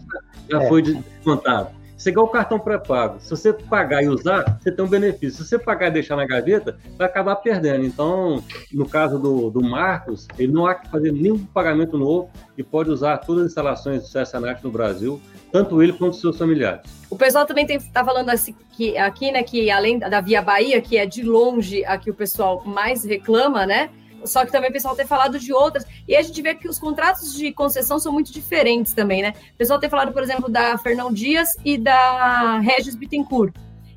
já 0.51 0.63
é. 0.63 0.69
foi 0.69 0.83
descontado. 0.83 1.69
Você 1.97 2.11
ganha 2.11 2.27
o 2.27 2.29
cartão 2.29 2.59
pré-pago. 2.59 3.19
Se 3.21 3.31
você 3.31 3.53
pagar 3.53 4.03
e 4.03 4.09
usar, 4.09 4.59
você 4.61 4.71
tem 4.71 4.85
um 4.85 4.89
benefício. 4.89 5.43
Se 5.43 5.49
você 5.49 5.59
pagar 5.59 5.89
e 5.89 5.93
deixar 5.93 6.17
na 6.17 6.27
gaveta, 6.27 6.77
vai 6.99 7.07
acabar 7.07 7.37
perdendo. 7.37 7.85
Então, 7.85 8.43
no 8.73 8.87
caso 8.87 9.19
do, 9.19 9.49
do 9.49 9.63
Marcos, 9.63 10.27
ele 10.39 10.53
não 10.53 10.67
há 10.67 10.75
que 10.75 10.89
fazer 10.91 11.13
nenhum 11.13 11.39
pagamento 11.39 11.97
novo 11.97 12.29
e 12.59 12.63
pode 12.63 12.91
usar 12.91 13.19
todas 13.19 13.45
as 13.45 13.51
instalações 13.51 14.03
do 14.03 14.09
CSNAT 14.09 14.63
no 14.63 14.71
Brasil, 14.71 15.19
tanto 15.51 15.83
ele 15.83 15.93
quanto 15.95 16.17
seus 16.17 16.37
familiares. 16.37 16.83
O 17.09 17.17
pessoal 17.17 17.47
também 17.47 17.65
está 17.65 18.05
falando 18.05 18.29
assim, 18.29 18.55
que, 18.73 18.99
aqui, 18.99 19.33
né, 19.33 19.43
que 19.43 19.71
além 19.71 19.99
da 19.99 20.21
Via 20.21 20.43
Bahia, 20.43 20.83
que 20.83 20.99
é 20.99 21.07
de 21.07 21.23
longe 21.23 21.85
a 21.87 21.97
que 21.97 22.11
o 22.11 22.15
pessoal 22.15 22.63
mais 22.67 23.05
reclama, 23.05 23.65
né? 23.65 23.89
Só 24.25 24.45
que 24.45 24.53
também 24.53 24.71
o 24.71 24.73
pessoal 24.73 24.97
tem 24.97 25.07
falado 25.07 25.39
de 25.39 25.53
outras. 25.53 25.85
E 26.09 26.17
a 26.17 26.23
gente 26.23 26.41
vê 26.41 26.55
que 26.55 26.69
os 26.69 26.79
contratos 26.79 27.35
de 27.35 27.53
concessão 27.53 27.99
são 27.99 28.13
muito 28.13 28.33
diferentes 28.33 28.93
também, 28.93 29.23
né? 29.23 29.35
O 29.55 29.59
pessoal 29.59 29.79
tem 29.79 29.91
falado, 29.91 30.13
por 30.13 30.23
exemplo, 30.23 30.51
da 30.51 30.77
Fernão 30.79 31.13
Dias 31.13 31.51
e 31.65 31.77
da 31.77 32.59
Regis 32.59 32.95
Bittencourt. 32.95 33.55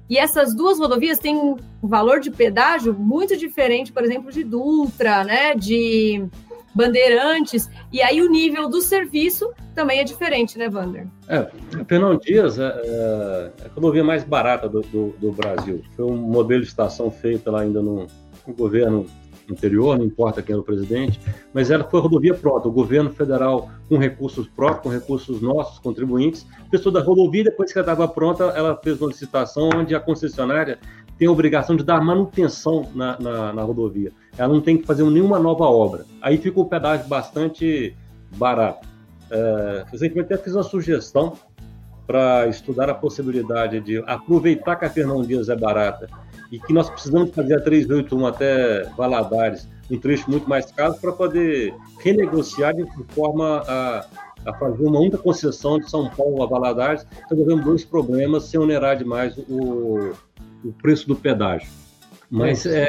E 0.10 0.18
essas 0.18 0.54
duas 0.54 0.80
rodovias 0.80 1.20
têm 1.20 1.36
um 1.36 1.58
valor 1.84 2.20
de 2.20 2.32
pedágio 2.32 2.94
muito 2.94 3.36
diferente, 3.36 3.92
por 3.92 4.04
exemplo, 4.04 4.32
de 4.32 4.44
Dutra, 4.44 5.24
né? 5.24 5.54
De 5.54 6.26
Bandeirantes. 6.74 7.70
E 7.92 8.02
aí 8.02 8.22
o 8.22 8.30
nível 8.30 8.70
do 8.70 8.82
serviço 8.82 9.52
também 9.74 10.00
é 10.00 10.04
diferente, 10.04 10.58
né, 10.58 10.70
Vander? 10.70 11.08
É, 11.28 11.50
a 11.80 11.86
Fernão 11.86 12.18
Dias 12.18 12.58
é, 12.58 12.66
é, 12.66 13.52
a 13.66 13.74
rodovia 13.74 14.04
mais 14.04 14.24
barata 14.24 14.70
do, 14.70 14.82
do, 14.82 15.16
do, 15.20 15.32
Brasil. 15.32 15.84
Foi 15.96 16.06
um 16.06 16.16
modelo 16.16 16.62
de 16.62 16.68
estação 16.68 17.12
feito 17.12 17.50
lá 17.52 17.62
ainda 17.62 17.82
no 17.82 18.08
governo 18.56 19.06
anterior, 19.50 19.98
não 19.98 20.06
importa 20.06 20.42
quem 20.42 20.54
era 20.54 20.62
o 20.62 20.64
presidente, 20.64 21.20
mas 21.54 21.72
ela 21.72 21.84
foi 21.84 22.00
rodovia 22.00 22.34
própria, 22.34 22.70
o 22.70 22.74
governo 22.74 23.10
federal 23.10 23.70
com 23.88 23.98
recursos 23.98 24.48
próprios, 24.48 24.84
com 24.84 24.90
recursos 24.90 25.42
nossos, 25.42 25.80
contribuintes, 25.80 26.46
pessoa 26.70 26.94
da 26.94 27.02
rodovia, 27.02 27.46
depois 27.46 27.72
que 27.72 27.80
ela 27.80 27.92
estava 27.92 28.08
pronta, 28.08 28.44
ela 28.56 28.76
fez 28.84 29.00
uma 29.02 29.08
licitação 29.08 29.70
onde 29.76 29.96
a 29.96 30.00
concessionária 30.00 30.80
tem 31.18 31.28
a 31.28 31.32
obrigação 31.32 31.76
de 31.76 31.84
dar 31.84 32.00
manutenção 32.02 32.90
na, 32.94 33.20
na, 33.20 33.54
na 33.54 33.64
rodovia. 33.64 34.12
Ela 34.38 34.54
não 34.54 34.62
tem 34.62 34.78
que 34.78 34.86
fazer 34.86 35.04
nenhuma 35.04 35.40
nova 35.40 35.66
obra. 35.66 36.06
Aí 36.22 36.38
fica 36.38 36.60
o 36.60 36.66
pedágio 36.66 37.08
bastante 37.08 37.96
barato. 38.36 38.88
É, 39.32 39.86
recentemente 39.92 40.34
até 40.34 40.44
fiz 40.44 40.54
uma 40.54 40.64
sugestão 40.64 41.34
para 42.06 42.48
estudar 42.48 42.90
a 42.90 42.94
possibilidade 42.94 43.82
de 43.82 43.98
aproveitar 44.08 44.78
que 44.78 44.86
a 44.86 44.90
Fernão 44.90 45.24
Dias 45.24 45.50
é 45.50 45.56
barata 45.56 46.08
e 46.52 46.60
que 46.60 46.74
nós 46.74 46.90
precisamos 46.90 47.34
fazer 47.34 47.56
a 47.56 47.62
381 47.62 48.26
até 48.26 48.84
Valadares, 48.96 49.68
um 49.90 49.98
trecho 49.98 50.30
muito 50.30 50.50
mais 50.50 50.72
caro, 50.72 50.96
para 50.96 51.12
poder 51.12 51.74
renegociar 52.00 52.74
de 52.76 52.86
forma 53.10 53.64
a, 53.68 54.06
a, 54.46 54.54
fazer 54.54 54.84
uma 54.84 55.00
única 55.00 55.18
concessão 55.18 55.80
de 55.80 55.90
São 55.90 56.10
Paulo 56.10 56.44
a 56.44 56.46
Valadares, 56.46 57.06
resolvendo 57.30 57.64
dois 57.64 57.86
problemas 57.86 58.44
sem 58.44 58.60
onerar 58.60 58.98
demais 58.98 59.38
o, 59.38 60.14
o 60.64 60.74
preço 60.82 61.08
do 61.08 61.16
pedágio. 61.16 61.70
Mas 62.30 62.66
é, 62.66 62.88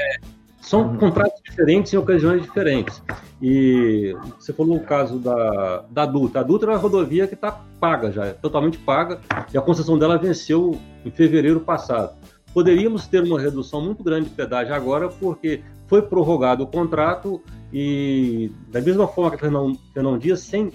são 0.60 0.82
uhum. 0.82 0.98
contratos 0.98 1.40
diferentes 1.42 1.92
em 1.92 1.96
ocasiões 1.96 2.42
diferentes. 2.42 3.02
E 3.40 4.14
você 4.38 4.52
falou 4.52 4.76
o 4.76 4.80
caso 4.80 5.18
da, 5.18 5.84
da 5.90 6.04
Dutra. 6.04 6.40
A 6.40 6.42
Dutra 6.42 6.72
é 6.72 6.74
uma 6.74 6.80
rodovia 6.80 7.26
que 7.26 7.34
está 7.34 7.52
paga 7.80 8.10
já, 8.10 8.26
é 8.26 8.32
totalmente 8.32 8.76
paga, 8.78 9.20
e 9.54 9.56
a 9.56 9.62
concessão 9.62 9.96
dela 9.98 10.18
venceu 10.18 10.78
em 11.04 11.10
fevereiro 11.10 11.60
passado. 11.60 12.16
Poderíamos 12.52 13.06
ter 13.06 13.22
uma 13.22 13.40
redução 13.40 13.80
muito 13.80 14.02
grande 14.02 14.28
de 14.28 14.34
pedágio 14.34 14.74
agora, 14.74 15.08
porque 15.08 15.62
foi 15.86 16.02
prorrogado 16.02 16.64
o 16.64 16.66
contrato 16.66 17.42
e, 17.72 18.50
da 18.68 18.80
mesma 18.80 19.06
forma 19.06 19.30
que 19.30 19.36
a 19.36 19.74
Fernão, 19.92 20.18
Dias, 20.18 20.40
sem 20.40 20.72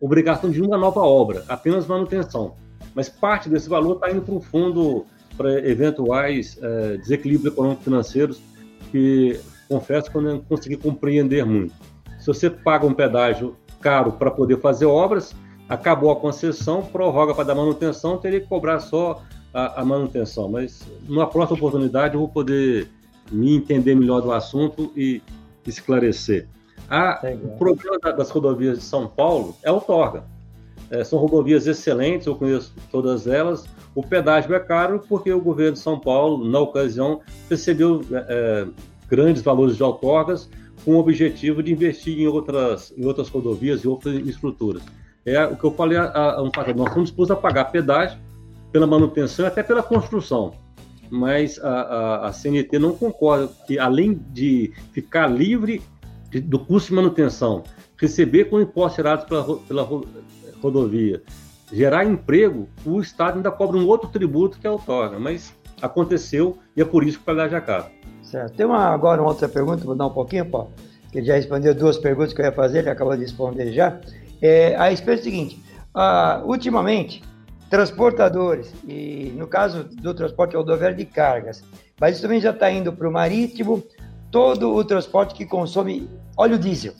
obrigação 0.00 0.50
de 0.50 0.60
uma 0.60 0.76
nova 0.76 1.00
obra, 1.00 1.44
apenas 1.48 1.86
manutenção. 1.86 2.54
Mas 2.94 3.08
parte 3.08 3.48
desse 3.48 3.68
valor 3.68 3.94
está 3.94 4.10
indo 4.10 4.22
para 4.22 4.34
o 4.34 4.40
fundo 4.40 5.06
para 5.36 5.52
eventuais 5.68 6.58
é, 6.62 6.96
desequilíbrios 6.96 7.52
econômico-financeiros 7.52 8.40
que, 8.90 9.38
confesso, 9.68 10.10
que 10.10 10.16
eu 10.16 10.22
não 10.22 10.40
consegui 10.40 10.76
compreender 10.76 11.44
muito. 11.44 11.74
Se 12.18 12.26
você 12.26 12.48
paga 12.48 12.86
um 12.86 12.94
pedágio 12.94 13.56
caro 13.80 14.12
para 14.12 14.30
poder 14.30 14.60
fazer 14.60 14.86
obras, 14.86 15.34
acabou 15.68 16.10
a 16.10 16.16
concessão, 16.16 16.82
prorroga 16.82 17.34
para 17.34 17.44
dar 17.44 17.54
manutenção, 17.54 18.16
teria 18.18 18.40
que 18.40 18.46
cobrar 18.46 18.80
só 18.80 19.22
a, 19.56 19.80
a, 19.80 19.84
manutenção. 19.84 20.50
Mas 20.50 20.86
numa 21.08 21.26
próxima 21.26 21.56
oportunidade 21.56 22.14
eu 22.14 22.20
vou 22.20 22.28
poder 22.28 22.88
me 23.32 23.56
entender 23.56 23.94
melhor 23.94 24.20
do 24.20 24.30
assunto 24.30 24.92
e 24.94 25.22
esclarecer. 25.66 26.46
A, 26.90 27.22
o 27.42 27.56
problema 27.56 27.98
das 28.12 28.28
rodovias 28.30 28.78
de 28.78 28.84
São 28.84 29.08
Paulo 29.08 29.56
é 29.62 29.72
outorga. 29.72 30.24
É, 30.90 31.02
são 31.02 31.18
rodovias 31.18 31.66
excelentes, 31.66 32.26
eu 32.26 32.36
conheço 32.36 32.72
todas 32.92 33.26
elas. 33.26 33.64
O 33.94 34.02
pedágio 34.02 34.54
é 34.54 34.60
caro 34.60 35.02
porque 35.08 35.32
o 35.32 35.40
governo 35.40 35.72
de 35.72 35.78
São 35.78 35.98
Paulo, 35.98 36.48
na 36.48 36.60
ocasião, 36.60 37.22
recebeu 37.48 38.02
é, 38.12 38.26
é 38.28 38.66
grandes 39.08 39.42
valores 39.42 39.76
de 39.76 39.82
outorgas 39.82 40.48
com 40.84 40.92
o 40.92 40.98
objetivo 40.98 41.62
de 41.62 41.72
investir 41.72 42.20
em 42.20 42.28
outras, 42.28 42.92
em 42.96 43.04
outras 43.06 43.28
rodovias 43.28 43.80
e 43.80 43.88
outras 43.88 44.14
estruturas. 44.26 44.82
É 45.24 45.44
o 45.44 45.56
que 45.56 45.64
eu 45.64 45.72
falei 45.72 45.98
há 45.98 46.40
um 46.40 46.50
passado. 46.50 46.76
Nós 46.76 46.88
estamos 46.88 47.08
dispostos 47.08 47.36
a 47.36 47.40
pagar 47.40 47.64
pedágio 47.64 48.25
pela 48.72 48.86
manutenção 48.86 49.46
até 49.46 49.62
pela 49.62 49.82
construção. 49.82 50.52
Mas 51.10 51.58
a, 51.62 51.70
a, 51.70 52.28
a, 52.28 52.32
CNT 52.32 52.78
não 52.78 52.92
concorda 52.92 53.48
que, 53.66 53.78
além 53.78 54.14
de 54.14 54.72
ficar 54.92 55.28
livre 55.28 55.80
de, 56.30 56.40
do 56.40 56.58
custo 56.58 56.88
de 56.88 56.94
manutenção, 56.94 57.62
receber 57.96 58.46
com 58.46 58.60
impostos 58.60 58.96
gerados 58.96 59.24
pela, 59.24 59.56
pela 59.60 59.88
rodovia, 60.60 61.22
gerar 61.72 62.04
emprego, 62.04 62.68
o 62.84 63.00
Estado 63.00 63.36
ainda 63.36 63.50
cobra 63.50 63.76
um 63.76 63.86
outro 63.86 64.08
tributo 64.08 64.58
que 64.58 64.66
é 64.66 64.70
outorga. 64.70 65.18
Mas 65.18 65.54
aconteceu 65.80 66.58
e 66.76 66.82
é 66.82 66.84
por 66.84 67.04
isso 67.04 67.18
que 67.18 67.22
o 67.22 67.24
qualidade 67.24 67.54
acaba. 67.54 67.90
Certo. 68.22 68.56
Tem 68.56 68.66
uma, 68.66 68.86
agora 68.86 69.20
uma 69.20 69.30
outra 69.30 69.48
pergunta, 69.48 69.84
vou 69.84 69.94
dar 69.94 70.06
um 70.06 70.12
pouquinho, 70.12 70.46
Paulo, 70.46 70.72
que 71.12 71.18
ele 71.18 71.26
já 71.26 71.34
respondeu 71.34 71.74
duas 71.74 71.96
perguntas 71.96 72.32
que 72.32 72.40
eu 72.40 72.46
ia 72.46 72.52
fazer, 72.52 72.80
ele 72.80 72.90
acabou 72.90 73.14
de 73.14 73.22
responder 73.22 73.72
já. 73.72 74.00
É, 74.42 74.74
a 74.76 74.88
respeito 74.88 75.20
do 75.20 75.24
seguinte, 75.24 75.62
uh, 75.94 76.46
ultimamente, 76.46 77.22
transportadores, 77.68 78.72
e 78.86 79.32
no 79.36 79.46
caso 79.46 79.84
do 79.84 80.14
transporte 80.14 80.56
rodoviário 80.56 80.96
de 80.96 81.04
cargas, 81.04 81.64
mas 82.00 82.14
isso 82.14 82.22
também 82.22 82.40
já 82.40 82.50
está 82.50 82.70
indo 82.70 82.92
para 82.92 83.08
o 83.08 83.12
marítimo, 83.12 83.82
todo 84.30 84.74
o 84.74 84.84
transporte 84.84 85.34
que 85.34 85.44
consome 85.44 86.08
óleo 86.36 86.58
diesel. 86.58 86.94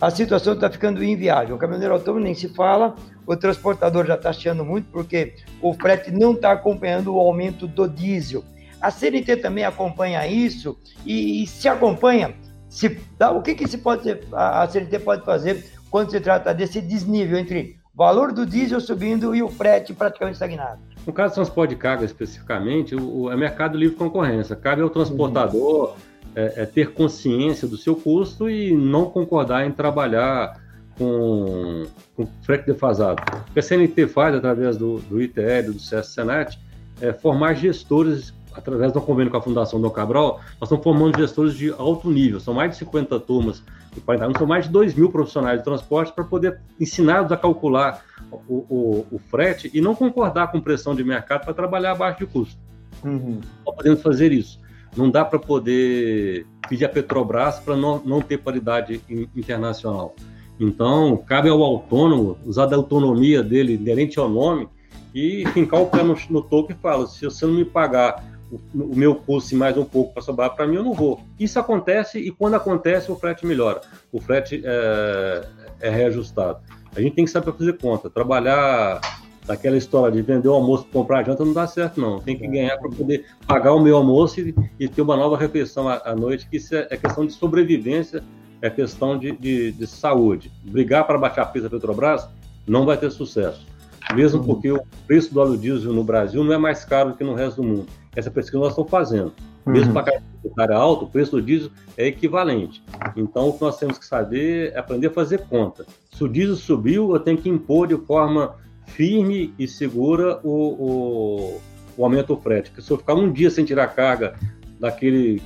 A 0.00 0.10
situação 0.10 0.54
está 0.54 0.70
ficando 0.70 1.04
inviável. 1.04 1.56
O 1.56 1.58
caminhoneiro 1.58 1.94
autônomo 1.94 2.24
nem 2.24 2.34
se 2.34 2.48
fala, 2.48 2.94
o 3.26 3.36
transportador 3.36 4.06
já 4.06 4.14
está 4.14 4.30
achando 4.30 4.64
muito, 4.64 4.90
porque 4.90 5.34
o 5.60 5.74
frete 5.74 6.10
não 6.10 6.32
está 6.32 6.52
acompanhando 6.52 7.14
o 7.14 7.20
aumento 7.20 7.66
do 7.66 7.88
diesel. 7.88 8.44
A 8.80 8.90
CNT 8.90 9.36
também 9.36 9.64
acompanha 9.64 10.26
isso 10.26 10.78
e, 11.04 11.42
e 11.42 11.46
se 11.46 11.68
acompanha, 11.68 12.34
se, 12.68 12.98
o 13.34 13.42
que, 13.42 13.54
que 13.54 13.68
se 13.68 13.76
pode, 13.78 14.18
a 14.32 14.66
CNT 14.66 15.00
pode 15.00 15.24
fazer 15.24 15.70
quando 15.90 16.10
se 16.10 16.20
trata 16.20 16.54
desse 16.54 16.80
desnível 16.80 17.36
entre 17.36 17.79
valor 17.94 18.32
do 18.32 18.46
diesel 18.46 18.80
subindo 18.80 19.34
e 19.34 19.42
o 19.42 19.48
frete 19.48 19.92
praticamente 19.92 20.34
estagnado? 20.34 20.80
No 21.06 21.12
caso 21.12 21.32
do 21.32 21.36
transporte 21.36 21.70
de 21.70 21.76
carga 21.76 22.04
especificamente, 22.04 22.94
o, 22.94 23.22
o 23.22 23.32
é 23.32 23.36
mercado 23.36 23.76
livre 23.76 23.96
concorrência. 23.96 24.54
Cabe 24.54 24.82
ao 24.82 24.90
transportador 24.90 25.96
é, 26.34 26.62
é 26.62 26.66
ter 26.66 26.92
consciência 26.92 27.66
do 27.66 27.76
seu 27.76 27.96
custo 27.96 28.48
e 28.48 28.72
não 28.74 29.06
concordar 29.06 29.66
em 29.66 29.72
trabalhar 29.72 30.60
com, 30.96 31.86
com 32.14 32.26
frete 32.42 32.66
defasado. 32.66 33.22
O 33.48 33.52
que 33.52 33.58
a 33.58 33.62
CNT 33.62 34.06
faz 34.08 34.34
através 34.34 34.76
do, 34.76 34.98
do 35.00 35.20
ITL, 35.20 35.72
do 35.72 35.78
CS 35.78 36.08
Senat, 36.08 36.58
é 37.00 37.12
formar 37.12 37.54
gestores 37.54 38.34
através 38.54 38.92
do 38.92 39.00
convênio 39.00 39.30
com 39.30 39.36
a 39.36 39.42
Fundação 39.42 39.80
Dom 39.80 39.90
Cabral, 39.90 40.40
nós 40.60 40.68
estamos 40.68 40.82
formando 40.82 41.18
gestores 41.18 41.54
de 41.54 41.70
alto 41.72 42.10
nível. 42.10 42.40
São 42.40 42.54
mais 42.54 42.72
de 42.72 42.76
50 42.78 43.20
turmas 43.20 43.62
de 43.92 44.00
40 44.00 44.24
anos, 44.24 44.38
são 44.38 44.46
mais 44.46 44.64
de 44.66 44.70
2 44.70 44.94
mil 44.94 45.10
profissionais 45.10 45.58
de 45.58 45.64
transporte 45.64 46.12
para 46.12 46.24
poder 46.24 46.60
ensiná-los 46.78 47.32
a 47.32 47.36
calcular 47.36 48.02
o, 48.30 48.54
o, 48.68 49.06
o, 49.10 49.18
frete 49.18 49.70
e 49.74 49.80
não 49.80 49.94
concordar 49.94 50.50
com 50.52 50.60
pressão 50.60 50.94
de 50.94 51.02
mercado 51.02 51.44
para 51.44 51.54
trabalhar 51.54 51.92
abaixo 51.92 52.20
de 52.20 52.26
custo. 52.26 52.58
Uhum. 53.04 53.40
Nós 53.66 53.76
podemos 53.76 54.02
fazer 54.02 54.32
isso. 54.32 54.60
Não 54.96 55.10
dá 55.10 55.24
para 55.24 55.38
poder 55.38 56.46
pedir 56.68 56.84
a 56.84 56.88
Petrobras 56.88 57.58
para 57.58 57.76
não, 57.76 58.00
não 58.04 58.20
ter 58.20 58.38
paridade 58.38 59.00
internacional. 59.34 60.14
Então, 60.58 61.16
cabe 61.16 61.48
ao 61.48 61.62
autônomo 61.62 62.36
usar 62.44 62.66
da 62.66 62.76
autonomia 62.76 63.42
dele, 63.42 63.74
inerente 63.74 64.18
ao 64.18 64.28
nome, 64.28 64.68
e 65.14 65.44
fincar 65.52 65.80
o 65.80 65.86
pé 65.86 66.02
no, 66.02 66.16
no 66.28 66.42
toco 66.42 66.72
e 66.72 66.74
fala: 66.74 67.06
se 67.06 67.24
você 67.24 67.46
não 67.46 67.54
me 67.54 67.64
pagar 67.64 68.24
o, 68.50 68.96
meu 68.96 69.14
custo 69.14 69.54
mais 69.56 69.76
um 69.76 69.84
pouco 69.84 70.12
para 70.12 70.22
sobrar 70.22 70.54
para 70.54 70.66
mim, 70.66 70.76
eu 70.76 70.84
não 70.84 70.92
vou. 70.92 71.20
Isso 71.38 71.58
acontece 71.58 72.18
e 72.18 72.30
quando 72.30 72.54
acontece 72.54 73.10
o 73.10 73.16
frete 73.16 73.46
melhora, 73.46 73.80
o 74.12 74.20
frete 74.20 74.62
é, 74.64 75.46
é 75.80 75.90
reajustado. 75.90 76.58
A 76.94 77.00
gente 77.00 77.14
tem 77.14 77.24
que 77.24 77.30
saber 77.30 77.52
fazer 77.52 77.78
conta, 77.78 78.10
trabalhar 78.10 79.00
daquela 79.46 79.76
história 79.76 80.14
de 80.14 80.22
vender 80.22 80.48
o 80.48 80.52
almoço 80.52 80.84
para 80.84 80.92
comprar 80.92 81.18
a 81.20 81.22
janta 81.24 81.44
não 81.44 81.52
dá 81.52 81.66
certo 81.66 82.00
não. 82.00 82.20
Tem 82.20 82.36
que 82.36 82.46
ganhar 82.46 82.76
para 82.78 82.90
poder 82.90 83.26
pagar 83.46 83.72
o 83.74 83.80
meu 83.80 83.96
almoço 83.96 84.40
e, 84.40 84.54
e 84.78 84.88
ter 84.88 85.02
uma 85.02 85.16
nova 85.16 85.36
refeição 85.36 85.88
à, 85.88 86.00
à, 86.04 86.14
noite, 86.14 86.48
que 86.48 86.56
isso 86.56 86.74
é, 86.74 86.86
é, 86.90 86.96
questão 86.96 87.26
de 87.26 87.32
sobrevivência, 87.32 88.22
é 88.62 88.68
questão 88.68 89.18
de, 89.18 89.32
de, 89.32 89.72
de 89.72 89.86
saúde. 89.86 90.52
Brigar 90.62 91.06
para 91.06 91.18
baixar 91.18 91.42
a 91.42 91.46
peso 91.46 91.64
da 91.64 91.70
Petrobras 91.70 92.28
não 92.66 92.84
vai 92.84 92.96
ter 92.96 93.10
sucesso. 93.10 93.66
mesmo 94.14 94.40
uhum. 94.40 94.46
porque 94.46 94.70
o 94.70 94.82
preço 95.06 95.32
do 95.32 95.40
óleo 95.40 95.56
diesel 95.56 95.92
no 95.92 96.04
Brasil 96.04 96.44
não 96.44 96.52
é 96.52 96.58
mais 96.58 96.84
caro 96.84 97.10
do 97.10 97.16
que 97.16 97.24
no 97.24 97.34
resto 97.34 97.62
do 97.62 97.66
mundo. 97.66 97.86
Essa 98.14 98.30
pesquisa 98.30 98.58
nós 98.58 98.70
estamos 98.70 98.90
fazendo. 98.90 99.32
Mesmo 99.66 99.88
uhum. 99.88 99.92
para 99.92 100.02
a 100.02 100.04
carga 100.04 100.26
tributária 100.40 100.76
alta, 100.76 101.04
o 101.04 101.08
preço 101.08 101.32
do 101.32 101.42
diesel 101.42 101.70
é 101.96 102.06
equivalente. 102.06 102.82
Então, 103.16 103.48
o 103.48 103.52
que 103.52 103.60
nós 103.60 103.78
temos 103.78 103.98
que 103.98 104.06
saber 104.06 104.72
é 104.72 104.78
aprender 104.78 105.08
a 105.08 105.10
fazer 105.10 105.38
conta. 105.46 105.86
Se 106.12 106.24
o 106.24 106.28
diesel 106.28 106.56
subiu, 106.56 107.12
eu 107.12 107.20
tenho 107.20 107.38
que 107.38 107.48
impor 107.48 107.86
de 107.86 107.96
forma 107.96 108.56
firme 108.86 109.54
e 109.58 109.68
segura 109.68 110.40
o, 110.42 110.50
o, 110.50 111.60
o 111.96 112.04
aumento 112.04 112.34
do 112.34 112.40
frete. 112.40 112.70
Porque 112.70 112.82
se 112.82 112.90
eu 112.90 112.98
ficar 112.98 113.14
um 113.14 113.30
dia 113.30 113.50
sem 113.50 113.64
tirar 113.64 113.86
carga 113.88 114.34
daquele 114.78 115.40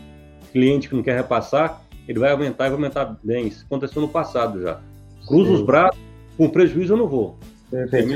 cliente 0.52 0.88
que 0.88 0.94
não 0.94 1.02
quer 1.02 1.16
repassar, 1.16 1.82
ele 2.08 2.18
vai 2.18 2.30
aumentar 2.30 2.66
e 2.66 2.68
vai 2.68 2.76
aumentar 2.76 3.16
bem. 3.22 3.48
Isso 3.48 3.64
aconteceu 3.66 4.00
no 4.00 4.08
passado 4.08 4.62
já. 4.62 4.80
Cruzo 5.26 5.48
Sim. 5.48 5.54
os 5.54 5.62
braços, 5.62 6.00
com 6.36 6.48
prejuízo 6.48 6.94
eu 6.94 6.96
não 6.96 7.08
vou. 7.08 7.36
Perfeito. 7.70 8.06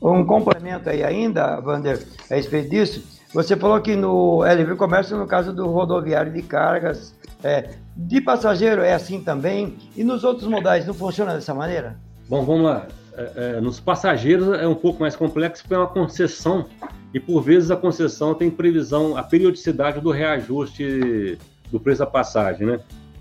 Um 0.00 0.24
complemento 0.24 0.88
aí 0.88 1.04
ainda, 1.04 1.60
Wander, 1.60 2.02
a 2.30 2.34
respeito 2.34 2.70
disso. 2.70 3.11
Você 3.32 3.56
falou 3.56 3.80
que 3.80 3.96
no 3.96 4.44
LV 4.44 4.76
Comércio, 4.76 5.16
no 5.16 5.26
caso 5.26 5.54
do 5.54 5.66
rodoviário 5.66 6.30
de 6.30 6.42
cargas, 6.42 7.14
é, 7.42 7.70
de 7.96 8.20
passageiro 8.20 8.82
é 8.82 8.92
assim 8.92 9.20
também? 9.20 9.78
E 9.96 10.04
nos 10.04 10.22
outros 10.22 10.46
modais 10.46 10.86
não 10.86 10.92
funciona 10.92 11.32
dessa 11.34 11.54
maneira? 11.54 11.96
Bom, 12.28 12.44
vamos 12.44 12.64
lá. 12.64 12.86
É, 13.16 13.32
é, 13.36 13.60
nos 13.60 13.80
passageiros 13.80 14.48
é 14.58 14.68
um 14.68 14.74
pouco 14.74 15.00
mais 15.00 15.16
complexo, 15.16 15.62
porque 15.62 15.74
é 15.74 15.78
uma 15.78 15.86
concessão, 15.86 16.66
e 17.12 17.18
por 17.18 17.42
vezes 17.42 17.70
a 17.70 17.76
concessão 17.76 18.34
tem 18.34 18.50
previsão, 18.50 19.16
a 19.16 19.22
periodicidade 19.22 20.00
do 20.00 20.10
reajuste 20.10 21.38
do 21.70 21.80
preço 21.80 22.00
da 22.00 22.06
passagem, 22.06 22.66
né? 22.66 22.80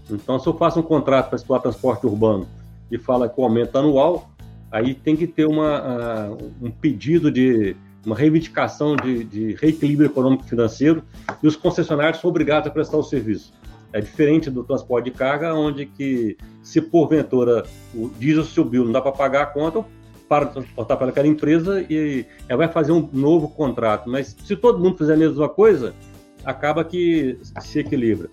Então, 0.09 0.37
se 0.37 0.47
eu 0.47 0.53
faço 0.57 0.79
um 0.79 0.83
contrato 0.83 1.29
para 1.29 1.37
explorar 1.37 1.61
transporte 1.61 2.05
urbano 2.05 2.47
e 2.91 2.97
fala 2.97 3.29
que 3.29 3.39
o 3.39 3.43
aumento 3.43 3.77
anual, 3.77 4.29
aí 4.69 4.93
tem 4.93 5.15
que 5.15 5.25
ter 5.25 5.45
uma, 5.45 6.31
uh, 6.31 6.51
um 6.61 6.69
pedido 6.69 7.31
de 7.31 7.77
uma 8.05 8.15
reivindicação 8.15 8.95
de, 8.95 9.23
de 9.23 9.53
reequilíbrio 9.53 10.07
econômico 10.07 10.43
financeiro 10.43 11.03
e 11.41 11.47
os 11.47 11.55
concessionários 11.55 12.19
são 12.19 12.29
obrigados 12.29 12.67
a 12.67 12.71
prestar 12.71 12.97
o 12.97 13.03
serviço. 13.03 13.53
É 13.93 13.99
diferente 13.99 14.49
do 14.49 14.63
transporte 14.63 15.05
de 15.05 15.11
carga, 15.11 15.53
onde 15.53 15.85
que 15.85 16.37
se 16.63 16.81
porventura 16.81 17.63
o 17.93 18.09
diesel 18.17 18.43
subiu, 18.43 18.85
não 18.85 18.91
dá 18.91 19.01
para 19.01 19.11
pagar 19.11 19.43
a 19.43 19.45
conta, 19.45 19.85
para 20.29 20.45
transportar 20.45 20.97
para 20.97 21.09
aquela 21.09 21.27
empresa 21.27 21.85
e 21.89 22.25
ela 22.47 22.59
vai 22.59 22.67
fazer 22.69 22.93
um 22.93 23.09
novo 23.11 23.49
contrato. 23.49 24.09
Mas 24.09 24.35
se 24.45 24.55
todo 24.55 24.79
mundo 24.79 24.97
fizer 24.97 25.15
a 25.15 25.17
mesma 25.17 25.49
coisa, 25.49 25.93
acaba 26.45 26.85
que 26.85 27.37
se 27.59 27.79
equilibra. 27.79 28.29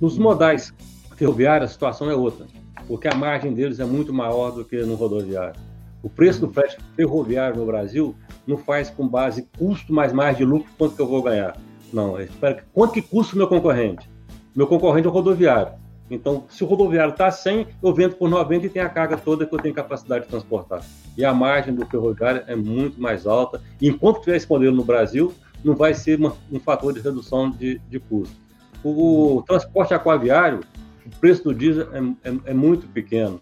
Nos 0.00 0.18
modais 0.18 0.74
ferroviários, 1.16 1.70
a 1.70 1.72
situação 1.72 2.10
é 2.10 2.14
outra, 2.14 2.46
porque 2.88 3.06
a 3.06 3.14
margem 3.14 3.54
deles 3.54 3.78
é 3.78 3.84
muito 3.84 4.12
maior 4.12 4.50
do 4.50 4.64
que 4.64 4.76
no 4.82 4.96
rodoviário. 4.96 5.58
O 6.02 6.08
preço 6.08 6.40
do 6.40 6.48
frete 6.52 6.76
ferroviário 6.94 7.56
no 7.56 7.66
Brasil 7.66 8.14
não 8.46 8.56
faz 8.56 8.90
com 8.90 9.06
base 9.06 9.48
custo 9.58 9.92
mais 9.92 10.12
margem 10.12 10.38
de 10.38 10.44
lucro 10.44 10.70
quanto 10.78 10.94
que 10.94 11.02
eu 11.02 11.06
vou 11.06 11.22
ganhar. 11.22 11.56
Não, 11.92 12.20
espera 12.20 12.64
quanto 12.72 12.92
que 12.92 13.02
custa 13.02 13.34
o 13.34 13.38
meu 13.38 13.48
concorrente. 13.48 14.08
Meu 14.54 14.66
concorrente 14.66 15.06
é 15.06 15.10
o 15.10 15.12
rodoviário. 15.12 15.72
Então, 16.10 16.44
se 16.48 16.62
o 16.62 16.66
rodoviário 16.66 17.12
está 17.12 17.30
100, 17.30 17.66
eu 17.82 17.92
vendo 17.92 18.14
por 18.14 18.28
90 18.28 18.66
e 18.66 18.68
tem 18.68 18.82
a 18.82 18.88
carga 18.88 19.16
toda 19.16 19.44
que 19.44 19.54
eu 19.54 19.58
tenho 19.58 19.74
capacidade 19.74 20.24
de 20.24 20.30
transportar. 20.30 20.82
E 21.16 21.24
a 21.24 21.34
margem 21.34 21.74
do 21.74 21.84
ferroviário 21.84 22.44
é 22.46 22.54
muito 22.54 23.00
mais 23.00 23.26
alta. 23.26 23.60
E 23.80 23.88
enquanto 23.88 24.20
tiver 24.20 24.36
esse 24.36 24.48
modelo 24.48 24.76
no 24.76 24.84
Brasil, 24.84 25.34
não 25.64 25.74
vai 25.74 25.94
ser 25.94 26.18
uma, 26.18 26.32
um 26.50 26.60
fator 26.60 26.92
de 26.92 27.00
redução 27.00 27.50
de, 27.50 27.80
de 27.88 27.98
custo. 27.98 28.36
O, 28.84 29.38
o, 29.38 29.42
transporte 29.42 29.94
aquaviário, 29.94 30.60
o 31.04 31.10
preço 31.18 31.42
do 31.42 31.54
diesel 31.54 31.88
é, 31.92 32.30
é, 32.30 32.36
é 32.46 32.54
muito 32.54 32.86
pequeno. 32.88 33.40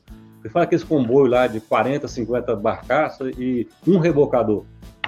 Fala 0.51 0.67
que 0.67 0.75
esse 0.75 0.85
comboio 0.85 1.27
lá 1.27 1.47
de 1.47 1.61
40, 1.61 2.07
50 2.07 2.57
barcaças 2.57 3.33
e 3.39 3.67
um 3.87 3.99
rebocador. 3.99 4.65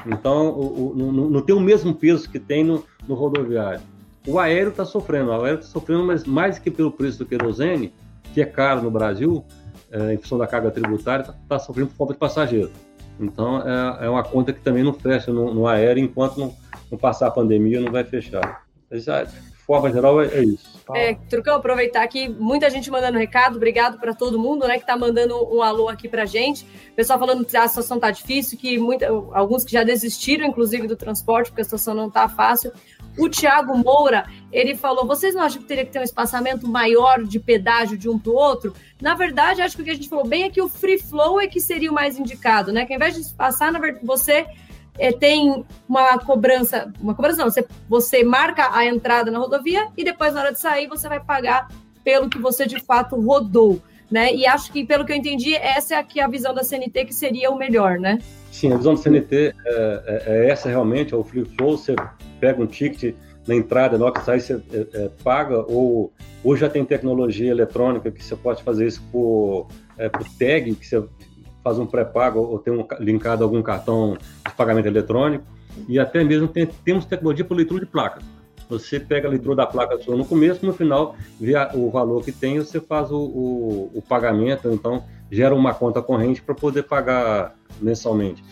Então, 0.06 0.50
o, 0.50 0.92
o, 0.92 0.94
não, 0.96 1.12
não, 1.30 1.40
tem 1.40 1.54
o 1.54 1.60
mesmo 1.60 1.94
peso 1.94 2.30
que 2.30 2.38
tem 2.38 2.64
no, 2.64 2.84
no 3.06 3.14
rodoviário. 3.14 3.80
O 4.26 4.38
aéreo 4.38 4.70
está 4.70 4.84
sofrendo, 4.84 5.30
o 5.30 5.44
aéreo 5.44 5.60
está 5.60 5.70
sofrendo, 5.70 6.04
mas 6.04 6.24
mais 6.24 6.58
que 6.58 6.70
pelo 6.70 6.90
preço 6.90 7.18
do 7.18 7.26
querosene, 7.26 7.92
que 8.32 8.40
é 8.40 8.46
caro 8.46 8.82
no 8.82 8.90
Brasil, 8.90 9.44
é, 9.90 10.14
em 10.14 10.18
função 10.18 10.38
da 10.38 10.46
carga 10.46 10.70
tributária, 10.70 11.22
está 11.22 11.34
tá 11.48 11.58
sofrendo 11.58 11.90
por 11.90 11.96
falta 11.96 12.12
de 12.12 12.18
passageiro. 12.18 12.70
Então, 13.18 13.62
é, 13.62 14.06
é, 14.06 14.10
uma 14.10 14.22
conta 14.22 14.52
que 14.52 14.60
também 14.60 14.84
não 14.84 14.92
fecha 14.92 15.32
no, 15.32 15.52
no 15.52 15.66
aéreo, 15.66 16.02
enquanto 16.02 16.38
não, 16.38 16.54
não, 16.90 16.98
passar 16.98 17.28
a 17.28 17.30
pandemia, 17.30 17.80
não 17.80 17.90
vai 17.90 18.04
fechar. 18.04 18.64
Já, 18.90 19.24
de 19.24 19.36
forma 19.66 19.90
geral, 19.90 20.20
é, 20.20 20.26
é 20.26 20.44
isso. 20.44 20.75
É, 20.94 21.14
Trucão, 21.28 21.56
aproveitar 21.56 22.02
aqui, 22.02 22.28
muita 22.28 22.70
gente 22.70 22.90
mandando 22.90 23.18
recado, 23.18 23.56
obrigado 23.56 23.98
para 23.98 24.14
todo 24.14 24.38
mundo, 24.38 24.68
né, 24.68 24.74
que 24.74 24.84
está 24.84 24.96
mandando 24.96 25.34
um 25.52 25.60
alô 25.60 25.88
aqui 25.88 26.08
para 26.08 26.24
gente. 26.24 26.64
O 26.92 26.94
pessoal 26.94 27.18
falando 27.18 27.44
que 27.44 27.56
a 27.56 27.66
situação 27.66 27.98
tá 27.98 28.10
difícil, 28.10 28.56
que 28.56 28.78
muita, 28.78 29.08
alguns 29.08 29.64
que 29.64 29.72
já 29.72 29.82
desistiram, 29.82 30.46
inclusive, 30.46 30.86
do 30.86 30.94
transporte, 30.94 31.50
porque 31.50 31.62
a 31.62 31.64
situação 31.64 31.94
não 31.94 32.08
tá 32.08 32.28
fácil. 32.28 32.72
O 33.18 33.28
Tiago 33.28 33.76
Moura, 33.76 34.26
ele 34.52 34.76
falou: 34.76 35.06
vocês 35.06 35.34
não 35.34 35.42
acham 35.42 35.62
que 35.62 35.68
teria 35.68 35.84
que 35.84 35.90
ter 35.90 35.98
um 35.98 36.04
espaçamento 36.04 36.68
maior 36.68 37.22
de 37.24 37.40
pedágio 37.40 37.96
de 37.96 38.08
um 38.08 38.18
para 38.18 38.30
o 38.30 38.34
outro? 38.34 38.74
Na 39.00 39.14
verdade, 39.14 39.62
acho 39.62 39.74
que 39.74 39.82
o 39.82 39.84
que 39.84 39.90
a 39.90 39.94
gente 39.94 40.08
falou 40.08 40.26
bem 40.26 40.44
é 40.44 40.50
que 40.50 40.60
o 40.60 40.68
free 40.68 40.98
flow 40.98 41.40
é 41.40 41.46
que 41.46 41.60
seria 41.60 41.90
o 41.90 41.94
mais 41.94 42.18
indicado, 42.18 42.72
né? 42.72 42.84
Que 42.84 42.92
ao 42.92 42.96
invés 42.96 43.16
de 43.16 43.34
passar, 43.34 43.72
na 43.72 43.78
verdade, 43.78 44.04
você 44.04 44.46
é, 44.98 45.12
tem 45.12 45.64
uma 45.88 46.18
cobrança, 46.18 46.92
uma 47.00 47.14
cobrança 47.14 47.38
não, 47.38 47.50
você, 47.50 47.66
você 47.88 48.24
marca 48.24 48.70
a 48.72 48.84
entrada 48.84 49.30
na 49.30 49.38
rodovia 49.38 49.88
e 49.96 50.04
depois, 50.04 50.34
na 50.34 50.40
hora 50.40 50.52
de 50.52 50.60
sair, 50.60 50.86
você 50.86 51.08
vai 51.08 51.20
pagar 51.20 51.68
pelo 52.04 52.28
que 52.28 52.38
você 52.38 52.66
de 52.66 52.80
fato 52.80 53.20
rodou. 53.20 53.80
Né? 54.08 54.32
E 54.32 54.46
acho 54.46 54.72
que, 54.72 54.84
pelo 54.84 55.04
que 55.04 55.12
eu 55.12 55.16
entendi, 55.16 55.54
essa 55.54 55.96
é 55.96 55.98
aqui 55.98 56.20
a 56.20 56.28
visão 56.28 56.54
da 56.54 56.62
CNT 56.62 57.06
que 57.06 57.12
seria 57.12 57.50
o 57.50 57.58
melhor, 57.58 57.98
né? 57.98 58.20
Sim, 58.52 58.72
a 58.72 58.76
visão 58.76 58.94
da 58.94 59.00
CNT 59.02 59.34
é, 59.36 59.52
é, 59.66 60.22
é 60.26 60.48
essa 60.48 60.68
realmente, 60.68 61.12
é 61.12 61.16
o 61.16 61.24
free 61.24 61.44
flow, 61.44 61.76
você 61.76 61.96
pega 62.38 62.62
um 62.62 62.66
ticket 62.66 63.16
na 63.46 63.54
entrada, 63.54 63.98
na 63.98 64.04
hora 64.04 64.14
que 64.14 64.24
sai 64.24 64.40
você 64.40 64.54
é, 64.72 64.86
é, 64.94 65.10
paga, 65.22 65.58
ou 65.68 66.12
hoje 66.44 66.60
já 66.60 66.68
tem 66.68 66.84
tecnologia 66.84 67.50
eletrônica 67.50 68.10
que 68.10 68.22
você 68.22 68.36
pode 68.36 68.62
fazer 68.62 68.86
isso 68.86 69.02
por, 69.10 69.66
é, 69.98 70.08
por 70.08 70.24
tag, 70.38 70.74
que 70.74 70.86
você 70.86 71.02
faz 71.66 71.80
um 71.80 71.86
pré-pago 71.86 72.38
ou 72.38 72.60
tem 72.60 72.72
um, 72.72 72.86
linkado 73.00 73.42
algum 73.42 73.60
cartão 73.60 74.16
de 74.46 74.54
pagamento 74.54 74.86
eletrônico, 74.86 75.44
e 75.88 75.98
até 75.98 76.22
mesmo 76.22 76.46
tem, 76.46 76.64
temos 76.64 77.04
tecnologia 77.04 77.44
para 77.44 77.56
leitura 77.56 77.84
de 77.84 77.90
placas. 77.90 78.22
Você 78.68 79.00
pega 79.00 79.26
a 79.26 79.30
leitura 79.32 79.56
da 79.56 79.66
placa 79.66 79.98
sua 79.98 80.14
no 80.14 80.24
começo, 80.24 80.64
no 80.64 80.72
final, 80.72 81.16
vê 81.40 81.56
a, 81.56 81.72
o 81.74 81.90
valor 81.90 82.24
que 82.24 82.30
tem, 82.30 82.58
você 82.58 82.80
faz 82.80 83.10
o, 83.10 83.18
o, 83.18 83.90
o 83.94 84.02
pagamento, 84.02 84.68
então 84.70 85.02
gera 85.28 85.56
uma 85.56 85.74
conta 85.74 86.00
corrente 86.00 86.40
para 86.40 86.54
poder 86.54 86.84
pagar 86.84 87.56
mensalmente. 87.80 88.44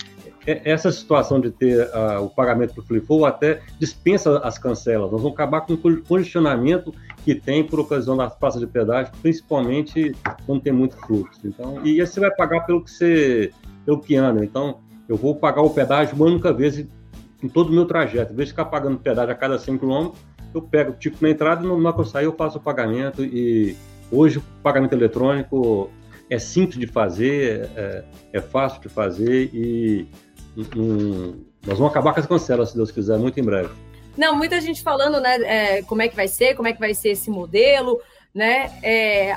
É, 0.47 0.61
essa 0.65 0.93
situação 0.93 1.41
de 1.41 1.51
ter 1.51 1.89
uh, 1.89 2.23
o 2.23 2.29
pagamento 2.29 2.75
por 2.75 2.85
flip 2.85 3.07
até 3.25 3.63
dispensa 3.79 4.39
as 4.39 4.59
cancelas. 4.59 5.11
Nós 5.11 5.21
vamos 5.21 5.35
acabar 5.35 5.63
com 5.63 5.73
o 5.73 6.03
congestionamento 6.03 6.95
que 7.25 7.35
tem 7.35 7.65
por 7.65 7.81
ocasião 7.81 8.17
das 8.17 8.35
praças 8.35 8.61
de 8.61 8.67
pedágio, 8.67 9.13
principalmente 9.23 10.15
quando 10.45 10.61
tem 10.61 10.73
muito 10.73 10.97
fluxo. 10.99 11.41
Então, 11.45 11.85
e 11.85 12.05
você 12.05 12.21
vai 12.21 12.31
pagar 12.31 12.61
pelo 12.67 12.83
que 12.85 12.91
você, 12.91 13.51
pelo 13.87 14.01
que 14.01 14.17
anda. 14.17 14.45
Então, 14.45 14.81
eu 15.09 15.17
vou 15.17 15.35
pagar 15.35 15.63
o 15.63 15.71
pedágio 15.71 16.15
uma 16.15 16.27
única 16.27 16.53
vez 16.53 16.79
em 16.79 17.49
todo 17.49 17.71
o 17.71 17.73
meu 17.73 17.87
trajeto. 17.87 18.33
Em 18.33 18.37
vez 18.37 18.49
de 18.49 18.53
ficar 18.53 18.67
pagando 18.67 18.99
pedágio 18.99 19.33
a 19.33 19.35
cada 19.35 19.59
100 19.59 19.79
km, 19.79 20.11
eu 20.53 20.61
pego 20.63 20.93
o 20.93 20.95
tipo 20.95 21.19
na 21.21 21.31
entrada 21.31 21.65
e 21.65 21.67
no 21.67 21.93
que 21.93 22.01
eu 22.01 22.05
sair 22.05 22.27
eu 22.27 22.33
faço 22.33 22.59
o 22.59 22.61
pagamento. 22.61 23.25
E 23.25 23.77
hoje 24.11 24.39
o 24.39 24.43
pagamento 24.63 24.93
eletrônico 24.93 25.91
é 26.29 26.39
simples 26.39 26.79
de 26.79 26.87
fazer, 26.87 27.69
é, 27.77 28.05
é 28.33 28.41
fácil 28.41 28.81
de 28.81 28.89
fazer 28.89 29.51
e 29.53 30.07
um, 30.57 31.45
nós 31.67 31.79
vamos 31.79 31.91
acabar 31.91 32.13
com 32.15 32.21
as 32.21 32.27
cancelas, 32.27 32.71
se 32.71 32.77
Deus 32.77 32.91
quiser, 32.91 33.19
muito 33.19 33.39
em 33.39 33.43
breve. 33.43 33.71
Não, 34.17 34.37
muita 34.37 34.61
gente 34.61 34.83
falando, 34.83 35.21
né, 35.21 35.37
é, 35.43 35.83
como 35.83 36.03
é 36.03 36.09
que 36.09 36.15
vai 36.15 36.29
ser, 36.29 36.55
como 36.55 36.69
é 36.69 36.73
que 36.73 36.81
vai 36.81 36.95
ser 36.95 37.11
esse 37.11 37.31
modelo, 37.31 38.01
né? 38.33 38.71
É, 38.83 39.37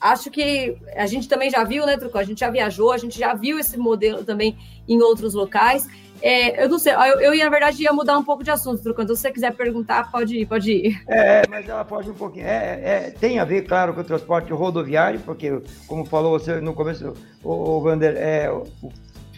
acho 0.00 0.30
que 0.30 0.76
a 0.94 1.06
gente 1.06 1.28
também 1.28 1.50
já 1.50 1.64
viu, 1.64 1.84
né, 1.84 1.96
Trucão? 1.96 2.20
A 2.20 2.24
gente 2.24 2.40
já 2.40 2.50
viajou, 2.50 2.92
a 2.92 2.98
gente 2.98 3.18
já 3.18 3.34
viu 3.34 3.58
esse 3.58 3.76
modelo 3.76 4.24
também 4.24 4.56
em 4.88 5.02
outros 5.02 5.34
locais. 5.34 5.86
É, 6.22 6.64
eu 6.64 6.68
não 6.68 6.78
sei, 6.78 6.94
eu, 6.94 7.20
eu, 7.20 7.36
na 7.36 7.50
verdade, 7.50 7.82
ia 7.82 7.92
mudar 7.92 8.16
um 8.16 8.24
pouco 8.24 8.42
de 8.42 8.50
assunto, 8.50 8.82
Trucão. 8.82 9.04
Então, 9.04 9.14
se 9.14 9.22
você 9.22 9.30
quiser 9.30 9.54
perguntar, 9.54 10.10
pode 10.10 10.36
ir, 10.38 10.46
pode 10.46 10.72
ir. 10.72 11.02
É, 11.08 11.42
mas 11.48 11.68
ela 11.68 11.84
pode 11.84 12.10
um 12.10 12.14
pouquinho. 12.14 12.46
É, 12.46 12.80
é, 12.82 13.10
tem 13.10 13.38
a 13.38 13.44
ver, 13.44 13.62
claro, 13.62 13.92
com 13.92 14.00
o 14.00 14.04
transporte 14.04 14.50
rodoviário, 14.52 15.20
porque, 15.20 15.60
como 15.86 16.06
falou 16.06 16.38
você 16.38 16.58
no 16.60 16.72
começo, 16.72 17.12
o, 17.44 17.52
o 17.52 17.80
Vander, 17.82 18.16
é, 18.16 18.50
o, 18.50 18.64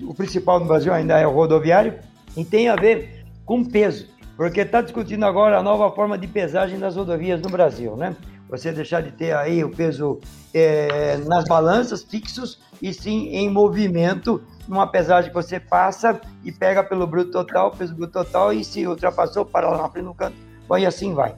o 0.02 0.14
principal 0.14 0.60
no 0.60 0.66
Brasil 0.66 0.92
ainda 0.92 1.18
é 1.18 1.26
o 1.26 1.30
rodoviário, 1.30 1.98
e 2.36 2.44
tem 2.44 2.68
a 2.68 2.76
ver 2.76 3.24
com 3.44 3.64
peso, 3.64 4.06
porque 4.36 4.60
está 4.60 4.80
discutindo 4.80 5.24
agora 5.24 5.58
a 5.58 5.62
nova 5.62 5.90
forma 5.90 6.16
de 6.16 6.26
pesagem 6.26 6.78
das 6.78 6.96
rodovias 6.96 7.40
no 7.40 7.48
Brasil, 7.48 7.96
né? 7.96 8.14
Você 8.48 8.72
deixar 8.72 9.02
de 9.02 9.10
ter 9.10 9.34
aí 9.36 9.62
o 9.62 9.70
peso 9.70 10.20
é, 10.54 11.16
nas 11.26 11.44
balanças 11.44 12.02
fixos 12.02 12.60
e 12.80 12.94
sim 12.94 13.28
em 13.28 13.50
movimento, 13.50 14.42
numa 14.66 14.86
pesagem 14.86 15.30
que 15.30 15.34
você 15.34 15.60
passa 15.60 16.20
e 16.44 16.52
pega 16.52 16.82
pelo 16.82 17.06
bruto 17.06 17.30
total, 17.30 17.70
peso 17.72 17.94
bruto 17.94 18.12
total, 18.12 18.52
e 18.52 18.64
se 18.64 18.86
ultrapassou, 18.86 19.44
para 19.44 19.68
lá 19.68 19.82
na 19.82 19.88
frente 19.90 20.04
no 20.04 20.14
canto, 20.14 20.36
e 20.78 20.86
assim 20.86 21.12
vai. 21.14 21.34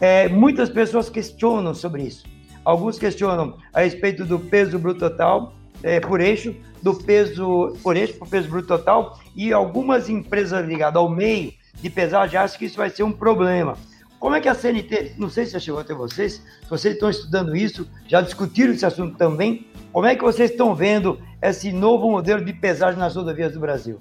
É, 0.00 0.28
muitas 0.28 0.70
pessoas 0.70 1.10
questionam 1.10 1.74
sobre 1.74 2.04
isso. 2.04 2.24
Alguns 2.64 2.98
questionam 2.98 3.56
a 3.72 3.80
respeito 3.80 4.24
do 4.24 4.38
peso 4.38 4.78
bruto 4.78 5.00
total, 5.00 5.54
é, 5.82 6.00
por 6.00 6.20
eixo, 6.20 6.54
do 6.82 6.94
peso 6.94 7.76
por 7.82 7.96
eixo 7.96 8.14
para 8.14 8.26
o 8.26 8.30
peso 8.30 8.48
bruto 8.48 8.68
total, 8.68 9.18
e 9.34 9.52
algumas 9.52 10.08
empresas 10.08 10.66
ligadas 10.66 10.96
ao 10.96 11.08
meio 11.08 11.52
de 11.74 11.90
pesagem 11.90 12.38
acham 12.38 12.58
que 12.58 12.66
isso 12.66 12.76
vai 12.76 12.90
ser 12.90 13.02
um 13.02 13.12
problema. 13.12 13.76
Como 14.18 14.34
é 14.34 14.40
que 14.40 14.48
a 14.48 14.54
CNT, 14.54 15.14
não 15.16 15.30
sei 15.30 15.46
se 15.46 15.52
já 15.52 15.58
chegou 15.58 15.80
até 15.80 15.94
vocês, 15.94 16.34
se 16.34 16.68
vocês 16.68 16.94
estão 16.94 17.08
estudando 17.08 17.56
isso, 17.56 17.88
já 18.06 18.20
discutiram 18.20 18.74
esse 18.74 18.84
assunto 18.84 19.16
também, 19.16 19.66
como 19.92 20.06
é 20.06 20.14
que 20.14 20.22
vocês 20.22 20.50
estão 20.50 20.74
vendo 20.74 21.18
esse 21.40 21.72
novo 21.72 22.10
modelo 22.10 22.44
de 22.44 22.52
pesagem 22.52 23.00
nas 23.00 23.16
rodovias 23.16 23.54
do 23.54 23.60
Brasil? 23.60 23.98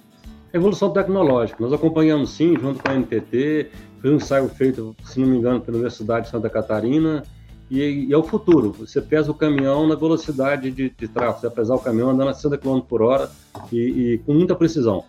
Evolução 0.53 0.91
tecnológica. 0.91 1.63
Nós 1.63 1.71
acompanhamos 1.71 2.32
sim, 2.32 2.53
junto 2.59 2.84
com 2.84 2.91
a 2.91 2.95
NTT, 2.95 3.71
foi 4.01 4.11
um 4.11 4.15
ensaio 4.17 4.49
feito, 4.49 4.95
se 5.05 5.19
não 5.19 5.27
me 5.27 5.38
engano, 5.38 5.61
pela 5.61 5.77
Universidade 5.77 6.25
de 6.25 6.32
Santa 6.32 6.49
Catarina, 6.49 7.23
e, 7.70 8.07
e 8.07 8.13
é 8.13 8.17
o 8.17 8.24
futuro. 8.24 8.72
Você 8.80 9.01
pesa 9.01 9.32
o 9.32 9.36
caminhão 9.36 9.88
na 9.88 9.95
velocidade 9.95 10.72
de, 10.72 10.89
de 10.89 11.07
tráfego, 11.07 11.41
você 11.41 11.47
vai 11.47 11.55
pesar 11.55 11.76
o 11.76 11.80
caminhão 11.80 12.09
andando 12.09 12.30
a 12.30 12.34
60 12.34 12.57
km 12.57 12.80
por 12.82 13.01
hora 13.01 13.30
e, 13.72 13.78
e 13.78 14.17
com 14.20 14.34
muita 14.34 14.55
precisão. 14.55 15.03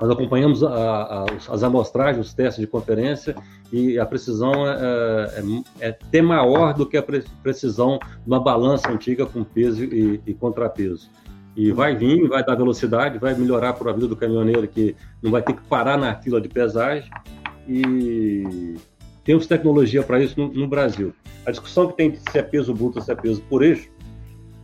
Nós 0.00 0.10
acompanhamos 0.10 0.64
a, 0.64 0.70
a, 0.70 1.26
as 1.50 1.62
amostragens, 1.62 2.26
os 2.26 2.34
testes 2.34 2.60
de 2.60 2.66
conferência 2.66 3.36
e 3.70 3.98
a 3.98 4.06
precisão 4.06 4.66
é, 4.66 5.28
é, 5.36 5.42
é, 5.80 5.88
até 5.90 6.22
maior 6.22 6.72
do 6.72 6.86
que 6.86 6.96
a 6.96 7.02
precisão 7.02 7.98
de 7.98 8.26
uma 8.26 8.40
balança 8.40 8.90
antiga 8.90 9.26
com 9.26 9.44
peso 9.44 9.84
e, 9.84 10.20
e 10.26 10.32
contrapeso. 10.32 11.10
E 11.54 11.70
vai 11.70 11.94
vir, 11.94 12.26
vai 12.28 12.42
dar 12.42 12.54
velocidade, 12.54 13.18
vai 13.18 13.34
melhorar 13.34 13.74
para 13.74 13.90
a 13.90 13.94
vida 13.94 14.06
do 14.06 14.16
caminhoneiro 14.16 14.66
que 14.66 14.96
não 15.22 15.30
vai 15.30 15.42
ter 15.42 15.52
que 15.52 15.62
parar 15.62 15.98
na 15.98 16.14
fila 16.14 16.40
de 16.40 16.48
pesagem. 16.48 17.10
E 17.68 18.76
temos 19.30 19.46
tecnologia 19.46 20.02
para 20.02 20.20
isso 20.20 20.34
no, 20.36 20.52
no, 20.52 20.66
Brasil. 20.66 21.14
A 21.46 21.52
discussão 21.52 21.86
que 21.86 21.96
tem 21.96 22.10
de 22.10 22.18
se 22.18 22.36
é 22.36 22.42
peso 22.42 22.74
bruto 22.74 22.98
ou 22.98 23.04
se 23.04 23.12
é 23.12 23.14
peso 23.14 23.40
por 23.42 23.62
eixo 23.62 23.88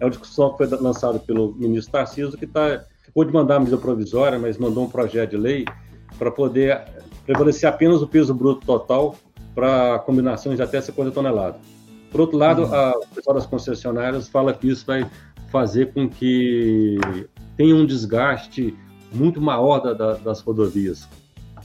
é 0.01 0.05
uma 0.05 0.11
discussão 0.11 0.51
que 0.51 0.57
foi 0.57 0.67
lançada 0.81 1.21
pelo 1.21 1.55
ministro 1.55 1.93
Tarcísio, 1.93 2.37
que 2.37 2.47
está 2.47 2.85
pôde 3.14 3.33
mandar 3.33 3.57
a 3.57 3.59
medida 3.61 3.79
provisória, 3.79 4.41
mas 4.41 4.59
mandou 4.59 4.83
um 4.83 4.91
projeto 4.91 5.31
de 5.31 5.37
lei 5.37 5.64
para 6.19 6.33
poder 6.33 6.83
prevalecer 7.25 7.69
apenas 7.69 8.03
o 8.03 8.09
peso 8.09 8.35
bruto 8.35 8.67
total 8.67 9.14
para 9.55 10.01
combinações 10.01 10.57
de 10.57 10.62
até 10.64 10.81
50 10.81 11.12
toneladas. 11.12 11.61
Por 12.11 12.23
outro 12.23 12.37
lado, 12.37 12.64
uhum. 12.64 12.75
a, 12.75 12.91
o 12.91 13.14
pessoal 13.14 13.37
das 13.37 13.47
concessionárias 13.47 14.27
fala 14.27 14.53
que 14.53 14.67
isso 14.67 14.85
vai 14.85 15.09
fazer 15.49 15.93
com 15.93 16.09
que 16.09 16.99
tenha 17.57 17.77
um 17.77 17.87
desgaste 17.87 18.77
muito 19.12 19.41
maior 19.41 19.79
da, 19.79 19.93
da, 19.93 20.14
das 20.14 20.41
rodovias. 20.41 21.09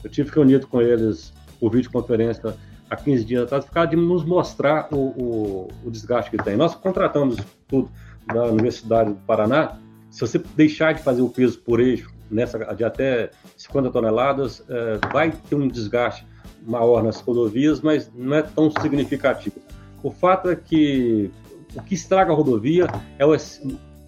Eu 0.04 0.08
tive 0.08 0.30
reunido 0.30 0.68
com 0.68 0.80
eles 0.80 1.32
por 1.58 1.72
videoconferência 1.72 2.54
há 2.92 2.96
15 2.96 3.24
dias 3.24 3.42
atrás, 3.44 3.64
ficar 3.64 3.86
de 3.86 3.96
nos 3.96 4.24
mostrar 4.24 4.88
o, 4.92 4.96
o, 4.96 5.68
o 5.84 5.90
desgaste 5.90 6.30
que 6.30 6.36
tem. 6.36 6.56
Nós 6.56 6.74
contratamos 6.74 7.38
tudo 7.66 7.90
da 8.26 8.44
Universidade 8.44 9.10
do 9.10 9.16
Paraná 9.26 9.78
se 10.12 10.20
você 10.20 10.38
deixar 10.54 10.92
de 10.92 11.02
fazer 11.02 11.22
o 11.22 11.28
peso 11.30 11.58
por 11.60 11.80
eixo, 11.80 12.12
nessa 12.30 12.58
de 12.74 12.84
até 12.84 13.30
50 13.56 13.90
toneladas, 13.90 14.62
é, 14.68 14.98
vai 15.10 15.30
ter 15.30 15.54
um 15.54 15.66
desgaste 15.66 16.26
maior 16.66 17.02
nas 17.02 17.18
rodovias, 17.22 17.80
mas 17.80 18.12
não 18.14 18.36
é 18.36 18.42
tão 18.42 18.70
significativo. 18.70 19.56
O 20.02 20.10
fato 20.10 20.50
é 20.50 20.54
que 20.54 21.30
o 21.74 21.82
que 21.82 21.94
estraga 21.94 22.30
a 22.30 22.34
rodovia 22.34 22.86
é 23.18 23.24
o 23.24 23.34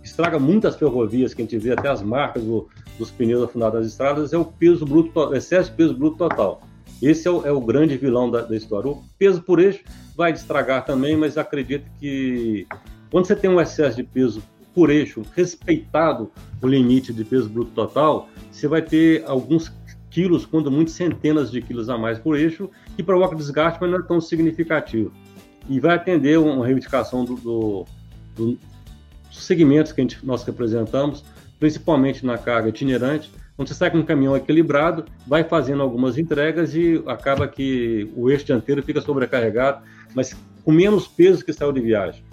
estraga 0.03 0.39
muitas 0.39 0.77
ferrovias 0.77 1.33
que 1.33 1.41
a 1.41 1.45
gente 1.47 1.57
vê 1.57 1.73
até 1.73 1.89
as 1.89 2.03
marcas 2.03 2.45
do, 2.45 2.69
dos 2.99 3.11
pneus 3.11 3.43
afundados 3.43 3.81
das 3.81 3.91
estradas 3.91 4.35
é 4.35 4.37
o 4.37 4.45
peso 4.45 4.85
bruto, 4.85 5.35
excesso 5.35 5.71
de 5.71 5.77
peso 5.79 5.97
bruto 5.97 6.19
total. 6.19 6.61
Esse 7.05 7.29
é 7.29 7.31
o, 7.31 7.47
é 7.47 7.53
o 7.53 7.61
grande 7.61 7.99
vilão 7.99 8.31
da, 8.31 8.41
da, 8.41 8.57
história. 8.57 8.91
O 8.91 9.05
peso 9.19 9.43
por 9.43 9.61
eixo 9.61 9.85
vai 10.17 10.33
estragar 10.33 10.87
também, 10.87 11.15
mas 11.17 11.37
acredito 11.37 11.85
que 12.01 12.67
quando 13.11 13.27
você 13.27 13.37
tem 13.37 13.51
um 13.51 13.61
excesso 13.61 13.97
de 13.97 14.03
peso 14.03 14.43
por 14.75 14.89
eixo, 14.89 15.23
respeitado 15.37 16.33
o 16.63 16.67
limite 16.67 17.13
de 17.13 17.23
peso 17.23 17.49
bruto 17.49 17.73
total, 17.73 18.29
você 18.51 18.67
vai 18.67 18.81
ter 18.81 19.23
alguns 19.27 19.71
quilos, 20.11 20.47
quando 20.47 20.71
muito 20.71 20.91
centenas 20.91 21.51
de 21.51 21.61
quilos 21.61 21.91
a 21.91 21.99
mais 21.99 22.19
por 22.19 22.39
eixo, 22.39 22.71
que 22.97 23.03
provoca 23.03 23.37
desgaste, 23.37 23.79
mas 23.81 23.91
não 23.91 23.99
é 23.99 24.03
tão 24.03 24.21
significativo. 24.21 25.13
E 25.69 25.79
vai 25.79 25.97
atender 25.97 26.39
uma 26.39 26.65
reivindicação 26.65 27.25
do, 27.25 27.35
do, 27.37 27.85
do, 28.35 28.59
segmentos 29.31 29.93
que 29.93 30.01
gente, 30.01 30.25
nós 30.25 30.43
representamos, 30.43 31.23
principalmente 31.61 32.25
na 32.25 32.39
carga 32.39 32.71
itinerante, 32.71 33.31
quando 33.57 33.69
você 33.69 33.75
sai 33.75 33.91
com 33.91 33.99
um 33.99 34.05
caminhão 34.05 34.37
equilibrado, 34.37 35.05
vai 35.27 35.45
fazendo 35.45 35.83
algumas 35.83 36.19
entregas 36.19 36.75
e 36.75 37.03
acaba 37.07 37.47
que 37.47 38.11
o 38.17 38.31
eixo 38.31 38.45
dianteiro 38.45 38.83
fica 38.83 39.01
sobrecarregado, 39.01 39.83
mas 40.15 40.37
com 40.65 40.73
menos 40.73 41.07
peso 41.07 41.45
que 41.45 41.53
saiu 41.53 41.73
de 41.73 41.81
viagem. 41.81 42.25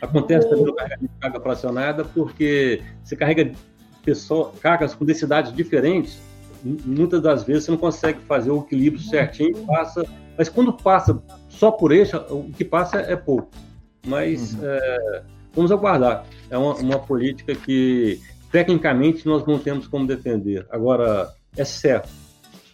Acontece 0.00 0.48
também 0.48 0.66
no 0.66 0.74
carregamento 0.74 1.12
de 1.14 1.20
carga 1.20 1.40
fracionada, 1.40 2.04
porque 2.04 2.82
você 3.02 3.16
carrega 3.16 3.52
pessoa, 4.04 4.52
cargas 4.60 4.94
com 4.94 5.04
densidades 5.04 5.52
diferentes, 5.52 6.20
muitas 6.62 7.22
das 7.22 7.44
vezes 7.44 7.64
você 7.64 7.70
não 7.70 7.78
consegue 7.78 8.20
fazer 8.20 8.50
o 8.50 8.60
equilíbrio 8.60 9.02
certinho, 9.02 9.64
passa, 9.66 10.04
mas 10.36 10.48
quando 10.48 10.72
passa 10.72 11.22
só 11.48 11.70
por 11.70 11.92
eixo, 11.92 12.16
o 12.30 12.50
que 12.52 12.64
passa 12.64 12.98
é 12.98 13.16
pouco. 13.16 13.48
Mas 14.06 14.54
uhum. 14.54 14.60
é, 14.64 15.22
vamos 15.54 15.72
aguardar. 15.72 16.24
É 16.50 16.56
uma, 16.56 16.74
uma, 16.74 16.98
política 16.98 17.54
que, 17.54 18.20
tecnicamente, 18.50 19.26
nós 19.26 19.44
não 19.46 19.58
temos 19.58 19.86
como 19.86 20.06
defender. 20.06 20.66
Agora, 20.70 21.32
é 21.56 21.64
certo, 21.64 22.08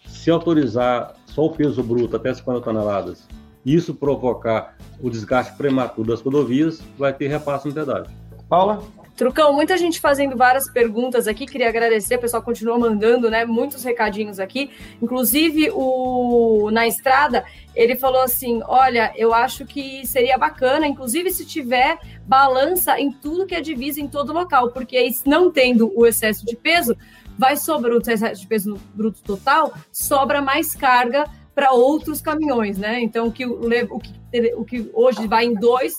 se 0.07 0.31
autorizar 0.31 1.15
só 1.27 1.47
o 1.47 1.51
peso 1.51 1.83
bruto 1.83 2.17
até 2.17 2.33
50 2.33 2.61
toneladas 2.61 3.27
isso 3.65 3.95
provocar 3.95 4.77
o 5.01 5.09
desgaste 5.09 5.57
prematuro 5.57 6.09
das 6.09 6.21
rodovias, 6.21 6.83
vai 6.99 7.13
ter 7.13 7.29
repasse 7.29 7.69
no 7.69 7.75
pedágio. 7.75 8.11
Paula? 8.49 8.83
Trucão, 9.17 9.53
muita 9.53 9.77
gente 9.77 10.01
fazendo 10.01 10.37
várias 10.37 10.69
perguntas 10.71 11.29
aqui, 11.29 11.47
queria 11.47 11.69
agradecer, 11.69 12.17
o 12.17 12.21
pessoal 12.21 12.43
continua 12.43 12.79
mandando, 12.79 13.31
né, 13.31 13.45
muitos 13.45 13.85
recadinhos 13.85 14.41
aqui, 14.41 14.71
inclusive 15.03 15.71
o 15.71 16.71
na 16.73 16.87
estrada, 16.87 17.45
ele 17.75 17.95
falou 17.95 18.23
assim, 18.23 18.63
olha, 18.65 19.13
eu 19.15 19.35
acho 19.35 19.67
que 19.67 20.07
seria 20.07 20.39
bacana, 20.39 20.87
inclusive 20.87 21.31
se 21.31 21.45
tiver 21.45 21.99
balança 22.27 22.99
em 22.99 23.13
tudo 23.13 23.47
que 23.47 23.55
é 23.55 23.61
divisa 23.61 24.01
em 24.01 24.09
todo 24.09 24.33
local, 24.33 24.71
porque 24.71 25.11
não 25.27 25.51
tendo 25.51 25.93
o 25.95 26.07
excesso 26.07 26.47
de 26.47 26.57
peso, 26.57 26.97
vai 27.39 27.57
sobrar 27.57 27.95
o 27.95 28.01
excesso 28.01 28.41
de 28.41 28.47
peso 28.47 28.81
bruto 28.95 29.23
total, 29.23 29.75
sobra 29.93 30.41
mais 30.41 30.75
carga 30.75 31.25
para 31.55 31.73
outros 31.73 32.23
caminhões, 32.23 32.79
né? 32.79 33.01
Então, 33.01 33.27
o 33.27 33.33
que, 33.33 33.45
o, 33.45 33.99
que, 33.99 34.55
o 34.57 34.65
que 34.65 34.91
hoje 34.95 35.27
vai 35.27 35.45
em 35.45 35.55
dois, 35.55 35.99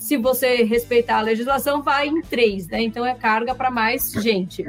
se 0.00 0.16
você 0.16 0.64
respeitar 0.64 1.18
a 1.18 1.20
legislação, 1.20 1.82
vai 1.82 2.08
em 2.08 2.22
três, 2.22 2.66
né? 2.68 2.80
Então, 2.80 3.04
é 3.04 3.14
carga 3.14 3.54
para 3.54 3.70
mais 3.70 4.10
gente. 4.12 4.66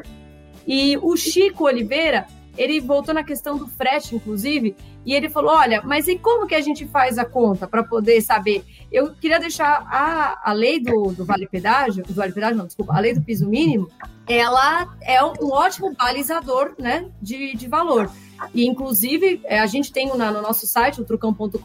E 0.68 0.98
o 0.98 1.16
Chico 1.16 1.64
Oliveira, 1.64 2.28
ele 2.58 2.82
voltou 2.82 3.14
na 3.14 3.24
questão 3.24 3.58
do 3.58 3.66
frete, 3.66 4.14
inclusive, 4.14 4.76
e 5.06 5.14
ele 5.14 5.30
falou: 5.30 5.56
olha, 5.56 5.82
mas 5.86 6.10
e 6.10 6.18
como 6.18 6.46
que 6.46 6.54
a 6.54 6.60
gente 6.60 6.86
faz 6.86 7.18
a 7.18 7.24
conta 7.24 7.66
para 7.66 7.82
poder 7.82 8.20
saber? 8.20 8.66
Eu 8.92 9.14
queria 9.14 9.40
deixar 9.40 9.88
a, 9.90 10.50
a 10.50 10.52
lei 10.52 10.82
do, 10.82 11.14
do 11.14 11.24
vale 11.24 11.48
pedágio, 11.48 12.04
do 12.04 12.14
vale 12.14 12.34
pedágio, 12.34 12.58
não, 12.58 12.68
desculpa, 12.68 12.94
a 12.94 13.00
lei 13.00 13.14
do 13.14 13.22
piso 13.22 13.48
mínimo, 13.48 13.88
ela 14.28 14.94
é 15.00 15.24
um 15.24 15.50
ótimo 15.50 15.96
balizador 15.96 16.74
né, 16.78 17.10
de, 17.22 17.56
de 17.56 17.70
valor. 17.70 18.12
E, 18.54 18.66
inclusive, 18.66 19.42
é, 19.44 19.60
a 19.60 19.66
gente 19.66 19.92
tem 19.92 20.08
no 20.08 20.18
nosso 20.18 20.68
site, 20.68 21.02
o 21.02 21.06
trucão.com.br, 21.06 21.58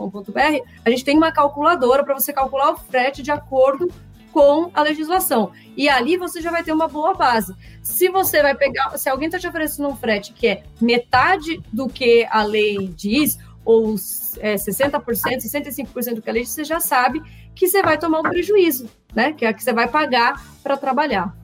a 0.84 0.90
gente 0.90 1.04
tem 1.04 1.16
uma 1.16 1.32
calculadora 1.32 2.04
para 2.04 2.14
você 2.14 2.32
calcular 2.32 2.72
o 2.72 2.76
frete 2.76 3.22
de 3.22 3.30
acordo 3.30 3.90
com 4.32 4.70
a 4.74 4.82
legislação. 4.82 5.50
E 5.76 5.88
ali 5.88 6.16
você 6.18 6.42
já 6.42 6.50
vai 6.50 6.62
ter 6.62 6.72
uma 6.72 6.88
boa 6.88 7.14
base. 7.14 7.54
Se 7.82 8.08
você 8.10 8.42
vai 8.42 8.54
pegar, 8.54 8.96
se 8.98 9.08
alguém 9.08 9.28
está 9.28 9.38
te 9.38 9.48
oferecendo 9.48 9.88
um 9.88 9.96
frete 9.96 10.32
que 10.34 10.46
é 10.46 10.62
metade 10.78 11.62
do 11.72 11.88
que 11.88 12.26
a 12.30 12.42
lei 12.42 12.88
diz, 12.88 13.38
ou 13.64 13.94
é, 14.38 14.56
60%, 14.56 15.02
65% 15.02 16.14
do 16.14 16.20
que 16.20 16.28
a 16.28 16.32
lei 16.34 16.42
diz, 16.42 16.52
você 16.52 16.64
já 16.64 16.80
sabe 16.80 17.22
que 17.54 17.66
você 17.66 17.82
vai 17.82 17.96
tomar 17.96 18.20
um 18.20 18.24
prejuízo, 18.24 18.90
né? 19.14 19.32
Que 19.32 19.46
é 19.46 19.52
que 19.54 19.64
você 19.64 19.72
vai 19.72 19.88
pagar 19.88 20.44
para 20.62 20.76
trabalhar. 20.76 21.34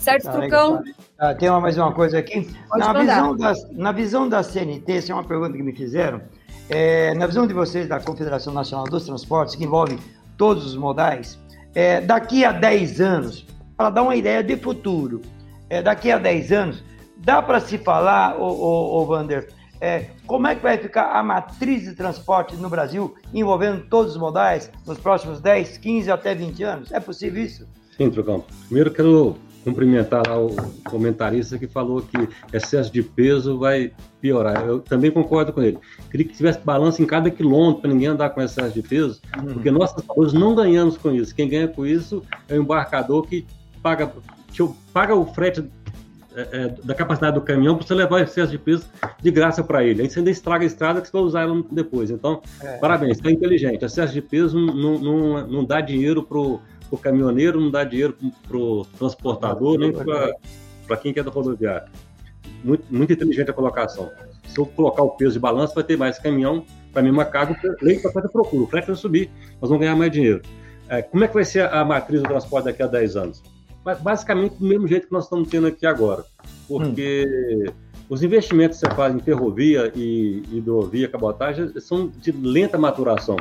Certo, 0.00 0.28
ah, 0.28 0.32
Trucão? 0.32 0.82
Ah, 1.18 1.34
tem 1.34 1.50
uma, 1.50 1.60
mais 1.60 1.76
uma 1.76 1.92
coisa 1.92 2.18
aqui. 2.18 2.48
na 2.74 2.92
visão, 2.94 3.36
da, 3.36 3.52
na 3.72 3.92
visão 3.92 4.28
da 4.28 4.42
CNT, 4.42 4.92
essa 4.92 5.12
é 5.12 5.14
uma 5.14 5.24
pergunta 5.24 5.52
que 5.52 5.62
me 5.62 5.74
fizeram. 5.74 6.22
É, 6.70 7.12
na 7.14 7.26
visão 7.26 7.46
de 7.46 7.52
vocês, 7.52 7.86
da 7.86 8.00
Confederação 8.00 8.52
Nacional 8.52 8.86
dos 8.86 9.04
Transportes, 9.04 9.54
que 9.54 9.64
envolve 9.64 9.98
todos 10.38 10.64
os 10.64 10.74
modais, 10.74 11.38
é, 11.74 12.00
daqui 12.00 12.46
a 12.46 12.52
10 12.52 13.00
anos, 13.00 13.46
para 13.76 13.90
dar 13.90 14.02
uma 14.02 14.16
ideia 14.16 14.42
de 14.42 14.56
futuro, 14.56 15.20
é, 15.68 15.82
daqui 15.82 16.10
a 16.10 16.16
10 16.16 16.52
anos, 16.52 16.84
dá 17.18 17.42
para 17.42 17.60
se 17.60 17.76
falar, 17.76 18.40
o, 18.40 18.44
o, 18.44 19.02
o 19.02 19.04
Vander, 19.04 19.48
é, 19.82 20.06
como 20.26 20.46
é 20.46 20.54
que 20.54 20.62
vai 20.62 20.78
ficar 20.78 21.12
a 21.12 21.22
matriz 21.22 21.82
de 21.82 21.94
transporte 21.94 22.56
no 22.56 22.70
Brasil, 22.70 23.14
envolvendo 23.34 23.84
todos 23.90 24.12
os 24.12 24.18
modais, 24.18 24.70
nos 24.86 24.98
próximos 24.98 25.42
10, 25.42 25.76
15 25.76 26.10
até 26.10 26.34
20 26.34 26.62
anos? 26.62 26.92
É 26.92 27.00
possível 27.00 27.42
isso? 27.42 27.68
Sim, 27.98 28.10
Trocão. 28.10 28.44
Primeiro 28.66 28.90
quero 28.90 29.36
cumprimentar 29.64 30.22
lá 30.26 30.38
o 30.38 30.54
comentarista 30.84 31.58
que 31.58 31.66
falou 31.66 32.02
que 32.02 32.28
excesso 32.52 32.92
de 32.92 33.02
peso 33.02 33.58
vai 33.58 33.92
piorar. 34.20 34.66
Eu 34.66 34.80
também 34.80 35.10
concordo 35.10 35.52
com 35.52 35.62
ele. 35.62 35.78
Queria 36.10 36.26
que 36.26 36.34
tivesse 36.34 36.60
balanço 36.60 37.02
em 37.02 37.06
cada 37.06 37.30
quilômetro 37.30 37.82
para 37.82 37.90
ninguém 37.92 38.08
andar 38.08 38.30
com 38.30 38.40
excesso 38.40 38.74
de 38.74 38.82
peso, 38.82 39.20
uhum. 39.38 39.54
porque 39.54 39.70
nós, 39.70 39.94
não 40.32 40.54
ganhamos 40.54 40.96
com 40.96 41.10
isso. 41.12 41.34
Quem 41.34 41.48
ganha 41.48 41.68
com 41.68 41.86
isso 41.86 42.22
é 42.48 42.54
o 42.54 42.62
embarcador 42.62 43.26
que 43.26 43.46
paga 43.82 44.12
te 44.50 44.62
paga 44.92 45.14
o 45.14 45.24
frete 45.26 45.64
é, 46.34 46.48
é, 46.52 46.74
da 46.84 46.94
capacidade 46.94 47.34
do 47.34 47.40
caminhão 47.40 47.76
para 47.76 47.86
você 47.86 47.94
levar 47.94 48.16
o 48.16 48.22
excesso 48.22 48.52
de 48.52 48.58
peso 48.58 48.86
de 49.20 49.30
graça 49.30 49.62
para 49.64 49.84
ele. 49.84 50.02
Aí 50.02 50.10
você 50.10 50.20
ainda 50.20 50.30
estraga 50.30 50.64
a 50.64 50.66
estrada 50.66 51.00
que 51.00 51.08
você 51.08 51.12
vai 51.12 51.22
usar 51.22 51.40
ela 51.42 51.64
depois. 51.70 52.10
Então, 52.10 52.40
é. 52.60 52.76
parabéns, 52.78 53.16
está 53.16 53.30
inteligente. 53.30 53.84
Excesso 53.84 54.12
de 54.12 54.22
peso 54.22 54.58
não, 54.58 54.98
não, 54.98 55.46
não 55.46 55.64
dá 55.64 55.80
dinheiro 55.80 56.22
para 56.22 56.38
o 56.90 56.98
caminhoneiro, 56.98 57.60
não 57.60 57.70
dá 57.70 57.84
dinheiro 57.84 58.16
para 58.46 58.56
o 58.56 58.84
transportador, 58.98 59.78
nem 59.78 59.92
para 59.92 60.96
quem 60.96 61.12
quer 61.12 61.24
da 61.24 61.30
rodoviária. 61.30 61.88
Muito, 62.62 62.84
muito 62.90 63.12
inteligente 63.12 63.50
a 63.50 63.54
colocação. 63.54 64.10
Se 64.46 64.58
eu 64.58 64.66
colocar 64.66 65.02
o 65.02 65.10
peso 65.10 65.34
de 65.34 65.38
balanço, 65.38 65.74
vai 65.74 65.84
ter 65.84 65.96
mais 65.96 66.18
caminhão 66.18 66.64
para 66.92 67.00
a 67.00 67.04
mesma 67.04 67.24
carga, 67.24 67.56
lei 67.80 67.98
para 67.98 68.10
fazer 68.10 68.28
procura. 68.28 68.64
O 68.64 68.66
frete 68.66 68.88
vai 68.88 68.96
subir, 68.96 69.30
nós 69.60 69.70
vamos 69.70 69.80
ganhar 69.80 69.96
mais 69.96 70.10
dinheiro. 70.10 70.42
É, 70.88 71.02
como 71.02 71.22
é 71.24 71.28
que 71.28 71.34
vai 71.34 71.44
ser 71.44 71.72
a 71.72 71.84
matriz 71.84 72.20
do 72.20 72.28
transporte 72.28 72.64
daqui 72.64 72.82
a 72.82 72.86
10 72.86 73.16
anos? 73.16 73.42
basicamente 74.02 74.56
do 74.56 74.66
mesmo 74.66 74.86
jeito 74.86 75.06
que 75.06 75.12
nós 75.12 75.24
estamos 75.24 75.48
tendo 75.48 75.66
aqui 75.66 75.86
agora. 75.86 76.24
Porque 76.68 77.24
hum. 77.66 77.72
os 78.08 78.22
investimentos 78.22 78.78
que 78.78 78.86
você 78.86 78.94
faz 78.94 79.14
em 79.14 79.20
ferrovia 79.20 79.90
e 79.94 80.42
hidrovia, 80.52 81.08
cabotagem, 81.08 81.72
são 81.80 82.08
de 82.08 82.30
lenta 82.32 82.76
maturação. 82.76 83.36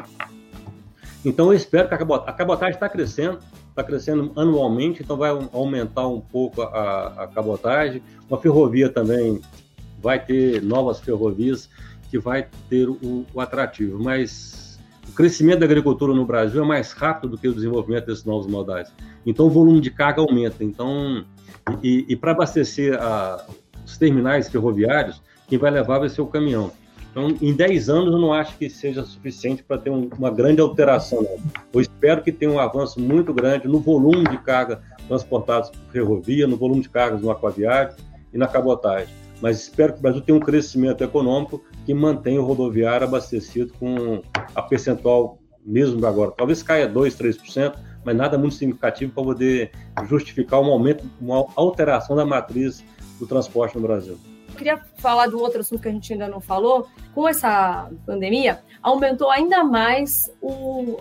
Então 1.23 1.47
eu 1.47 1.53
espero 1.53 1.87
que 1.87 1.93
a 1.93 1.97
cabotagem, 1.97 2.73
está 2.73 2.87
crescendo, 2.87 3.39
está 3.69 3.83
crescendo 3.83 4.31
anualmente, 4.35 5.03
então 5.03 5.17
vai 5.17 5.29
aumentar 5.51 6.07
um 6.07 6.21
pouco 6.21 6.61
a, 6.61 7.23
a 7.23 7.27
cabotagem. 7.27 8.01
Uma 8.29 8.39
ferrovia 8.39 8.89
também 8.89 9.41
vai 10.01 10.23
ter 10.23 10.61
novas 10.61 10.99
ferrovias 10.99 11.69
que 12.09 12.17
vai 12.17 12.47
ter 12.69 12.89
o, 12.89 13.25
o 13.33 13.41
atrativo, 13.41 14.01
mas 14.01 14.79
o 15.07 15.11
crescimento 15.11 15.59
da 15.59 15.65
agricultura 15.65 16.13
no 16.13 16.25
Brasil 16.25 16.63
é 16.63 16.67
mais 16.67 16.91
rápido 16.91 17.31
do 17.31 17.37
que 17.37 17.47
o 17.47 17.53
desenvolvimento 17.53 18.05
desses 18.05 18.23
novos 18.23 18.47
modais. 18.47 18.93
Então, 19.25 19.47
o 19.47 19.49
volume 19.49 19.81
de 19.81 19.89
carga 19.89 20.21
aumenta. 20.21 20.63
Então, 20.63 21.25
e, 21.83 22.05
e 22.07 22.15
para 22.15 22.31
abastecer 22.31 22.97
a, 22.99 23.43
os 23.85 23.97
terminais 23.97 24.49
ferroviários, 24.49 25.21
quem 25.47 25.57
vai 25.57 25.71
levar 25.71 25.99
vai 25.99 26.09
ser 26.09 26.21
o 26.21 26.27
caminhão. 26.27 26.71
Então, 27.19 27.35
em 27.41 27.53
10 27.53 27.89
anos, 27.89 28.13
eu 28.13 28.19
não 28.19 28.31
acho 28.31 28.57
que 28.57 28.69
seja 28.69 29.03
suficiente 29.03 29.61
para 29.61 29.77
ter 29.77 29.89
um, 29.89 30.09
uma 30.17 30.31
grande 30.31 30.61
alteração. 30.61 31.27
Eu 31.73 31.81
espero 31.81 32.23
que 32.23 32.31
tenha 32.31 32.49
um 32.49 32.59
avanço 32.59 32.97
muito 32.99 33.33
grande 33.33 33.67
no 33.67 33.79
volume 33.79 34.23
de 34.29 34.37
carga 34.37 34.81
transportados 35.05 35.69
por 35.69 35.91
ferrovia, 35.91 36.47
no 36.47 36.55
volume 36.55 36.81
de 36.81 36.89
cargas 36.89 37.21
no 37.21 37.29
aquaviário 37.29 37.93
e 38.33 38.37
na 38.37 38.47
cabotagem. 38.47 39.13
Mas 39.41 39.59
espero 39.59 39.93
que 39.93 39.99
o 39.99 40.01
Brasil 40.01 40.21
tenha 40.21 40.37
um 40.37 40.41
crescimento 40.41 41.03
econômico 41.03 41.61
que 41.85 41.93
mantenha 41.93 42.41
o 42.41 42.45
rodoviário 42.45 43.05
abastecido 43.05 43.73
com 43.77 44.21
a 44.55 44.61
percentual 44.61 45.39
mesmo 45.65 46.05
agora. 46.05 46.31
Talvez 46.31 46.63
caia 46.63 46.89
2%, 46.89 47.17
3%, 47.17 47.75
mas 48.05 48.15
nada 48.15 48.37
muito 48.37 48.55
significativo 48.55 49.11
para 49.11 49.23
poder 49.23 49.71
justificar 50.07 50.61
um 50.61 50.67
aumento, 50.67 51.03
uma 51.19 51.45
alteração 51.57 52.15
da 52.15 52.25
matriz 52.25 52.83
do 53.19 53.27
transporte 53.27 53.75
no 53.75 53.81
Brasil. 53.81 54.17
Queria 54.59 54.77
falar 54.97 55.27
do 55.27 55.39
outro 55.39 55.61
assunto 55.61 55.81
que 55.81 55.87
a 55.87 55.91
gente 55.91 56.11
ainda 56.11 56.27
não 56.27 56.41
falou. 56.41 56.85
Com 57.15 57.25
essa 57.25 57.89
pandemia, 58.05 58.61
aumentou 58.83 59.31
ainda 59.31 59.63
mais 59.63 60.29
o, 60.41 60.99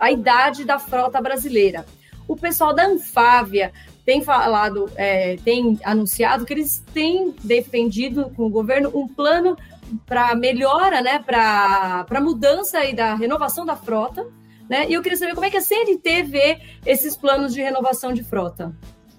a 0.00 0.10
idade 0.10 0.64
da 0.64 0.80
frota 0.80 1.22
brasileira. 1.22 1.86
O 2.26 2.36
pessoal 2.36 2.74
da 2.74 2.86
Anfávia 2.86 3.72
tem 4.04 4.20
falado, 4.20 4.90
é, 4.96 5.36
tem 5.36 5.78
anunciado 5.84 6.44
que 6.44 6.52
eles 6.52 6.84
têm 6.92 7.36
defendido 7.44 8.30
com 8.34 8.46
o 8.46 8.50
governo 8.50 8.90
um 8.92 9.06
plano 9.06 9.56
para 10.04 10.34
melhora, 10.34 11.00
né, 11.00 11.20
para 11.20 12.20
mudança 12.20 12.84
e 12.84 12.92
da 12.92 13.14
renovação 13.14 13.64
da 13.64 13.76
frota, 13.76 14.26
né? 14.68 14.86
E 14.88 14.94
eu 14.94 15.02
queria 15.02 15.16
saber 15.16 15.34
como 15.34 15.46
é 15.46 15.50
que 15.50 15.56
a 15.56 15.62
CNT 15.62 16.24
vê 16.24 16.58
esses 16.84 17.16
planos 17.16 17.54
de 17.54 17.62
renovação 17.62 18.12
de 18.12 18.24
frota. 18.24 18.74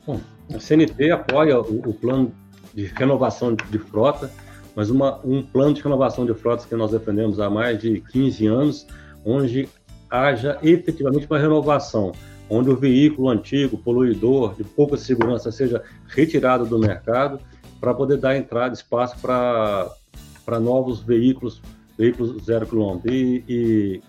Bom, 0.05 0.19
a 0.53 0.59
CNT 0.59 1.11
apoia 1.11 1.59
o, 1.59 1.89
o 1.89 1.93
plano 1.93 2.35
de 2.73 2.85
renovação 2.85 3.55
de 3.55 3.79
frota, 3.79 4.31
mas 4.75 4.89
uma, 4.89 5.19
um 5.25 5.41
plano 5.41 5.73
de 5.73 5.81
renovação 5.81 6.25
de 6.25 6.33
frotas 6.33 6.65
que 6.65 6.75
nós 6.75 6.91
defendemos 6.91 7.39
há 7.39 7.49
mais 7.49 7.79
de 7.79 8.01
15 8.11 8.47
anos, 8.47 8.87
onde 9.25 9.67
haja 10.09 10.57
efetivamente 10.63 11.27
uma 11.29 11.37
renovação, 11.37 12.11
onde 12.49 12.69
o 12.69 12.75
veículo 12.75 13.29
antigo, 13.29 13.77
poluidor, 13.77 14.55
de 14.55 14.63
pouca 14.63 14.97
segurança, 14.97 15.51
seja 15.51 15.83
retirado 16.07 16.65
do 16.65 16.79
mercado 16.79 17.39
para 17.79 17.93
poder 17.93 18.17
dar 18.17 18.35
entrada, 18.35 18.73
espaço 18.73 19.17
para 19.19 20.59
novos 20.59 21.01
veículos, 21.01 21.61
veículos 21.97 22.43
zero 22.43 22.65
quilômetro. 22.65 23.13
E, 23.13 23.43
e 23.47 24.01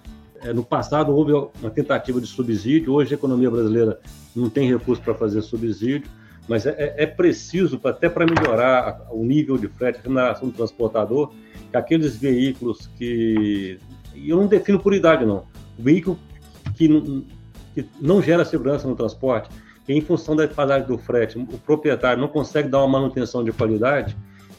é, 0.43 0.53
no 0.53 0.65
passado 0.65 1.15
houve 1.15 1.33
uma 1.33 1.71
tentativa 1.71 2.21
de 2.21 2.27
subsídio, 2.27 2.93
hoje 2.93 3.15
a 3.15 3.17
economia 3.17 3.51
brasileira 3.51 4.01
não 4.35 4.49
tem 4.49 4.71
recurso 4.71 5.03
para 5.03 5.15
fazer 5.15 5.43
subsídio, 5.43 6.09
mas 6.51 6.67
é, 6.67 6.71
é, 6.71 7.05
é 7.05 7.07
preciso, 7.07 7.81
até 7.85 8.09
para 8.09 8.27
melhorar 8.27 9.07
o 9.13 9.25
nível 9.25 9.57
de 9.57 9.69
frete, 9.69 10.01
a 10.01 10.03
remuneração 10.03 10.49
do 10.49 10.53
transportador, 10.53 11.33
que 11.71 11.77
aqueles 11.77 12.17
veículos 12.17 12.89
que. 12.99 13.79
Eu 14.17 14.37
não 14.37 14.49
defino 14.49 14.81
por 14.81 14.93
idade, 14.93 15.25
não. 15.25 15.45
O 15.79 15.83
veículo 15.83 16.19
que 16.75 16.89
não, 16.89 17.25
que 17.73 17.89
não 18.01 18.21
gera 18.21 18.45
segurança 18.45 18.89
no 18.89 18.97
transporte, 18.97 19.49
que 19.87 19.93
em 19.93 20.01
função 20.01 20.35
da 20.35 20.45
defasagem 20.45 20.89
do 20.89 20.99
frete, 20.99 21.39
o 21.39 21.47
proprietário 21.59 22.21
não 22.21 22.27
consegue 22.27 22.69
dar 22.69 22.79
uma 22.79 22.99
manutenção 22.99 23.45
de 23.45 23.53
qualidade, 23.53 24.17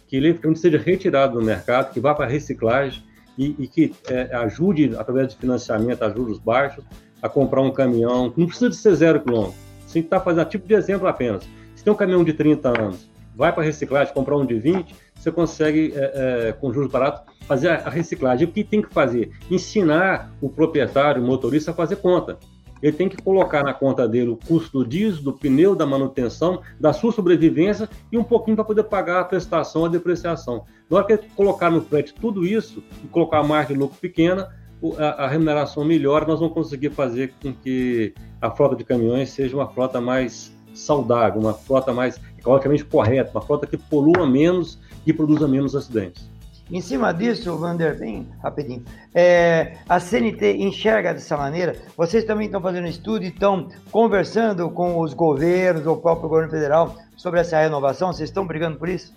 que 0.07 0.15
ele 0.15 0.39
seja 0.55 0.77
retirado 0.77 1.37
do 1.37 1.45
mercado, 1.45 1.91
que 1.91 1.99
vá 1.99 2.15
para 2.15 2.25
reciclagem 2.25 3.03
e, 3.37 3.53
e 3.59 3.67
que 3.67 3.93
é, 4.07 4.33
ajude, 4.37 4.95
através 4.97 5.27
de 5.27 5.35
financiamento 5.35 6.03
a 6.03 6.09
juros 6.09 6.39
baixos, 6.39 6.85
a 7.21 7.27
comprar 7.27 7.59
um 7.59 7.71
caminhão. 7.71 8.33
Não 8.37 8.47
precisa 8.47 8.69
de 8.69 8.77
ser 8.77 8.95
zero 8.95 9.19
quilômetro. 9.19 9.55
Você 9.85 9.99
está 9.99 10.21
fazendo 10.21 10.45
tipo 10.45 10.65
de 10.65 10.73
exemplo 10.73 11.05
apenas. 11.05 11.45
Se 11.82 11.86
tem 11.86 11.91
um 11.91 11.97
caminhão 11.97 12.23
de 12.23 12.32
30 12.32 12.79
anos, 12.79 13.09
vai 13.36 13.51
para 13.51 13.63
reciclagem, 13.63 14.13
comprar 14.13 14.38
um 14.38 14.45
de 14.45 14.53
20, 14.53 14.93
você 15.15 15.32
consegue, 15.32 15.91
é, 15.95 16.49
é, 16.49 16.51
com 16.51 16.71
juros 16.71 16.91
baratos, 16.91 17.23
fazer 17.47 17.69
a 17.69 17.89
reciclagem. 17.89 18.47
O 18.47 18.51
que 18.51 18.63
tem 18.63 18.84
que 18.84 18.93
fazer? 18.93 19.32
Ensinar 19.49 20.32
o 20.39 20.47
proprietário, 20.47 21.23
o 21.23 21.25
motorista 21.25 21.71
a 21.71 21.73
fazer 21.73 21.95
conta 21.95 22.38
ele 22.84 22.95
tem 22.95 23.09
que 23.09 23.17
colocar 23.17 23.63
na 23.63 23.73
conta 23.73 24.07
dele 24.07 24.29
o 24.29 24.38
custo 24.38 24.79
do 24.79 24.88
diesel, 24.88 25.23
do 25.23 25.34
pneu, 25.34 25.75
da 25.75 25.86
manutenção, 25.86 26.61
da 26.79 26.91
sua 26.93 27.11
sobrevivência 27.11 27.89
e 28.11 28.17
um 28.17 28.23
pouquinho 28.23 28.55
para 28.55 28.65
poder 28.65 28.84
pagar 28.86 29.21
a 29.21 29.23
prestação, 29.23 29.86
a 29.86 29.88
depreciação. 29.88 30.65
Na 30.89 30.97
hora 30.97 31.05
que 31.05 31.13
ele 31.13 31.23
colocar 31.36 31.69
no 31.69 31.82
frete 31.82 32.13
tudo 32.13 32.43
isso 32.43 32.84
e 33.03 33.07
colocar 33.07 33.39
a 33.39 33.43
margem 33.43 33.75
de 33.75 33.79
lucro 33.79 33.99
pequena, 33.99 34.49
a, 34.97 35.25
a 35.25 35.27
remuneração 35.27 35.86
melhora, 35.86 36.25
nós 36.25 36.39
vamos 36.39 36.55
conseguir 36.55 36.89
fazer 36.89 37.34
com 37.41 37.53
que 37.53 38.15
a 38.41 38.49
frota 38.49 38.75
de 38.75 38.84
caminhões 38.84 39.29
seja 39.29 39.55
uma 39.55 39.67
frota 39.67 40.01
mais 40.01 40.51
saudável, 40.74 41.41
uma 41.41 41.53
frota 41.53 41.93
mais 41.93 42.19
ecologicamente 42.38 42.86
correta, 42.86 43.32
uma 43.32 43.41
frota 43.41 43.67
que 43.67 43.78
polua 43.78 44.26
menos 44.26 44.80
e 45.05 45.13
produza 45.13 45.47
menos 45.47 45.76
acidentes. 45.76 46.30
Em 46.72 46.80
cima 46.80 47.11
disso, 47.11 47.57
Vander, 47.57 47.99
bem 47.99 48.26
rapidinho, 48.41 48.86
é, 49.13 49.76
a 49.89 49.99
CNT 49.99 50.53
enxerga 50.53 51.13
dessa 51.13 51.36
maneira? 51.36 51.76
Vocês 51.97 52.24
também 52.24 52.45
estão 52.45 52.61
fazendo 52.61 52.88
estudo 52.88 53.26
e 53.26 53.28
estão 53.28 53.67
conversando 53.91 54.69
com 54.69 54.97
os 55.01 55.13
governos, 55.13 55.86
ou 55.86 55.95
o 55.95 56.01
próprio 56.01 56.30
governo 56.30 56.49
federal, 56.49 56.95
sobre 57.17 57.41
essa 57.41 57.59
renovação? 57.59 58.13
Vocês 58.13 58.30
estão 58.30 58.47
brigando 58.47 58.78
por 58.78 58.88
isso? 58.88 59.13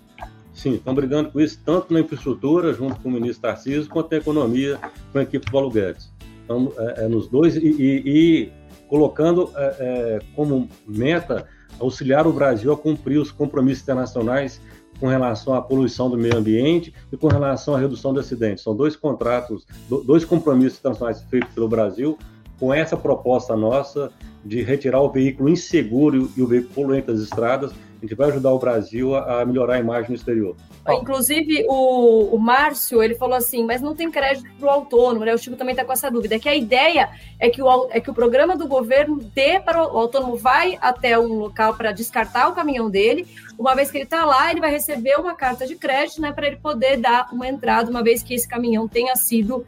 Sim, 0.53 0.73
estão 0.73 0.93
brigando 0.93 1.31
com 1.31 1.39
isso, 1.39 1.57
tanto 1.65 1.93
na 1.93 2.01
infraestrutura, 2.01 2.73
junto 2.73 2.99
com 2.99 3.07
o 3.07 3.11
ministro 3.11 3.43
Tarcísio, 3.43 3.89
quanto 3.89 4.11
na 4.11 4.17
economia, 4.17 4.77
com 5.13 5.19
a 5.19 5.23
equipe 5.23 5.45
do 5.45 5.51
Paulo 5.51 5.71
Guedes. 5.71 6.11
Então, 6.43 6.73
é, 6.77 7.05
é 7.05 7.07
nos 7.07 7.29
dois, 7.29 7.55
e, 7.55 7.59
e, 7.59 8.03
e 8.05 8.51
colocando 8.87 9.51
é, 9.55 9.75
é 9.79 10.19
como 10.35 10.69
meta 10.87 11.47
auxiliar 11.79 12.25
o 12.25 12.33
Brasil 12.33 12.71
a 12.71 12.77
cumprir 12.77 13.19
os 13.19 13.31
compromissos 13.31 13.83
internacionais 13.83 14.61
com 14.99 15.07
relação 15.07 15.53
à 15.53 15.61
poluição 15.61 16.09
do 16.09 16.17
meio 16.17 16.37
ambiente 16.37 16.93
e 17.11 17.17
com 17.17 17.27
relação 17.27 17.75
à 17.75 17.79
redução 17.79 18.13
de 18.13 18.19
acidentes. 18.19 18.63
São 18.63 18.75
dois 18.75 18.95
contratos, 18.95 19.65
dois 20.05 20.23
compromissos 20.23 20.79
internacionais 20.79 21.21
feitos 21.23 21.53
pelo 21.53 21.67
Brasil 21.67 22.17
com 22.59 22.73
essa 22.73 22.95
proposta 22.95 23.55
nossa 23.55 24.11
de 24.43 24.61
retirar 24.61 25.01
o 25.01 25.11
veículo 25.11 25.49
inseguro 25.49 26.31
e 26.37 26.41
o 26.41 26.47
veículo 26.47 26.73
poluente 26.73 27.07
das 27.07 27.19
estradas 27.19 27.73
gente 28.05 28.15
vai 28.15 28.29
ajudar 28.29 28.51
o 28.51 28.59
Brasil 28.59 29.15
a, 29.15 29.41
a 29.41 29.45
melhorar 29.45 29.75
a 29.75 29.79
imagem 29.79 30.09
no 30.09 30.15
exterior. 30.15 30.55
Inclusive, 30.87 31.65
o, 31.67 32.35
o 32.35 32.39
Márcio, 32.39 33.01
ele 33.01 33.15
falou 33.15 33.35
assim, 33.35 33.65
mas 33.65 33.81
não 33.81 33.95
tem 33.95 34.11
crédito 34.11 34.47
para 34.59 34.67
o 34.67 34.69
autônomo, 34.69 35.25
né? 35.25 35.33
O 35.33 35.37
Chico 35.37 35.55
também 35.55 35.73
está 35.73 35.83
com 35.83 35.91
essa 35.91 36.11
dúvida, 36.11 36.35
é 36.35 36.39
que 36.39 36.47
a 36.47 36.55
ideia 36.55 37.09
é 37.39 37.49
que 37.49 37.61
o, 37.61 37.87
é 37.89 37.99
que 37.99 38.09
o 38.09 38.13
programa 38.13 38.55
do 38.55 38.67
governo 38.67 39.17
dê 39.33 39.59
para 39.59 39.81
o, 39.81 39.95
o 39.95 39.97
autônomo 39.97 40.35
vai 40.35 40.77
até 40.79 41.17
um 41.17 41.33
local 41.33 41.73
para 41.73 41.91
descartar 41.91 42.49
o 42.49 42.53
caminhão 42.53 42.89
dele, 42.89 43.27
uma 43.57 43.73
vez 43.73 43.89
que 43.89 43.97
ele 43.97 44.03
está 44.03 44.25
lá, 44.25 44.51
ele 44.51 44.59
vai 44.59 44.69
receber 44.69 45.15
uma 45.19 45.33
carta 45.33 45.65
de 45.65 45.75
crédito, 45.75 46.21
né, 46.21 46.31
para 46.31 46.47
ele 46.47 46.57
poder 46.57 46.97
dar 46.97 47.29
uma 47.31 47.47
entrada, 47.47 47.89
uma 47.89 48.03
vez 48.03 48.21
que 48.21 48.33
esse 48.33 48.47
caminhão 48.47 48.87
tenha 48.87 49.15
sido 49.15 49.65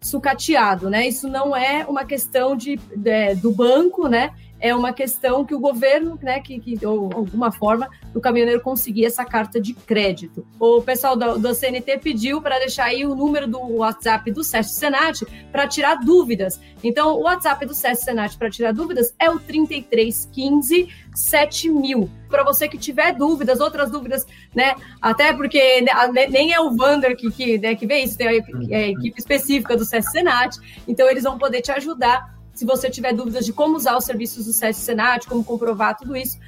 sucateado, 0.00 0.88
né? 0.88 1.06
Isso 1.06 1.28
não 1.28 1.54
é 1.54 1.84
uma 1.86 2.04
questão 2.04 2.56
de, 2.56 2.76
de 2.96 3.34
do 3.34 3.50
banco, 3.50 4.08
né? 4.08 4.32
É 4.60 4.74
uma 4.74 4.92
questão 4.92 5.44
que 5.44 5.54
o 5.54 5.58
governo, 5.58 6.18
né, 6.22 6.40
que, 6.40 6.60
que 6.60 6.86
ou 6.86 7.10
alguma 7.12 7.50
forma, 7.50 7.88
o 8.14 8.20
caminhoneiro 8.20 8.60
conseguir 8.60 9.06
essa 9.06 9.24
carta 9.24 9.60
de 9.60 9.72
crédito. 9.72 10.46
O 10.58 10.82
pessoal 10.82 11.16
do, 11.16 11.38
do 11.38 11.54
CNT 11.54 11.98
pediu 11.98 12.42
para 12.42 12.58
deixar 12.58 12.84
aí 12.84 13.06
o 13.06 13.14
número 13.14 13.46
do 13.46 13.58
WhatsApp 13.76 14.30
do 14.30 14.44
SESC 14.44 14.74
Senat 14.74 15.24
para 15.50 15.66
tirar 15.66 15.96
dúvidas. 15.96 16.60
Então, 16.84 17.16
o 17.16 17.22
WhatsApp 17.22 17.64
do 17.64 17.74
SESC 17.74 18.04
Senat 18.04 18.36
para 18.36 18.50
tirar 18.50 18.72
dúvidas 18.72 19.14
é 19.18 19.30
o 19.30 19.38
3315 19.38 20.88
7000. 21.14 22.10
Para 22.28 22.44
você 22.44 22.68
que 22.68 22.78
tiver 22.78 23.12
dúvidas, 23.14 23.60
outras 23.60 23.90
dúvidas, 23.90 24.26
né? 24.54 24.74
Até 25.00 25.32
porque 25.32 25.84
nem 26.30 26.52
é 26.52 26.60
o 26.60 26.70
Vander 26.76 27.16
que, 27.16 27.30
que, 27.30 27.58
né, 27.58 27.74
que 27.74 27.86
vê 27.86 28.00
isso, 28.00 28.16
tem 28.16 28.28
a, 28.28 28.30
a 28.30 28.88
equipe 28.88 29.18
específica 29.18 29.76
do 29.76 29.84
SESC 29.84 30.12
Senat, 30.12 30.56
então 30.86 31.08
eles 31.08 31.24
vão 31.24 31.38
poder 31.38 31.60
te 31.62 31.72
ajudar 31.72 32.39
se 32.60 32.66
você 32.66 32.90
tiver 32.90 33.14
dúvidas 33.14 33.46
de 33.46 33.54
como 33.54 33.74
usar 33.74 33.96
os 33.96 34.04
serviços 34.04 34.44
do 34.44 34.52
SESC 34.52 34.82
Senat, 34.82 35.26
como 35.26 35.42
comprovar 35.42 35.96
tudo 35.96 36.14
isso, 36.14 36.38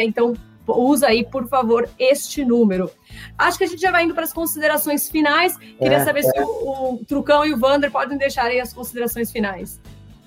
então 0.00 0.32
usa 0.66 1.08
aí, 1.08 1.26
por 1.26 1.46
favor, 1.46 1.86
este 1.98 2.42
número. 2.42 2.90
Acho 3.36 3.58
que 3.58 3.64
a 3.64 3.66
gente 3.66 3.78
já 3.78 3.90
vai 3.90 4.04
indo 4.04 4.14
para 4.14 4.24
as 4.24 4.32
considerações 4.32 5.10
finais. 5.10 5.58
Queria 5.58 5.98
é, 5.98 6.04
saber 6.06 6.20
é. 6.20 6.22
se 6.22 6.40
o, 6.40 6.94
o, 6.94 7.04
Trucão 7.04 7.44
e 7.44 7.52
o 7.52 7.58
Vander 7.58 7.90
podem 7.90 8.16
deixar 8.16 8.46
aí 8.46 8.58
as 8.58 8.72
considerações 8.72 9.30
finais. 9.30 9.78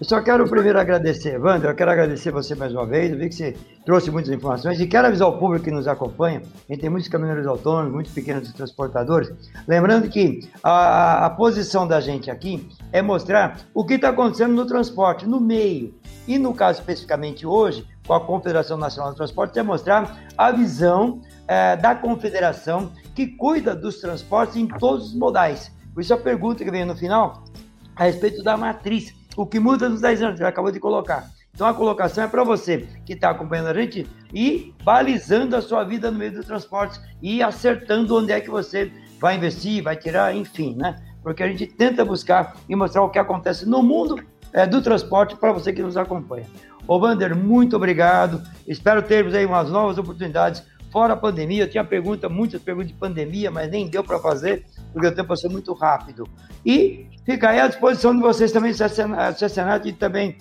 Eu 0.01 0.07
só 0.07 0.19
quero 0.19 0.49
primeiro 0.49 0.79
agradecer, 0.79 1.37
Wander, 1.39 1.69
eu 1.69 1.75
quero 1.75 1.91
agradecer 1.91 2.31
você 2.31 2.55
mais 2.55 2.73
uma 2.73 2.87
vez, 2.87 3.11
eu 3.11 3.19
vi 3.19 3.29
que 3.29 3.35
você 3.35 3.55
trouxe 3.85 4.09
muitas 4.09 4.33
informações 4.33 4.79
e 4.79 4.87
quero 4.87 5.05
avisar 5.05 5.27
o 5.27 5.37
público 5.37 5.65
que 5.65 5.69
nos 5.69 5.87
acompanha, 5.87 6.41
a 6.67 6.73
gente 6.73 6.81
tem 6.81 6.89
muitos 6.89 7.07
caminhoneiros 7.07 7.45
autônomos, 7.45 7.93
muitos 7.93 8.11
pequenos 8.11 8.51
transportadores, 8.51 9.31
lembrando 9.67 10.09
que 10.09 10.39
a, 10.63 11.27
a 11.27 11.29
posição 11.29 11.87
da 11.87 12.01
gente 12.01 12.31
aqui 12.31 12.67
é 12.91 12.99
mostrar 12.99 13.59
o 13.75 13.85
que 13.85 13.93
está 13.93 14.09
acontecendo 14.09 14.55
no 14.55 14.65
transporte, 14.65 15.27
no 15.27 15.39
meio, 15.39 15.93
e 16.27 16.39
no 16.39 16.51
caso 16.51 16.79
especificamente 16.79 17.45
hoje, 17.45 17.85
com 18.07 18.15
a 18.15 18.19
Confederação 18.19 18.77
Nacional 18.77 19.11
do 19.11 19.17
Transporte, 19.17 19.59
é 19.59 19.61
mostrar 19.61 20.19
a 20.35 20.51
visão 20.51 21.21
é, 21.47 21.75
da 21.75 21.93
confederação 21.93 22.91
que 23.13 23.27
cuida 23.27 23.75
dos 23.75 24.01
transportes 24.01 24.55
em 24.55 24.67
todos 24.67 25.09
os 25.09 25.15
modais. 25.15 25.71
Por 25.93 26.01
isso 26.01 26.11
a 26.11 26.17
pergunta 26.17 26.63
que 26.63 26.71
vem 26.71 26.85
no 26.85 26.95
final, 26.95 27.43
a 27.95 28.05
respeito 28.05 28.41
da 28.41 28.57
matriz, 28.57 29.20
o 29.41 29.45
que 29.45 29.59
muda 29.59 29.89
nos 29.89 30.01
10 30.01 30.21
anos, 30.21 30.39
já 30.39 30.47
acabou 30.47 30.71
de 30.71 30.79
colocar. 30.79 31.29
Então 31.53 31.67
a 31.67 31.73
colocação 31.73 32.23
é 32.23 32.27
para 32.27 32.43
você 32.43 32.87
que 33.05 33.13
está 33.13 33.31
acompanhando 33.31 33.67
a 33.67 33.73
gente 33.73 34.07
e 34.33 34.73
balizando 34.83 35.55
a 35.55 35.61
sua 35.61 35.83
vida 35.83 36.09
no 36.09 36.17
meio 36.17 36.31
do 36.31 36.43
transporte 36.43 36.99
e 37.21 37.43
acertando 37.43 38.15
onde 38.15 38.31
é 38.31 38.39
que 38.39 38.49
você 38.49 38.91
vai 39.19 39.35
investir, 39.35 39.83
vai 39.83 39.95
tirar, 39.95 40.35
enfim, 40.35 40.75
né? 40.75 40.95
Porque 41.21 41.43
a 41.43 41.47
gente 41.47 41.67
tenta 41.67 42.05
buscar 42.05 42.55
e 42.69 42.75
mostrar 42.75 43.03
o 43.03 43.09
que 43.09 43.19
acontece 43.19 43.67
no 43.67 43.83
mundo 43.83 44.23
é, 44.53 44.65
do 44.65 44.81
transporte 44.81 45.35
para 45.35 45.51
você 45.51 45.73
que 45.73 45.81
nos 45.81 45.97
acompanha. 45.97 46.45
Ô 46.87 46.97
Wander, 46.97 47.35
muito 47.35 47.75
obrigado. 47.75 48.41
Espero 48.67 49.01
termos 49.01 49.33
aí 49.33 49.45
umas 49.45 49.69
novas 49.69 49.97
oportunidades 49.97 50.63
fora 50.91 51.13
a 51.13 51.17
pandemia. 51.17 51.63
Eu 51.63 51.69
tinha 51.69 51.83
pergunta, 51.83 52.27
muitas 52.29 52.61
perguntas 52.61 52.89
de 52.89 52.93
pandemia, 52.93 53.49
mas 53.49 53.71
nem 53.71 53.87
deu 53.87 54.03
para 54.03 54.19
fazer, 54.19 54.65
porque 54.91 55.07
o 55.07 55.15
tempo 55.15 55.29
passou 55.29 55.49
muito 55.49 55.73
rápido. 55.73 56.27
E 56.65 57.07
fica 57.25 57.49
aí 57.49 57.59
à 57.59 57.67
disposição 57.67 58.15
de 58.15 58.21
vocês 58.21 58.51
também, 58.51 58.73
Senado 58.73 59.87
e 59.87 59.93
também 59.93 60.37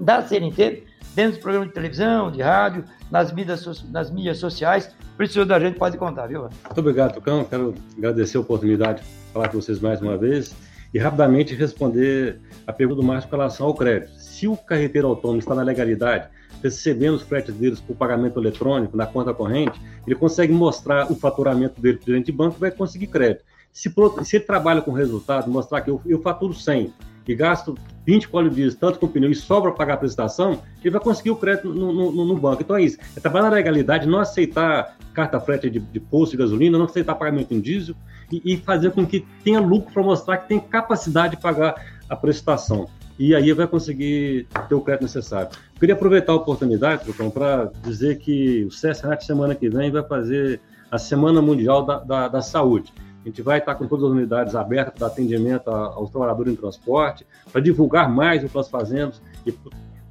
da 0.00 0.22
CNT, 0.22 0.84
dentro 1.14 1.38
do 1.38 1.42
programa 1.42 1.66
de 1.66 1.72
televisão, 1.72 2.30
de 2.30 2.42
rádio, 2.42 2.84
nas 3.10 3.32
mídias, 3.32 3.84
nas 3.90 4.10
mídias 4.10 4.38
sociais. 4.38 4.90
Precisou 5.16 5.44
da 5.44 5.60
gente, 5.60 5.78
pode 5.78 5.98
contar, 5.98 6.26
viu? 6.26 6.42
Muito 6.42 6.78
obrigado, 6.78 7.14
Tucão. 7.14 7.44
Quero 7.44 7.74
agradecer 7.96 8.38
a 8.38 8.40
oportunidade 8.40 9.02
de 9.02 9.32
falar 9.32 9.48
com 9.48 9.60
vocês 9.60 9.78
mais 9.78 10.00
uma 10.00 10.16
vez 10.16 10.54
e 10.92 10.98
rapidamente 10.98 11.54
responder 11.54 12.40
a 12.66 12.72
pergunta 12.72 13.00
do 13.00 13.06
Márcio 13.06 13.28
com 13.28 13.36
relação 13.36 13.66
ao 13.66 13.74
crédito. 13.74 14.12
Se 14.42 14.48
o 14.48 14.56
carreteiro 14.56 15.06
autônomo 15.06 15.38
está 15.38 15.54
na 15.54 15.62
legalidade, 15.62 16.26
recebendo 16.60 17.14
os 17.14 17.22
fretes 17.22 17.54
deles 17.54 17.78
por 17.78 17.94
pagamento 17.94 18.40
eletrônico 18.40 18.96
na 18.96 19.06
conta 19.06 19.32
corrente, 19.32 19.80
ele 20.04 20.16
consegue 20.16 20.52
mostrar 20.52 21.12
o 21.12 21.14
faturamento 21.14 21.80
dele 21.80 21.98
para 21.98 22.02
o 22.02 22.06
gerente 22.06 22.26
de 22.26 22.32
banco 22.32 22.56
e 22.56 22.60
vai 22.60 22.72
conseguir 22.72 23.06
crédito. 23.06 23.44
Se, 23.72 23.88
se, 24.24 24.36
ele 24.36 24.44
trabalha 24.44 24.82
com 24.82 24.90
resultado, 24.90 25.48
mostrar 25.48 25.80
que 25.82 25.90
eu, 25.90 26.00
eu 26.04 26.20
faturo 26.20 26.52
100 26.52 26.92
e 27.28 27.34
gasto 27.36 27.78
20 28.04 28.28
dias 28.50 28.74
tanto 28.74 28.98
com 28.98 29.06
pneu 29.06 29.30
e 29.30 29.34
sobra 29.36 29.70
para 29.70 29.78
pagar 29.78 29.94
a 29.94 29.98
prestação, 29.98 30.60
ele 30.82 30.90
vai 30.90 31.00
conseguir 31.00 31.30
o 31.30 31.36
crédito 31.36 31.72
no, 31.72 31.92
no, 31.92 32.24
no, 32.24 32.36
banco. 32.36 32.62
Então 32.62 32.74
é 32.74 32.82
isso. 32.82 32.98
É 33.16 33.20
trabalhar 33.20 33.44
na 33.44 33.54
legalidade, 33.54 34.08
não 34.08 34.18
aceitar 34.18 34.96
carta 35.14 35.38
frete 35.38 35.70
de, 35.70 35.78
de 35.78 36.00
posto 36.00 36.32
de 36.32 36.38
gasolina, 36.38 36.76
não 36.76 36.86
aceitar 36.86 37.14
pagamento 37.14 37.54
em 37.54 37.60
diesel 37.60 37.94
e, 38.32 38.42
e 38.44 38.56
fazer 38.56 38.90
com 38.90 39.06
que 39.06 39.24
tenha 39.44 39.60
lucro 39.60 39.92
para 39.92 40.02
mostrar 40.02 40.38
que 40.38 40.48
tem 40.48 40.58
capacidade 40.58 41.36
de 41.36 41.40
pagar 41.40 41.76
a 42.08 42.16
prestação 42.16 42.88
e 43.18 43.34
aí 43.34 43.52
vai 43.52 43.66
conseguir 43.66 44.46
ter 44.68 44.74
o 44.74 44.80
crédito 44.80 45.02
necessário. 45.02 45.50
Queria 45.78 45.94
aproveitar 45.94 46.32
a 46.32 46.36
oportunidade, 46.36 47.04
Trucão, 47.04 47.30
para 47.30 47.70
dizer 47.82 48.18
que 48.18 48.64
o 48.64 48.68
CSRAT 48.68 49.24
semana 49.24 49.54
que 49.54 49.68
vem 49.68 49.90
vai 49.90 50.02
fazer 50.02 50.60
a 50.90 50.98
Semana 50.98 51.40
Mundial 51.40 51.84
da, 51.84 51.98
da, 51.98 52.28
da 52.28 52.42
Saúde. 52.42 52.92
A 53.24 53.28
gente 53.28 53.40
vai 53.40 53.58
estar 53.58 53.74
com 53.76 53.86
todas 53.86 54.04
as 54.04 54.10
unidades 54.10 54.54
abertas 54.54 54.94
para 54.98 55.06
atendimento 55.06 55.68
aos 55.68 56.10
trabalhadores 56.10 56.52
em 56.52 56.56
transporte, 56.56 57.24
para 57.50 57.60
divulgar 57.60 58.10
mais 58.10 58.42
o 58.42 58.48
que 58.48 58.54
nós 58.54 58.68
fazemos 58.68 59.22
e 59.46 59.54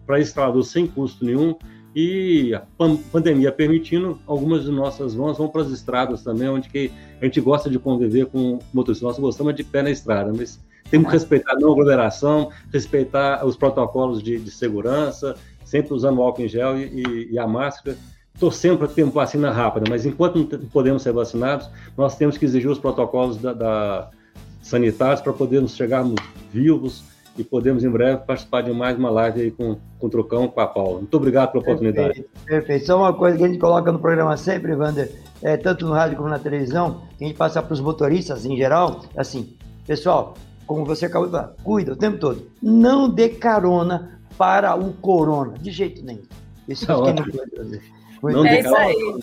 para 0.06 0.20
esse 0.20 0.34
sem 0.64 0.88
custo 0.88 1.26
nenhum. 1.26 1.56
E 1.94 2.54
a 2.56 2.64
pandemia 3.12 3.52
permitindo, 3.52 4.18
algumas 4.26 4.64
de 4.64 4.72
nossas 4.72 5.14
vans 5.14 5.38
vão 5.38 5.50
para 5.50 5.62
as 5.62 5.70
estradas 5.70 6.24
também, 6.24 6.48
onde 6.48 6.70
que 6.70 6.90
a 7.22 7.26
gente 7.26 7.42
gosta 7.42 7.70
de 7.70 7.78
conviver 7.78 8.28
com 8.28 8.60
motoristas. 8.74 9.06
Nós 9.06 9.20
gostamos 9.20 9.54
de 9.54 9.64
pé 9.64 9.84
na 9.84 9.92
estrada, 9.92 10.32
mas 10.34 10.58
temos 10.92 11.08
que 11.08 11.14
respeitar 11.14 11.54
a 11.54 11.60
não 11.60 11.72
aglomeração, 11.72 12.52
respeitar 12.72 13.44
os 13.46 13.56
protocolos 13.56 14.22
de, 14.22 14.38
de 14.38 14.52
segurança, 14.52 15.36
sempre 15.64 15.94
usando 15.94 16.22
álcool 16.22 16.44
em 16.44 16.48
gel 16.50 16.78
e, 16.78 17.30
e, 17.32 17.40
a 17.40 17.48
máscara 17.48 17.98
torcendo 18.38 18.78
para 18.78 18.88
ter 18.88 19.04
uma 19.04 19.12
vacina 19.12 19.52
rápida, 19.52 19.86
mas 19.90 20.06
enquanto 20.06 20.38
não 20.38 20.66
podemos 20.68 21.04
ser 21.04 21.14
vacinados, 21.14 21.70
nós 21.98 22.16
temos 22.18 22.38
que 22.38 22.46
exigir 22.46 22.70
os 22.70 22.80
protocolos 22.80 23.38
da, 23.38 23.54
da 23.54 24.10
sanitários 24.62 25.22
para 25.22 25.32
podermos 25.32 25.76
chegarmos 25.76 26.16
vivos 26.52 27.04
e 27.38 27.44
podemos 27.44 27.84
em 27.84 27.90
breve 27.90 28.22
participar 28.26 28.62
de 28.62 28.72
mais 28.72 28.98
uma 28.98 29.10
live 29.10 29.42
aí 29.42 29.52
com, 29.52 29.78
com 30.00 30.08
o 30.08 30.10
Trocão, 30.10 30.48
com 30.48 30.60
a 30.60 30.68
Paula. 30.68 31.00
Muito 31.00 31.16
obrigado 31.16 31.52
pela 31.52 31.64
oportunidade. 31.64 32.14
Perfeito, 32.16 32.46
perfeito. 32.46 32.86
Só 32.86 32.98
uma 32.98 33.14
coisa 33.14 33.38
que 33.38 33.44
a 33.44 33.48
gente 33.48 33.60
coloca 33.60 33.92
no 33.92 34.00
programa 34.00 34.36
sempre, 34.36 34.76
Wander, 34.76 35.12
é, 35.42 35.56
tanto 35.56 35.86
no 35.86 35.94
rádio 35.94 36.18
como 36.18 36.30
na 36.30 36.40
televisão, 36.40 37.02
que 37.18 37.24
a 37.24 37.28
gente 37.28 37.38
passa 37.38 37.62
para 37.62 37.74
os 37.74 37.80
motoristas 37.80 38.46
em 38.46 38.58
geral, 38.58 39.02
assim, 39.16 39.56
pessoal, 39.86 40.36
como 40.74 40.86
você 40.86 41.06
acabou 41.06 41.28
de 41.28 41.34
falar, 41.34 41.54
cuida 41.64 41.94
o 41.94 41.96
tempo 41.96 42.18
todo. 42.18 42.50
Não 42.62 43.10
dê 43.10 43.30
carona 43.30 44.22
para 44.38 44.76
o 44.76 44.94
corona, 44.94 45.58
de 45.58 45.72
jeito 45.72 46.04
nenhum. 46.04 46.24
Isso 46.68 46.90
é 46.90 46.96
que 46.96 47.14
não 47.14 47.26
pode 47.26 47.56
fazer. 47.56 47.82
Muito 48.22 48.46
é 48.46 48.60
isso 48.60 48.76
aí. 48.76 49.20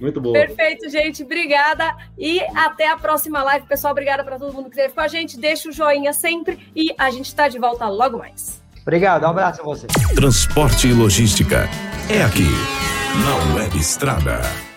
Muito 0.00 0.20
bom. 0.20 0.32
Perfeito, 0.32 0.88
gente. 0.88 1.22
Obrigada. 1.24 1.96
E 2.16 2.40
até 2.54 2.88
a 2.88 2.96
próxima 2.96 3.42
live. 3.42 3.66
Pessoal, 3.66 3.90
obrigada 3.90 4.22
para 4.22 4.38
todo 4.38 4.54
mundo 4.54 4.70
que 4.70 4.76
esteve 4.76 4.94
com 4.94 5.00
a 5.00 5.08
gente. 5.08 5.38
Deixa 5.38 5.68
o 5.68 5.72
joinha 5.72 6.12
sempre 6.12 6.70
e 6.74 6.94
a 6.96 7.10
gente 7.10 7.26
está 7.26 7.48
de 7.48 7.58
volta 7.58 7.88
logo 7.88 8.18
mais. 8.18 8.62
Obrigado. 8.82 9.24
Um 9.24 9.28
abraço 9.28 9.60
a 9.60 9.64
você. 9.64 9.86
Transporte 10.14 10.88
e 10.88 10.92
logística. 10.92 11.68
É 12.08 12.22
aqui, 12.22 12.48
na 13.24 13.56
Web 13.56 13.76
Estrada. 13.76 14.67